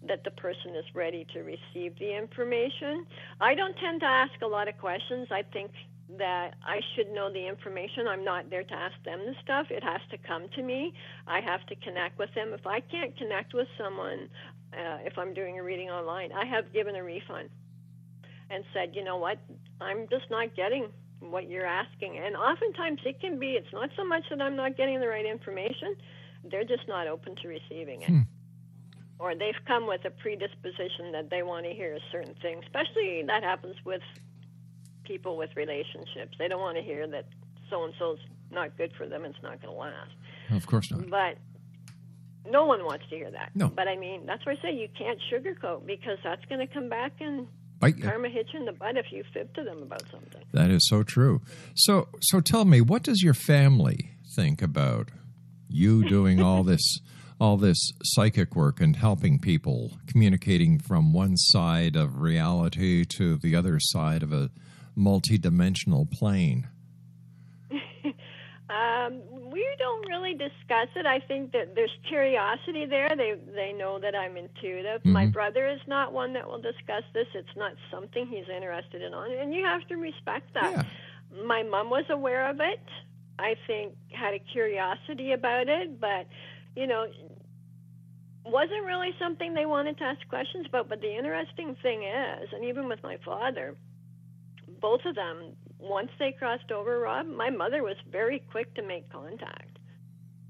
that 0.09 0.25
the 0.25 0.31
person 0.33 0.75
is 0.75 0.85
ready 0.95 1.27
to 1.33 1.41
receive 1.41 1.97
the 1.99 2.17
information. 2.17 3.07
I 3.41 3.55
don't 3.55 3.77
tend 3.77 4.01
to 4.01 4.07
ask 4.07 4.33
a 4.43 4.47
lot 4.47 4.69
of 4.69 4.77
questions. 4.79 5.29
I 5.31 5.43
think 5.53 5.71
that 6.19 6.55
I 6.65 6.81
should 6.95 7.11
know 7.11 7.33
the 7.33 7.47
information. 7.47 8.07
I'm 8.07 8.25
not 8.25 8.51
there 8.51 8.65
to 8.65 8.75
ask 8.75 8.95
them 9.05 9.21
the 9.21 9.35
stuff. 9.43 9.67
It 9.71 9.83
has 9.83 10.01
to 10.11 10.19
come 10.19 10.49
to 10.57 10.63
me. 10.63 10.95
I 11.27 11.41
have 11.41 11.65
to 11.67 11.77
connect 11.77 12.19
with 12.19 12.33
them. 12.35 12.53
If 12.53 12.67
I 12.67 12.81
can't 12.81 13.17
connect 13.17 13.55
with 13.55 13.69
someone, 13.79 14.29
uh, 14.73 14.99
if 15.05 15.17
I'm 15.19 15.35
doing 15.35 15.59
a 15.59 15.63
reading 15.63 15.91
online, 15.91 16.33
I 16.33 16.45
have 16.47 16.73
given 16.73 16.97
a 16.97 17.03
refund 17.03 17.49
and 18.51 18.65
said, 18.75 18.95
you 18.95 19.03
know 19.03 19.17
what, 19.17 19.39
I'm 19.81 20.07
just 20.09 20.31
not 20.31 20.55
getting 20.55 20.89
what 21.21 21.49
you're 21.49 21.67
asking. 21.67 22.19
And 22.19 22.37
oftentimes 22.37 23.01
it 23.05 23.21
can 23.21 23.39
be, 23.39 23.53
it's 23.53 23.73
not 23.73 23.91
so 23.97 24.05
much 24.05 24.25
that 24.31 24.41
I'm 24.43 24.57
not 24.57 24.77
getting 24.77 25.01
the 25.01 25.09
right 25.09 25.25
information, 25.27 25.97
they're 26.51 26.65
just 26.65 26.87
not 26.89 27.07
open 27.07 27.37
to 27.37 27.49
receiving 27.49 28.03
it. 28.03 28.09
Hmm. 28.09 28.21
Or 29.19 29.35
they've 29.37 29.55
come 29.67 29.87
with 29.87 30.05
a 30.05 30.11
predisposition 30.11 31.13
that 31.13 31.31
they 31.31 31.45
want 31.45 31.65
to 31.65 31.73
hear 31.73 31.95
a 31.95 32.01
certain 32.11 32.35
thing. 32.43 32.61
Especially 32.65 33.23
that 33.27 33.45
happens 33.45 33.77
with 33.85 34.03
people 35.05 35.37
with 35.37 35.51
relationships. 35.57 36.37
They 36.39 36.49
don't 36.49 36.61
want 36.61 36.77
to 36.77 36.83
hear 36.83 37.07
that 37.09 37.27
so 37.71 37.85
and 37.85 37.95
so's 37.99 38.19
not 38.51 38.77
good 38.77 38.93
for 38.97 39.09
them, 39.09 39.25
it's 39.25 39.43
not 39.43 39.61
going 39.63 39.73
to 39.75 39.81
last. 39.81 40.13
Of 40.51 40.67
course 40.67 40.91
not. 40.91 41.09
But 41.09 41.39
no 42.51 42.67
one 42.67 42.85
wants 42.85 43.05
to 43.11 43.17
hear 43.17 43.31
that. 43.31 43.51
No. 43.55 43.69
But 43.69 43.89
I 43.89 43.97
mean, 43.97 44.27
that's 44.27 44.45
why 44.45 44.53
I 44.53 44.57
say 44.57 44.75
you 44.75 44.89
can't 44.97 45.19
sugarcoat 45.33 45.87
because 45.87 46.19
that's 46.23 46.45
going 46.47 46.67
to 46.67 46.73
come 46.73 46.89
back 46.89 47.13
and 47.21 47.47
Bite 47.81 47.97
you. 47.97 48.05
karma 48.05 48.29
hit 48.29 48.47
you 48.53 48.61
in 48.61 48.67
the 48.67 48.73
butt 48.73 48.97
if 48.97 49.07
you 49.11 49.25
fib 49.33 49.55
to 49.55 49.65
them 49.65 49.83
about 49.83 50.03
something. 50.11 50.43
That 50.53 50.71
is 50.71 50.87
so 50.89 51.03
true. 51.03 51.41
So, 51.75 52.09
so 52.21 52.41
tell 52.41 52.65
me, 52.65 52.81
what 52.81 53.03
does 53.03 53.23
your 53.23 53.35
family 53.35 54.11
think 54.37 54.61
about 54.63 55.09
you 55.69 56.05
doing 56.09 56.43
all 56.43 56.63
this, 56.63 57.01
all 57.41 57.57
this 57.57 57.79
psychic 58.05 58.55
work 58.55 58.81
and 58.81 58.97
helping 58.97 59.39
people, 59.39 59.99
communicating 60.07 60.79
from 60.79 61.13
one 61.13 61.37
side 61.37 61.97
of 61.97 62.21
reality 62.21 63.05
to 63.17 63.37
the 63.37 63.57
other 63.57 63.79
side 63.81 64.23
of 64.23 64.33
a 64.33 64.51
multidimensional 64.97 66.11
plane? 66.11 66.69
Um, 68.71 69.21
we 69.51 69.67
don't 69.79 70.09
really 70.09 70.33
discuss 70.33 70.89
it. 70.97 71.05
I 71.05 71.19
think 71.21 71.53
that 71.53 71.75
there's 71.75 71.91
curiosity 72.09 72.87
there. 72.87 73.11
They 73.15 73.35
they 73.55 73.75
know 73.75 73.99
that 73.99 74.15
I'm 74.15 74.39
intuitive. 74.39 75.05
My 75.05 75.27
Mhm. 75.27 75.33
brother 75.33 75.67
is 75.69 75.81
not 75.87 76.15
one 76.15 76.33
that 76.33 76.47
will 76.49 76.61
discuss 76.61 77.03
this. 77.13 77.27
It's 77.35 77.55
not 77.55 77.73
something 77.91 78.27
he's 78.29 78.49
interested 78.49 79.03
in 79.03 79.13
on, 79.13 79.31
and 79.31 79.53
you 79.53 79.65
have 79.67 79.87
to 79.89 79.97
respect 79.97 80.55
that. 80.55 80.87
My 81.45 81.63
mom 81.65 81.91
was 81.91 82.09
aware 82.09 82.47
of 82.49 82.61
it. 82.61 82.81
I 83.39 83.57
think 83.67 83.95
had 84.11 84.33
a 84.33 84.39
curiosity 84.39 85.33
about 85.33 85.69
it, 85.69 86.01
but 86.01 86.27
you 86.75 86.87
know, 86.87 87.09
wasn't 88.47 88.85
really 88.85 89.15
something 89.19 89.53
they 89.53 89.67
wanted 89.67 89.99
to 89.99 90.05
ask 90.05 90.27
questions 90.29 90.67
about. 90.67 90.89
But 90.89 91.03
the 91.03 91.15
interesting 91.15 91.75
thing 91.83 92.05
is, 92.05 92.49
and 92.55 92.65
even 92.65 92.89
with 92.89 93.03
my 93.03 93.19
father, 93.19 93.77
both 94.83 95.01
of 95.07 95.15
them, 95.15 95.53
once 95.79 96.11
they 96.19 96.33
crossed 96.33 96.71
over, 96.71 96.99
Rob, 96.99 97.27
my 97.27 97.49
mother 97.49 97.83
was 97.83 97.97
very 98.11 98.41
quick 98.51 98.75
to 98.75 98.83
make 98.83 99.11
contact. 99.11 99.79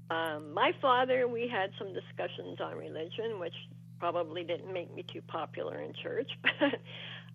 Um, 0.09 0.53
my 0.53 0.71
father, 0.81 1.27
we 1.27 1.47
had 1.47 1.69
some 1.79 1.93
discussions 1.93 2.59
on 2.59 2.77
religion, 2.77 3.39
which 3.39 3.53
probably 3.99 4.43
didn't 4.43 4.71
make 4.73 4.93
me 4.93 5.05
too 5.13 5.21
popular 5.27 5.81
in 5.81 5.93
church, 6.03 6.29
but 6.43 6.79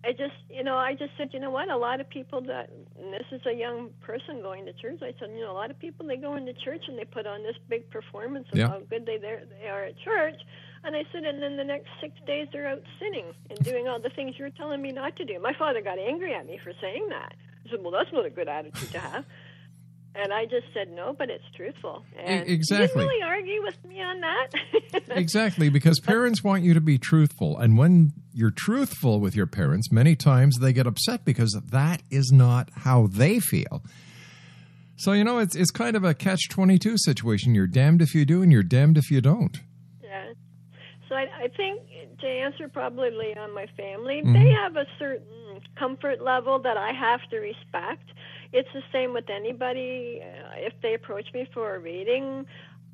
I 0.03 0.11
just, 0.11 0.35
you 0.49 0.63
know, 0.63 0.77
I 0.77 0.93
just 0.93 1.11
said, 1.17 1.29
you 1.33 1.39
know 1.39 1.49
what, 1.49 1.69
a 1.69 1.75
lot 1.75 1.99
of 1.99 2.07
people 2.09 2.41
that, 2.41 2.69
and 2.97 3.11
this 3.11 3.25
is 3.31 3.41
a 3.47 3.53
young 3.53 3.89
person 4.01 4.41
going 4.41 4.65
to 4.65 4.73
church, 4.73 4.99
I 5.01 5.13
said, 5.19 5.31
you 5.31 5.41
know, 5.41 5.51
a 5.51 5.59
lot 5.61 5.71
of 5.71 5.79
people, 5.79 6.05
they 6.05 6.15
go 6.17 6.35
into 6.35 6.53
church 6.53 6.83
and 6.87 6.97
they 6.97 7.05
put 7.05 7.25
on 7.25 7.43
this 7.43 7.55
big 7.67 7.89
performance 7.89 8.47
of 8.51 8.59
Yeah. 8.59 8.67
how 8.67 8.79
good 8.89 9.05
they, 9.05 9.17
they 9.17 9.67
are 9.67 9.85
at 9.85 9.95
church. 9.99 10.39
And 10.83 10.95
I 10.95 11.03
said, 11.11 11.23
and 11.23 11.41
then 11.41 11.57
the 11.57 11.63
next 11.63 11.87
six 12.01 12.13
days 12.25 12.47
they're 12.51 12.67
out 12.67 12.81
sinning 12.99 13.33
and 13.49 13.59
doing 13.59 13.87
all 13.87 13.99
the 13.99 14.09
things 14.09 14.35
you're 14.37 14.49
telling 14.49 14.81
me 14.81 14.91
not 14.91 15.15
to 15.17 15.25
do. 15.25 15.39
My 15.39 15.53
father 15.57 15.81
got 15.81 15.99
angry 15.99 16.33
at 16.33 16.45
me 16.45 16.59
for 16.63 16.71
saying 16.81 17.07
that. 17.09 17.33
I 17.65 17.69
said, 17.69 17.79
well, 17.81 17.91
that's 17.91 18.11
not 18.13 18.25
a 18.25 18.29
good 18.29 18.47
attitude 18.47 18.91
to 18.91 18.99
have. 18.99 19.25
And 20.15 20.33
I 20.33 20.45
just 20.45 20.65
said, 20.73 20.91
no, 20.91 21.13
but 21.13 21.29
it's 21.29 21.43
truthful. 21.55 22.03
And 22.17 22.47
He 22.47 22.53
exactly. 22.53 22.87
didn't 22.87 23.07
really 23.07 23.21
argue 23.21 23.61
with 23.61 23.85
me 23.85 24.01
on 24.01 24.21
that. 24.21 24.47
exactly, 25.17 25.69
because 25.69 25.99
parents 25.99 26.43
want 26.43 26.63
you 26.63 26.73
to 26.73 26.81
be 26.81 26.97
truthful. 26.97 27.57
And 27.57 27.77
when 27.77 28.13
you're 28.33 28.51
truthful 28.51 29.19
with 29.19 29.35
your 29.35 29.45
parents, 29.45 29.91
many 29.91 30.15
times 30.15 30.57
they 30.59 30.73
get 30.73 30.87
upset 30.87 31.25
because 31.25 31.59
that 31.71 32.01
is 32.09 32.31
not 32.33 32.69
how 32.73 33.07
they 33.07 33.39
feel. 33.39 33.83
So, 34.97 35.11
you 35.13 35.23
know, 35.23 35.37
it's, 35.37 35.55
it's 35.55 35.71
kind 35.71 35.95
of 35.95 36.03
a 36.03 36.13
catch 36.13 36.49
22 36.49 36.97
situation. 36.97 37.53
You're 37.53 37.67
damned 37.67 38.01
if 38.01 38.15
you 38.15 38.25
do, 38.25 38.41
and 38.41 38.51
you're 38.51 38.63
damned 38.63 38.97
if 38.97 39.11
you 39.11 39.21
don't. 39.21 39.59
So 41.09 41.15
I, 41.15 41.27
I 41.45 41.47
think 41.57 41.81
to 42.21 42.27
answer 42.27 42.69
probably 42.69 43.35
on 43.35 43.53
my 43.53 43.65
family, 43.75 44.21
Mhm. 44.21 44.33
they 44.33 44.49
have 44.51 44.75
a 44.77 44.85
certain 44.99 45.61
comfort 45.75 46.21
level 46.21 46.59
that 46.59 46.77
I 46.77 46.91
have 46.93 47.21
to 47.31 47.39
respect. 47.39 48.11
It's 48.53 48.71
the 48.73 48.83
same 48.91 49.13
with 49.13 49.29
anybody. 49.29 50.21
Uh, 50.23 50.53
if 50.57 50.73
they 50.81 50.93
approach 50.93 51.33
me 51.33 51.45
for 51.53 51.75
a 51.75 51.79
reading, 51.79 52.45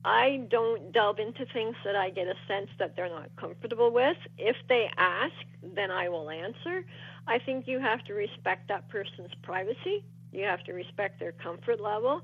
I 0.05 0.45
don't 0.49 0.91
delve 0.91 1.19
into 1.19 1.45
things 1.47 1.75
that 1.83 1.95
I 1.95 2.09
get 2.09 2.27
a 2.27 2.35
sense 2.47 2.69
that 2.79 2.95
they're 2.95 3.09
not 3.09 3.35
comfortable 3.37 3.91
with. 3.91 4.17
If 4.37 4.55
they 4.69 4.89
ask, 4.97 5.33
then 5.61 5.91
I 5.91 6.09
will 6.09 6.29
answer. 6.29 6.85
I 7.27 7.39
think 7.39 7.67
you 7.67 7.79
have 7.79 8.03
to 8.05 8.13
respect 8.13 8.67
that 8.69 8.87
person's 8.89 9.33
privacy. 9.41 10.05
You 10.31 10.43
have 10.45 10.63
to 10.65 10.73
respect 10.73 11.19
their 11.19 11.31
comfort 11.33 11.81
level. 11.81 12.21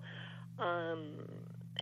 Um, 0.59 1.25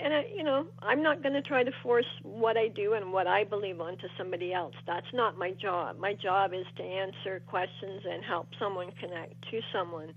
and 0.02 0.14
I, 0.14 0.26
you 0.36 0.43
know, 0.43 0.66
I'm 0.82 1.04
not 1.04 1.22
going 1.22 1.34
to 1.34 1.41
try 1.41 1.64
to 1.64 1.72
force 1.84 2.06
what 2.24 2.58
I 2.58 2.68
do 2.68 2.93
and 2.93 3.12
what 3.12 3.28
I 3.28 3.43
believe 3.43 3.82
onto 3.82 4.08
somebody 4.18 4.54
else. 4.54 4.76
That's 4.88 5.12
not 5.14 5.38
my 5.38 5.52
job. 5.52 6.00
My 6.00 6.14
job 6.14 6.54
is 6.54 6.66
to 6.78 6.84
answer 6.84 7.41
questions 7.47 8.04
and 8.10 8.24
help 8.24 8.47
someone 8.60 8.91
connect 9.00 9.34
to 9.52 9.60
someone 9.74 10.14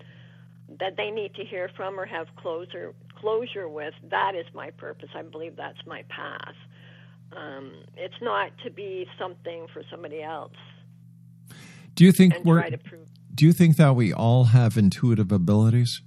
that 0.78 0.96
they 0.96 1.10
need 1.10 1.34
to 1.34 1.44
hear 1.44 1.70
from 1.76 1.98
or 1.98 2.06
have 2.06 2.26
closure 2.36 2.94
closure 3.18 3.68
with. 3.68 3.94
That 4.10 4.32
is 4.34 4.46
my 4.54 4.70
purpose. 4.70 5.10
I 5.14 5.22
believe 5.22 5.56
that's 5.56 5.84
my 5.86 6.02
path. 6.08 6.54
Um, 7.36 7.72
it's 7.96 8.20
not 8.20 8.50
to 8.64 8.70
be 8.70 9.06
something 9.18 9.66
for 9.72 9.82
somebody 9.90 10.22
else. 10.22 10.52
Do 11.94 12.04
you 12.04 12.12
think 12.12 12.34
we're. 12.44 12.60
try 12.60 12.70
to 12.70 12.78
prove- 12.78 13.08
Do 13.34 13.46
you 13.46 13.52
think 13.52 13.76
that 13.76 13.94
we 13.96 14.12
all 14.12 14.44
have 14.44 14.76
intuitive 14.76 15.32
abilities? 15.32 16.02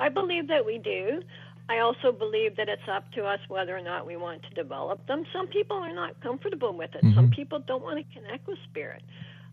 I 0.00 0.08
believe 0.08 0.48
that 0.48 0.64
we 0.64 0.78
do. 0.78 1.22
I 1.68 1.78
also 1.80 2.12
believe 2.12 2.56
that 2.56 2.68
it's 2.68 2.88
up 2.90 3.10
to 3.12 3.24
us 3.24 3.40
whether 3.48 3.76
or 3.76 3.82
not 3.82 4.06
we 4.06 4.16
want 4.16 4.42
to 4.44 4.50
develop 4.50 5.06
them. 5.06 5.24
Some 5.32 5.48
people 5.48 5.76
are 5.76 5.94
not 5.94 6.18
comfortable 6.20 6.72
with 6.72 6.94
it. 6.94 7.04
Some 7.14 7.30
people 7.30 7.58
don't 7.58 7.82
want 7.82 7.98
to 7.98 8.14
connect 8.14 8.46
with 8.46 8.58
spirit. 8.70 9.02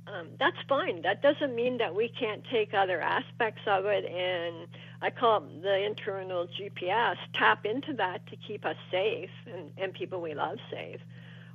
Um, 0.07 0.30
that's 0.39 0.57
fine. 0.70 1.01
That 1.01 1.22
doesn't 1.22 1.55
mean 1.55 1.80
that 1.80 1.93
we 1.95 2.07
can't 2.07 2.43
take 2.51 2.74
other 2.74 3.01
aspects 3.01 3.61
of 3.66 3.86
it 3.86 4.05
and 4.05 4.68
I 5.01 5.09
call 5.09 5.43
it 5.43 5.61
the 5.61 5.84
internal 5.86 6.47
GPS, 6.47 7.18
tap 7.34 7.66
into 7.66 7.93
that 7.93 8.26
to 8.28 8.36
keep 8.36 8.66
us 8.66 8.78
safe 8.91 9.30
and, 9.51 9.72
and 9.78 9.93
people 9.93 10.22
we 10.22 10.34
love 10.36 10.57
safe. 10.72 11.01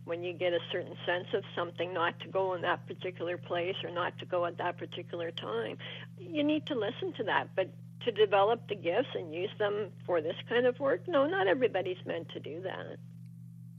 When 0.04 0.24
you 0.24 0.32
get 0.32 0.52
a 0.52 0.58
certain 0.72 0.96
sense 1.06 1.28
of 1.32 1.44
something, 1.54 1.94
not 1.94 2.18
to 2.20 2.28
go 2.28 2.54
in 2.54 2.62
that 2.62 2.86
particular 2.86 3.36
place 3.36 3.76
or 3.84 3.90
not 3.90 4.18
to 4.18 4.26
go 4.26 4.44
at 4.46 4.58
that 4.58 4.78
particular 4.78 5.30
time, 5.30 5.78
you 6.18 6.42
need 6.42 6.66
to 6.66 6.74
listen 6.74 7.12
to 7.14 7.24
that. 7.24 7.48
But 7.54 7.70
to 8.05 8.12
develop 8.12 8.68
the 8.68 8.74
gifts 8.74 9.09
and 9.14 9.34
use 9.34 9.51
them 9.59 9.90
for 10.07 10.20
this 10.20 10.36
kind 10.48 10.66
of 10.66 10.78
work, 10.80 11.07
no, 11.07 11.26
not 11.26 11.46
everybody's 11.46 12.05
meant 12.07 12.28
to 12.30 12.40
do 12.40 12.62
that. 12.62 12.96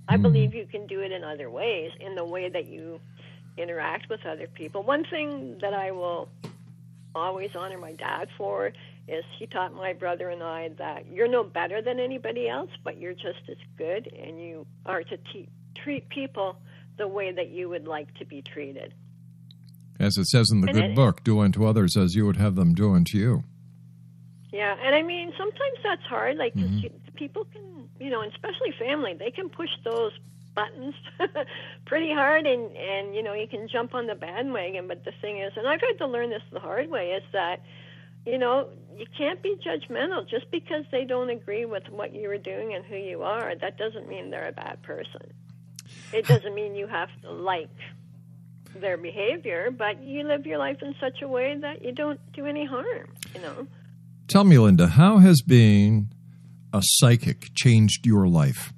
I 0.07 0.17
hmm. 0.17 0.21
believe 0.21 0.53
you 0.53 0.67
can 0.67 0.87
do 0.87 1.01
it 1.01 1.11
in 1.11 1.23
other 1.23 1.49
ways, 1.49 1.91
in 1.99 2.15
the 2.15 2.25
way 2.25 2.49
that 2.49 2.67
you 2.67 2.99
interact 3.57 4.09
with 4.09 4.25
other 4.25 4.47
people. 4.47 4.83
One 4.83 5.05
thing 5.09 5.57
that 5.61 5.73
I 5.73 5.91
will 5.91 6.29
always 7.13 7.49
honor 7.55 7.77
my 7.77 7.93
dad 7.93 8.29
for 8.37 8.71
is 9.07 9.23
he 9.37 9.47
taught 9.47 9.73
my 9.73 9.93
brother 9.93 10.29
and 10.29 10.41
I 10.41 10.69
that 10.77 11.05
you're 11.11 11.27
no 11.27 11.43
better 11.43 11.81
than 11.81 11.99
anybody 11.99 12.47
else, 12.47 12.69
but 12.83 12.97
you're 12.97 13.13
just 13.13 13.49
as 13.49 13.57
good, 13.77 14.07
and 14.07 14.39
you 14.39 14.65
are 14.85 15.03
to 15.03 15.17
te- 15.17 15.49
treat 15.83 16.07
people 16.09 16.57
the 16.97 17.07
way 17.07 17.31
that 17.31 17.49
you 17.49 17.67
would 17.69 17.87
like 17.87 18.13
to 18.15 18.25
be 18.25 18.41
treated. 18.41 18.93
As 19.99 20.17
it 20.17 20.27
says 20.27 20.49
in 20.51 20.61
the 20.61 20.67
And 20.67 20.75
good 20.75 20.91
it- 20.91 20.95
book, 20.95 21.23
do 21.23 21.39
unto 21.39 21.65
others 21.65 21.97
as 21.97 22.15
you 22.15 22.25
would 22.25 22.37
have 22.37 22.55
them 22.55 22.73
do 22.73 22.93
unto 22.93 23.17
you. 23.17 23.43
Yeah, 24.51 24.75
and 24.83 24.93
I 24.95 25.01
mean 25.01 25.31
sometimes 25.37 25.77
that's 25.83 26.03
hard. 26.03 26.37
Like 26.37 26.55
Mhm. 26.55 26.83
you, 26.83 26.89
people 27.15 27.45
can, 27.45 27.87
you 27.99 28.09
know, 28.09 28.21
and 28.21 28.31
especially 28.33 28.71
family, 28.77 29.13
they 29.13 29.31
can 29.31 29.49
push 29.49 29.69
those 29.83 30.11
buttons 30.55 30.93
pretty 31.85 32.11
hard, 32.13 32.45
and 32.45 32.75
and 32.75 33.15
you 33.15 33.23
know 33.23 33.33
you 33.33 33.47
can 33.47 33.67
jump 33.69 33.93
on 33.93 34.07
the 34.07 34.15
bandwagon. 34.15 34.87
But 34.87 35.05
the 35.05 35.13
thing 35.21 35.37
is, 35.39 35.53
and 35.55 35.67
I've 35.67 35.79
had 35.81 35.97
to 35.99 36.07
learn 36.07 36.29
this 36.29 36.43
the 36.51 36.59
hard 36.59 36.89
way, 36.89 37.11
is 37.11 37.23
that 37.31 37.61
you 38.25 38.37
know 38.37 38.67
you 38.97 39.05
can't 39.17 39.41
be 39.41 39.55
judgmental 39.65 40.27
just 40.27 40.51
because 40.51 40.83
they 40.91 41.05
don't 41.05 41.29
agree 41.29 41.65
with 41.65 41.87
what 41.89 42.13
you 42.13 42.29
are 42.29 42.37
doing 42.37 42.73
and 42.73 42.83
who 42.85 42.97
you 42.97 43.23
are. 43.23 43.55
That 43.55 43.77
doesn't 43.77 44.09
mean 44.09 44.31
they're 44.31 44.49
a 44.49 44.51
bad 44.51 44.81
person. 44.83 45.31
It 46.11 46.27
doesn't 46.27 46.53
mean 46.53 46.75
you 46.75 46.87
have 46.87 47.09
to 47.21 47.31
like 47.31 47.69
their 48.75 48.97
behavior, 48.97 49.71
but 49.71 50.01
you 50.03 50.23
live 50.23 50.45
your 50.45 50.57
life 50.57 50.81
in 50.81 50.93
such 50.99 51.21
a 51.21 51.27
way 51.27 51.57
that 51.61 51.83
you 51.85 51.93
don't 51.93 52.19
do 52.33 52.45
any 52.45 52.65
harm. 52.65 53.07
You 53.33 53.41
know. 53.41 53.67
Tell 54.31 54.45
me, 54.45 54.57
Linda, 54.57 54.87
how 54.87 55.17
has 55.17 55.41
being 55.41 56.07
a 56.71 56.79
psychic 56.81 57.53
changed 57.53 58.05
your 58.05 58.29
life? 58.29 58.71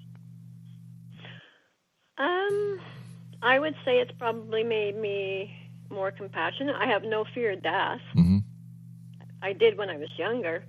Um, 2.17 2.79
I 3.43 3.59
would 3.59 3.75
say 3.85 3.99
it's 3.99 4.11
probably 4.17 4.63
made 4.63 4.97
me 4.97 5.55
more 5.91 6.09
compassionate. 6.09 6.75
I 6.75 6.87
have 6.87 7.03
no 7.03 7.23
fear 7.35 7.51
of 7.51 7.61
death. 7.61 8.01
Mhm. 8.15 8.41
I 9.43 9.53
did 9.53 9.77
when 9.77 9.91
I 9.91 9.97
was 9.97 10.09
younger. 10.17 10.63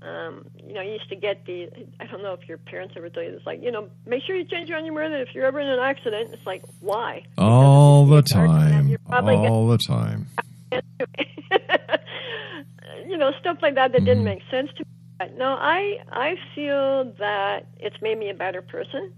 Um, 0.00 0.46
you 0.66 0.72
know, 0.72 0.80
you 0.80 0.92
used 0.92 1.10
to 1.10 1.16
get 1.16 1.44
the. 1.44 1.68
I 2.00 2.06
don't 2.06 2.22
know 2.22 2.32
if 2.32 2.48
your 2.48 2.56
parents 2.56 2.94
ever 2.96 3.10
told 3.10 3.26
you 3.26 3.32
this. 3.32 3.44
Like, 3.44 3.62
you 3.62 3.70
know, 3.70 3.90
make 4.06 4.22
sure 4.22 4.34
you 4.34 4.44
change 4.46 4.70
your 4.70 4.78
underwear. 4.78 5.12
If 5.20 5.34
you're 5.34 5.44
ever 5.44 5.60
in 5.60 5.68
an 5.68 5.78
accident, 5.78 6.30
it's 6.32 6.46
like, 6.46 6.62
why? 6.80 7.24
All 7.36 8.06
the 8.06 8.22
time. 8.22 8.96
All 9.10 9.68
the 9.68 9.78
time. 9.78 10.26
You 13.08 13.16
know, 13.16 13.32
stuff 13.40 13.58
like 13.62 13.74
that 13.74 13.92
that 13.92 14.04
didn't 14.04 14.24
mm-hmm. 14.24 14.36
make 14.36 14.42
sense 14.50 14.70
to 14.76 14.80
me. 14.80 14.90
But 15.18 15.36
No, 15.36 15.56
I 15.58 15.98
I 16.10 16.36
feel 16.54 17.12
that 17.18 17.66
it's 17.78 18.00
made 18.00 18.18
me 18.18 18.30
a 18.30 18.34
better 18.34 18.62
person. 18.62 19.12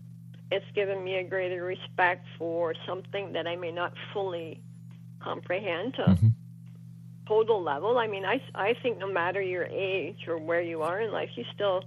It's 0.50 0.66
given 0.74 1.02
me 1.02 1.16
a 1.16 1.24
greater 1.24 1.64
respect 1.64 2.26
for 2.38 2.74
something 2.86 3.32
that 3.32 3.46
I 3.46 3.56
may 3.56 3.72
not 3.72 3.92
fully 4.12 4.60
comprehend 5.20 5.94
to 5.94 6.02
mm-hmm. 6.02 6.28
total 7.26 7.62
level. 7.62 7.98
I 7.98 8.06
mean, 8.06 8.24
I 8.24 8.40
I 8.54 8.74
think 8.82 8.98
no 8.98 9.10
matter 9.10 9.40
your 9.40 9.64
age 9.64 10.28
or 10.28 10.38
where 10.38 10.60
you 10.60 10.82
are 10.82 11.00
in 11.00 11.12
life, 11.12 11.30
you 11.36 11.44
still 11.54 11.84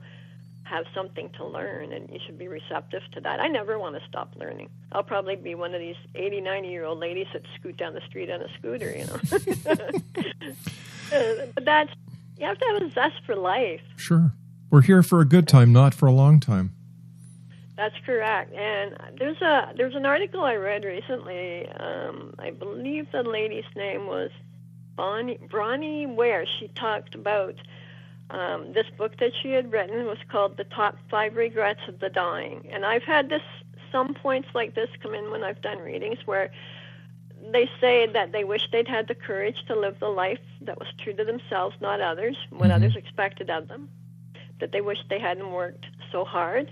have 0.64 0.86
something 0.94 1.30
to 1.38 1.46
learn 1.46 1.94
and 1.94 2.10
you 2.10 2.20
should 2.26 2.38
be 2.38 2.48
receptive 2.48 3.02
to 3.14 3.22
that. 3.22 3.40
I 3.40 3.48
never 3.48 3.80
want 3.80 3.96
to 3.96 4.02
stop 4.08 4.34
learning. 4.36 4.70
I'll 4.92 5.04
probably 5.04 5.38
be 5.38 5.56
one 5.56 5.74
of 5.74 5.80
these 5.80 5.96
80, 6.14 6.42
90 6.42 6.68
year 6.68 6.84
old 6.84 7.00
ladies 7.00 7.28
that 7.34 7.44
scoot 7.58 7.78
down 7.78 7.94
the 7.94 8.02
street 8.02 8.30
on 8.30 8.42
a 8.42 8.50
scooter, 8.58 8.94
you 8.98 9.06
know. 9.06 10.54
Uh, 11.12 11.46
but 11.56 11.66
that's, 11.66 11.92
you 12.38 12.46
have 12.46 12.58
to 12.58 12.66
have 12.66 12.82
a 12.82 12.94
zest 12.94 13.24
for 13.26 13.36
life. 13.36 13.82
Sure. 13.96 14.34
We're 14.70 14.82
here 14.82 15.04
for 15.04 15.22
a 15.22 15.26
good 15.26 15.48
time, 15.48 15.72
not 15.72 15.94
for 15.94 16.08
a 16.08 16.12
long 16.12 16.40
time. 16.40 16.74
That's 17.78 17.96
correct. 18.06 18.54
And 18.54 18.98
there's 19.20 19.40
a 19.42 19.72
there's 19.78 19.96
an 19.96 20.06
article 20.06 20.42
I 20.42 20.56
read 20.56 20.84
recently. 20.84 21.70
Um, 21.70 22.34
I 22.40 22.50
believe 22.50 23.12
the 23.12 23.22
lady's 23.22 23.70
name 23.76 24.08
was 24.08 24.32
Bonnie 24.96 25.38
Bronnie 25.48 26.08
Ware. 26.08 26.46
She 26.60 26.70
talked 26.70 27.14
about 27.14 27.54
um, 28.32 28.74
this 28.74 28.88
book 28.98 29.18
that 29.20 29.32
she 29.42 29.52
had 29.52 29.72
written 29.72 30.06
was 30.06 30.18
called 30.28 30.58
"The 30.58 30.64
Top 30.64 30.98
Five 31.10 31.36
Regrets 31.36 31.82
of 31.88 32.00
the 32.00 32.10
Dying." 32.10 32.68
And 32.72 32.84
I've 32.84 33.04
had 33.04 33.30
this 33.30 33.44
some 33.92 34.16
points 34.16 34.50
like 34.56 34.74
this 34.74 34.90
come 35.02 35.14
in 35.14 35.30
when 35.30 35.44
I've 35.44 35.62
done 35.62 35.78
readings 35.78 36.18
where 36.26 36.52
they 37.52 37.70
say 37.80 38.08
that 38.08 38.32
they 38.32 38.44
wish 38.44 38.62
they'd 38.72 38.88
had 38.88 39.08
the 39.08 39.16
courage 39.16 39.58
to 39.68 39.76
live 39.76 40.00
the 40.00 40.08
life 40.08 40.40
that 40.62 40.80
was 40.80 40.88
true 41.04 41.14
to 41.14 41.24
themselves, 41.24 41.76
not 41.80 42.02
others, 42.02 42.36
what 42.50 42.64
mm-hmm. 42.64 42.72
others 42.72 42.96
expected 42.96 43.50
of 43.50 43.68
them. 43.68 43.90
That 44.60 44.72
they 44.72 44.82
wish 44.82 44.98
they 45.10 45.20
hadn't 45.20 45.52
worked 45.52 45.86
so 46.12 46.26
hard. 46.26 46.72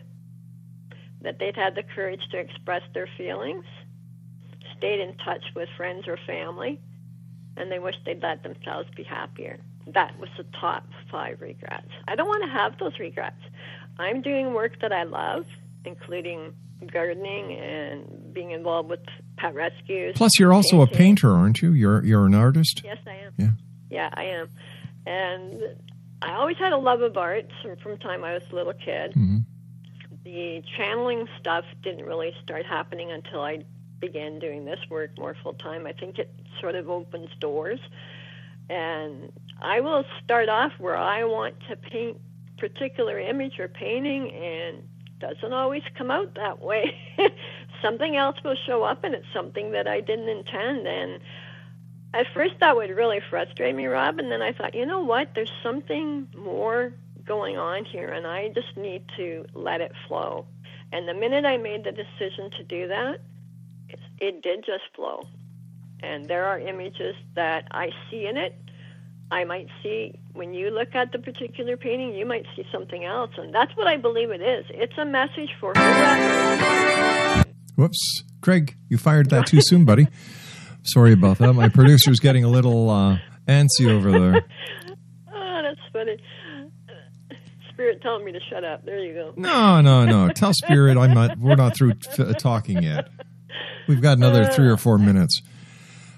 That 1.21 1.39
they'd 1.39 1.55
had 1.55 1.75
the 1.75 1.83
courage 1.83 2.21
to 2.31 2.37
express 2.37 2.81
their 2.93 3.07
feelings, 3.17 3.65
stayed 4.77 4.99
in 4.99 5.15
touch 5.17 5.43
with 5.55 5.69
friends 5.77 6.07
or 6.07 6.17
family, 6.25 6.79
and 7.57 7.71
they 7.71 7.79
wish 7.79 7.95
they'd 8.05 8.21
let 8.21 8.43
themselves 8.43 8.89
be 8.95 9.03
happier. 9.03 9.59
That 9.87 10.19
was 10.19 10.29
the 10.37 10.45
top 10.59 10.87
five 11.11 11.41
regrets. 11.41 11.89
I 12.07 12.15
don't 12.15 12.27
want 12.27 12.43
to 12.43 12.49
have 12.49 12.77
those 12.79 12.99
regrets. 12.99 13.41
I'm 13.97 14.21
doing 14.21 14.53
work 14.53 14.81
that 14.81 14.91
I 14.91 15.03
love, 15.03 15.45
including 15.85 16.53
gardening 16.91 17.53
and 17.53 18.33
being 18.33 18.51
involved 18.51 18.89
with 18.89 18.99
pet 19.37 19.53
rescues. 19.55 20.15
Plus, 20.15 20.37
you're 20.39 20.53
also 20.53 20.81
a 20.81 20.87
painter, 20.87 21.31
aren't 21.31 21.61
you? 21.61 21.71
You're 21.71 22.03
you're 22.03 22.25
an 22.25 22.35
artist. 22.35 22.81
Yes, 22.83 22.97
I 23.07 23.15
am. 23.15 23.33
Yeah. 23.37 23.49
Yeah, 23.89 24.09
I 24.13 24.23
am. 24.25 24.49
And 25.05 25.61
I 26.21 26.33
always 26.33 26.57
had 26.57 26.73
a 26.73 26.77
love 26.77 27.01
of 27.01 27.17
art 27.17 27.49
from, 27.61 27.77
from 27.77 27.97
time 27.97 28.23
I 28.23 28.33
was 28.33 28.43
a 28.51 28.55
little 28.55 28.73
kid. 28.73 29.11
Mm-hmm. 29.11 29.37
The 30.23 30.63
channeling 30.75 31.27
stuff 31.39 31.65
didn't 31.83 32.05
really 32.05 32.33
start 32.43 32.65
happening 32.65 33.11
until 33.11 33.41
I 33.41 33.63
began 33.99 34.39
doing 34.39 34.65
this 34.65 34.79
work 34.89 35.11
more 35.17 35.35
full 35.43 35.53
time. 35.53 35.85
I 35.85 35.93
think 35.93 36.17
it 36.17 36.33
sort 36.59 36.75
of 36.75 36.89
opens 36.89 37.29
doors. 37.39 37.79
And 38.69 39.31
I 39.61 39.79
will 39.81 40.03
start 40.23 40.49
off 40.49 40.71
where 40.79 40.97
I 40.97 41.23
want 41.25 41.55
to 41.69 41.75
paint 41.75 42.17
particular 42.57 43.19
image 43.19 43.59
or 43.59 43.67
painting 43.67 44.31
and 44.31 44.87
doesn't 45.33 45.53
always 45.53 45.83
come 45.97 46.11
out 46.11 46.35
that 46.35 46.61
way. 46.61 46.95
something 47.81 48.15
else 48.15 48.37
will 48.43 48.55
show 48.65 48.83
up 48.83 49.03
and 49.03 49.13
it's 49.13 49.25
something 49.33 49.71
that 49.71 49.87
I 49.87 50.01
didn't 50.01 50.29
intend 50.29 50.87
and 50.87 51.19
at 52.13 52.27
first 52.33 52.53
that 52.61 52.75
would 52.77 52.91
really 52.91 53.19
frustrate 53.29 53.75
me, 53.75 53.87
Rob, 53.87 54.19
and 54.19 54.31
then 54.31 54.41
I 54.41 54.53
thought, 54.53 54.73
you 54.73 54.85
know 54.85 55.01
what? 55.01 55.31
There's 55.35 55.51
something 55.61 56.27
more 56.37 56.93
going 57.25 57.57
on 57.57 57.83
here 57.83 58.07
and 58.09 58.25
I 58.25 58.49
just 58.49 58.77
need 58.77 59.03
to 59.17 59.45
let 59.53 59.81
it 59.81 59.91
flow. 60.07 60.45
And 60.93 61.07
the 61.07 61.13
minute 61.13 61.45
I 61.45 61.57
made 61.57 61.83
the 61.83 61.91
decision 61.91 62.51
to 62.51 62.63
do 62.63 62.87
that, 62.87 63.19
it, 63.89 63.99
it 64.19 64.41
did 64.41 64.63
just 64.65 64.83
flow. 64.95 65.27
And 66.01 66.27
there 66.27 66.45
are 66.45 66.59
images 66.59 67.15
that 67.35 67.67
I 67.71 67.91
see 68.09 68.27
in 68.27 68.37
it. 68.37 68.55
I 69.35 69.43
might 69.43 69.67
see 69.83 70.17
when 70.31 70.53
you 70.53 70.69
look 70.69 70.95
at 70.95 71.11
the 71.11 71.19
particular 71.19 71.75
painting, 71.75 72.15
you 72.15 72.25
might 72.25 72.45
see 72.55 72.63
something 72.71 73.03
else, 73.03 73.31
and 73.37 73.53
that's 73.53 73.75
what 73.75 73.85
I 73.85 73.97
believe 73.97 74.31
it 74.31 74.39
is. 74.41 74.65
It's 74.69 74.97
a 74.97 75.03
message 75.03 75.49
for 75.59 75.73
whoever. 75.75 77.43
Whoops, 77.75 78.23
Craig, 78.39 78.77
you 78.87 78.97
fired 78.97 79.29
that 79.31 79.47
too 79.47 79.59
soon, 79.59 79.83
buddy. 79.83 80.07
Sorry 80.83 81.11
about 81.11 81.39
that. 81.39 81.51
My 81.51 81.67
producer's 81.67 82.21
getting 82.21 82.45
a 82.45 82.47
little 82.47 82.89
uh, 82.89 83.17
antsy 83.45 83.89
over 83.89 84.09
there. 84.09 84.45
oh, 85.33 85.61
that's 85.63 85.81
funny. 85.91 86.15
Spirit 87.73 88.01
telling 88.01 88.23
me 88.23 88.31
to 88.31 88.39
shut 88.49 88.63
up. 88.63 88.85
There 88.85 89.03
you 89.03 89.13
go. 89.15 89.33
No, 89.35 89.81
no, 89.81 90.05
no. 90.05 90.29
Tell 90.29 90.53
Spirit 90.53 90.97
I'm 90.97 91.13
not. 91.13 91.37
We're 91.37 91.55
not 91.55 91.75
through 91.75 91.95
f- 92.17 92.37
talking 92.37 92.81
yet. 92.81 93.09
We've 93.89 94.01
got 94.01 94.15
another 94.17 94.45
three 94.45 94.69
or 94.69 94.77
four 94.77 94.97
minutes. 94.97 95.41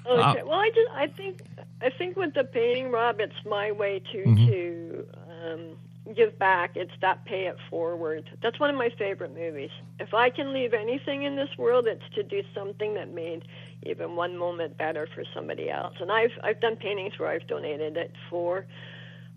Okay. 0.06 0.44
well, 0.44 0.60
I 0.60 0.70
just 0.70 0.92
I 0.94 1.08
think 1.08 1.42
I 1.82 1.90
think 1.92 2.16
with 2.18 2.34
the 2.34 2.44
painting, 2.44 2.92
Rob, 2.92 3.20
it's 3.20 3.46
my 3.46 3.72
way 3.72 4.00
to 4.12 4.24
Mhm. 4.24 4.48
to 4.48 5.08
um, 5.30 5.78
give 6.16 6.38
back. 6.40 6.76
It's 6.76 6.92
that 7.02 7.24
pay 7.26 7.46
it 7.48 7.58
forward. 7.70 8.30
That's 8.42 8.60
one 8.60 8.70
of 8.70 8.76
my 8.78 8.90
favorite 8.90 9.34
movies. 9.36 9.70
If 10.00 10.14
I 10.14 10.30
can 10.30 10.54
leave 10.54 10.74
anything 10.74 11.24
in 11.24 11.36
this 11.36 11.56
world, 11.58 11.86
it's 11.88 12.08
to 12.16 12.24
do 12.24 12.42
something 12.56 12.94
that 12.96 13.10
made 13.14 13.46
even 13.84 14.16
one 14.16 14.38
moment 14.38 14.78
better 14.78 15.08
for 15.14 15.24
somebody 15.34 15.70
else. 15.70 15.96
And 16.00 16.12
I've 16.12 16.32
I've 16.44 16.60
done 16.60 16.78
paintings 16.78 17.20
where 17.20 17.30
I've 17.30 17.46
donated 17.48 17.98
it 17.98 18.12
for 18.30 18.66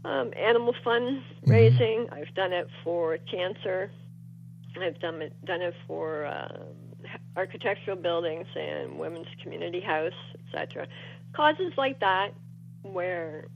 um, 0.05 0.32
animal 0.36 0.74
fundraising. 0.84 2.11
I've 2.12 2.34
done 2.34 2.53
it 2.53 2.68
for 2.82 3.18
cancer. 3.18 3.91
I've 4.80 4.99
done 5.01 5.20
it 5.20 5.45
done 5.45 5.61
it 5.61 5.74
for 5.86 6.26
um, 6.26 6.64
architectural 7.36 7.97
buildings 7.97 8.47
and 8.57 8.99
women's 8.99 9.26
community 9.43 9.80
house, 9.80 10.12
etc. 10.47 10.86
Causes 11.33 11.72
like 11.76 12.01
that 12.01 12.35
where 12.83 13.47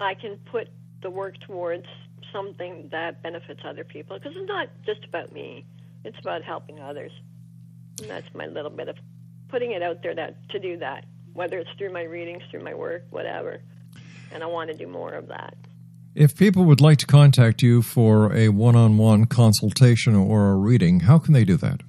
I 0.00 0.14
can 0.14 0.38
put 0.50 0.68
the 1.02 1.10
work 1.10 1.38
towards 1.40 1.86
something 2.32 2.88
that 2.92 3.22
benefits 3.22 3.60
other 3.64 3.84
people 3.84 4.18
because 4.18 4.36
it's 4.36 4.48
not 4.48 4.68
just 4.86 5.04
about 5.04 5.32
me; 5.32 5.64
it's 6.04 6.18
about 6.18 6.42
helping 6.42 6.80
others. 6.80 7.12
And 8.00 8.08
that's 8.08 8.32
my 8.34 8.46
little 8.46 8.70
bit 8.70 8.88
of 8.88 8.96
putting 9.48 9.72
it 9.72 9.82
out 9.82 10.02
there 10.02 10.14
that 10.14 10.48
to 10.50 10.58
do 10.58 10.78
that, 10.78 11.04
whether 11.34 11.58
it's 11.58 11.70
through 11.76 11.92
my 11.92 12.02
readings, 12.02 12.42
through 12.50 12.62
my 12.62 12.74
work, 12.74 13.04
whatever. 13.10 13.60
And 14.32 14.42
I 14.42 14.46
want 14.46 14.70
to 14.70 14.76
do 14.76 14.86
more 14.86 15.12
of 15.12 15.28
that. 15.28 15.56
If 16.14 16.36
people 16.36 16.64
would 16.64 16.80
like 16.80 16.98
to 16.98 17.06
contact 17.06 17.62
you 17.62 17.82
for 17.82 18.34
a 18.34 18.48
one 18.48 18.76
on 18.76 18.96
one 18.96 19.26
consultation 19.26 20.14
or 20.14 20.50
a 20.50 20.54
reading, 20.56 21.00
how 21.00 21.18
can 21.18 21.34
they 21.34 21.44
do 21.44 21.56
that? 21.58 21.82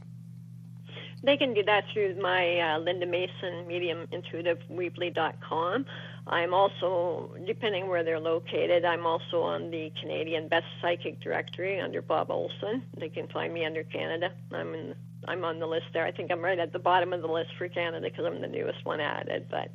They 1.24 1.38
can 1.38 1.54
do 1.54 1.64
that 1.64 1.84
through 1.94 2.20
my 2.20 2.60
uh, 2.60 2.80
Linda 2.80 3.06
Mason 3.06 3.68
Medium 3.68 4.08
Intuitive 4.12 4.58
Weebly.com. 4.72 5.86
I'm 6.26 6.54
also, 6.54 7.36
depending 7.46 7.88
where 7.88 8.04
they're 8.04 8.20
located, 8.20 8.86
I'm 8.86 9.06
also 9.06 9.42
on 9.42 9.70
the 9.70 9.92
Canadian 10.02 10.48
Best 10.48 10.66
Psychic 10.82 11.20
Directory 11.22 11.80
under 11.80 12.02
Bob 12.02 12.32
Olson. 12.32 12.84
They 12.98 13.10
can 13.10 13.28
find 13.28 13.54
me 13.54 13.66
under 13.66 13.84
Canada. 13.84 14.32
I'm 14.52 14.74
in, 14.74 14.96
I'm 15.28 15.46
on 15.46 15.60
the 15.60 15.68
list 15.68 15.86
there. 15.94 16.06
I 16.06 16.12
think 16.12 16.32
I'm 16.32 16.42
right 16.42 16.58
at 16.58 16.74
the 16.74 16.80
bottom 16.80 17.14
of 17.14 17.22
the 17.22 17.28
list 17.28 17.52
for 17.58 17.68
Canada 17.68 18.08
because 18.10 18.26
I'm 18.26 18.42
the 18.42 18.48
newest 18.48 18.84
one 18.84 19.00
added. 19.00 19.46
But 19.50 19.70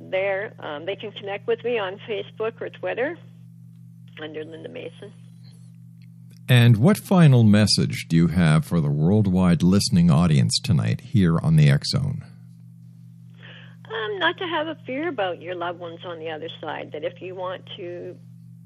there, 0.00 0.54
um, 0.58 0.84
they 0.84 0.96
can 0.96 1.12
connect 1.12 1.46
with 1.46 1.62
me 1.64 1.78
on 1.78 2.00
Facebook 2.08 2.60
or 2.60 2.70
Twitter 2.70 3.16
under 4.20 4.44
Linda 4.44 4.68
Mason. 4.68 5.12
And 6.48 6.76
what 6.76 6.98
final 6.98 7.44
message 7.44 8.06
do 8.08 8.16
you 8.16 8.26
have 8.28 8.64
for 8.64 8.80
the 8.80 8.90
worldwide 8.90 9.62
listening 9.62 10.10
audience 10.10 10.58
tonight 10.58 11.00
here 11.00 11.38
on 11.38 11.56
the 11.56 11.70
X 11.70 11.90
Zone? 11.90 12.24
Um, 13.84 14.18
not 14.18 14.36
to 14.38 14.46
have 14.46 14.66
a 14.66 14.76
fear 14.84 15.08
about 15.08 15.40
your 15.40 15.54
loved 15.54 15.78
ones 15.78 16.00
on 16.04 16.18
the 16.18 16.30
other 16.30 16.48
side. 16.60 16.92
That 16.92 17.04
if 17.04 17.22
you 17.22 17.34
want 17.34 17.62
to 17.76 18.16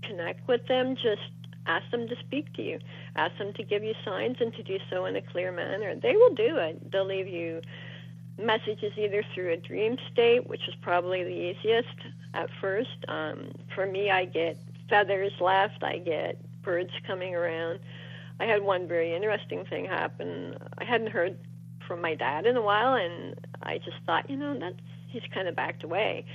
connect 0.03 0.49
with 0.49 0.67
them, 0.69 0.97
just 0.97 1.21
ask 1.67 1.91
them 1.91 2.09
to 2.09 2.17
speak 2.21 2.53
to 2.55 2.63
you. 2.63 2.79
Ask 3.15 3.37
them 3.39 3.53
to 3.55 3.63
give 3.63 3.85
you 3.85 3.95
signs 4.05 4.37
and 4.41 4.55
to 4.55 4.63
do 4.63 4.79
so 4.89 5.05
in 5.05 5.17
a 5.17 5.23
clear 5.23 5.53
manner. 5.53 5.95
They 5.95 6.17
will 6.17 6.35
do 6.35 6.57
it. 6.57 6.91
They'll 6.91 7.05
leave 7.05 7.29
you 7.29 7.61
messages 8.39 8.93
either 8.97 9.23
through 9.35 9.53
a 9.53 9.57
dream 9.57 9.99
state, 10.13 10.47
which 10.47 10.67
is 10.69 10.75
probably 10.81 11.25
the 11.25 11.31
easiest 11.31 11.97
at 12.35 12.49
first. 12.61 13.05
Um, 13.09 13.53
for 13.75 13.87
me, 13.87 14.11
I 14.11 14.25
get 14.25 14.59
feathers 14.89 15.33
left. 15.41 15.83
I 15.83 15.99
get 15.99 16.41
birds 16.67 16.91
coming 17.07 17.35
around. 17.35 17.79
I 18.39 18.45
had 18.45 18.63
one 18.63 18.87
very 18.87 19.15
interesting 19.15 19.65
thing 19.65 19.87
happen. 19.87 20.59
I 20.77 20.85
hadn't 20.85 21.11
heard 21.11 21.39
from 21.89 22.03
my 22.03 22.15
dad 22.15 22.45
in 22.45 22.57
a 22.57 22.61
while, 22.61 22.95
and 22.95 23.37
I 23.63 23.79
just 23.79 23.97
thought, 24.05 24.29
you 24.29 24.37
know, 24.37 24.59
that's 24.59 24.77
he's 25.09 25.23
kind 25.33 25.49
of 25.49 25.57
backed 25.57 25.85
away. 25.85 26.27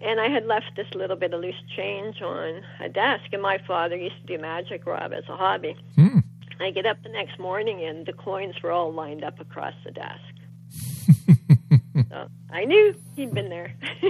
and 0.00 0.20
I 0.20 0.28
had 0.28 0.44
left 0.46 0.72
this 0.76 0.88
little 0.94 1.16
bit 1.16 1.32
of 1.32 1.40
loose 1.40 1.62
change 1.76 2.20
on 2.20 2.62
a 2.80 2.88
desk. 2.88 3.24
And 3.32 3.40
my 3.40 3.58
father 3.66 3.96
used 3.96 4.16
to 4.20 4.36
do 4.36 4.42
magic, 4.42 4.84
Rob, 4.84 5.12
as 5.12 5.24
a 5.28 5.36
hobby. 5.36 5.76
Hmm. 5.94 6.18
I 6.60 6.70
get 6.70 6.86
up 6.86 7.02
the 7.02 7.08
next 7.08 7.38
morning, 7.38 7.84
and 7.84 8.04
the 8.04 8.12
coins 8.12 8.56
were 8.62 8.72
all 8.72 8.92
lined 8.92 9.24
up 9.24 9.40
across 9.40 9.74
the 9.84 9.92
desk. 9.92 11.58
so 12.12 12.28
I 12.50 12.64
knew 12.66 12.94
he'd 13.16 13.32
been 13.32 13.48
there. 13.48 13.74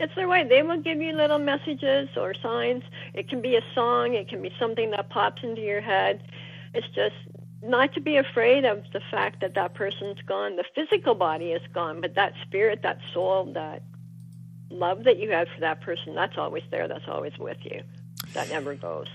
it's 0.00 0.14
their 0.14 0.28
way. 0.28 0.46
They 0.48 0.62
will 0.62 0.80
give 0.80 1.00
you 1.00 1.12
little 1.12 1.38
messages 1.38 2.08
or 2.16 2.32
signs. 2.42 2.82
It 3.12 3.28
can 3.28 3.42
be 3.42 3.56
a 3.56 3.60
song, 3.74 4.14
it 4.14 4.28
can 4.28 4.40
be 4.40 4.50
something 4.58 4.90
that 4.92 5.10
pops 5.10 5.42
into 5.42 5.60
your 5.60 5.82
head. 5.82 6.22
It's 6.72 6.86
just 6.94 7.14
not 7.62 7.92
to 7.94 8.00
be 8.00 8.16
afraid 8.16 8.64
of 8.64 8.82
the 8.92 9.00
fact 9.10 9.42
that 9.42 9.54
that 9.54 9.74
person's 9.74 10.20
gone. 10.22 10.56
The 10.56 10.64
physical 10.74 11.14
body 11.14 11.52
is 11.52 11.62
gone, 11.74 12.00
but 12.00 12.14
that 12.14 12.32
spirit, 12.46 12.80
that 12.82 12.98
soul, 13.12 13.52
that 13.52 13.82
love 14.70 15.04
that 15.04 15.18
you 15.18 15.30
had 15.30 15.48
for 15.54 15.60
that 15.60 15.82
person, 15.82 16.14
that's 16.14 16.38
always 16.38 16.62
there. 16.70 16.88
That's 16.88 17.08
always 17.08 17.36
with 17.38 17.58
you. 17.62 17.82
That 18.32 18.48
never 18.48 18.74
goes. 18.74 19.06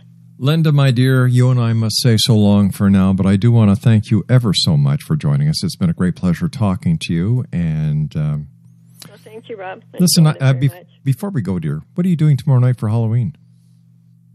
Linda, 0.42 0.72
my 0.72 0.92
dear, 0.92 1.28
you 1.28 1.52
and 1.52 1.60
I 1.60 1.74
must 1.74 2.02
say 2.02 2.16
so 2.18 2.34
long 2.34 2.72
for 2.72 2.90
now, 2.90 3.12
but 3.12 3.26
I 3.26 3.36
do 3.36 3.52
want 3.52 3.72
to 3.72 3.76
thank 3.76 4.10
you 4.10 4.24
ever 4.30 4.54
so 4.54 4.78
much 4.78 5.04
for 5.04 5.18
joining 5.18 5.50
us. 5.50 5.62
It's 5.66 5.76
been 5.76 5.90
a 5.90 5.94
great 5.94 6.16
pleasure 6.16 6.48
talking 6.48 6.98
to 7.02 7.14
you. 7.14 7.44
And 7.52 7.89
um, 8.16 8.47
well, 9.08 9.18
thank 9.18 9.50
you, 9.50 9.58
Rob. 9.58 9.82
Thank 9.91 10.02
listen, 10.02 10.26
you 10.26 10.54
be- 10.54 10.72
before 11.04 11.30
we 11.30 11.41
go, 11.41 11.60
dear, 11.60 11.82
what 11.95 12.06
are 12.06 12.10
you 12.10 12.16
doing 12.16 12.38
tomorrow 12.38 12.60
night 12.60 12.78
for 12.78 12.89
Halloween? 12.89 13.36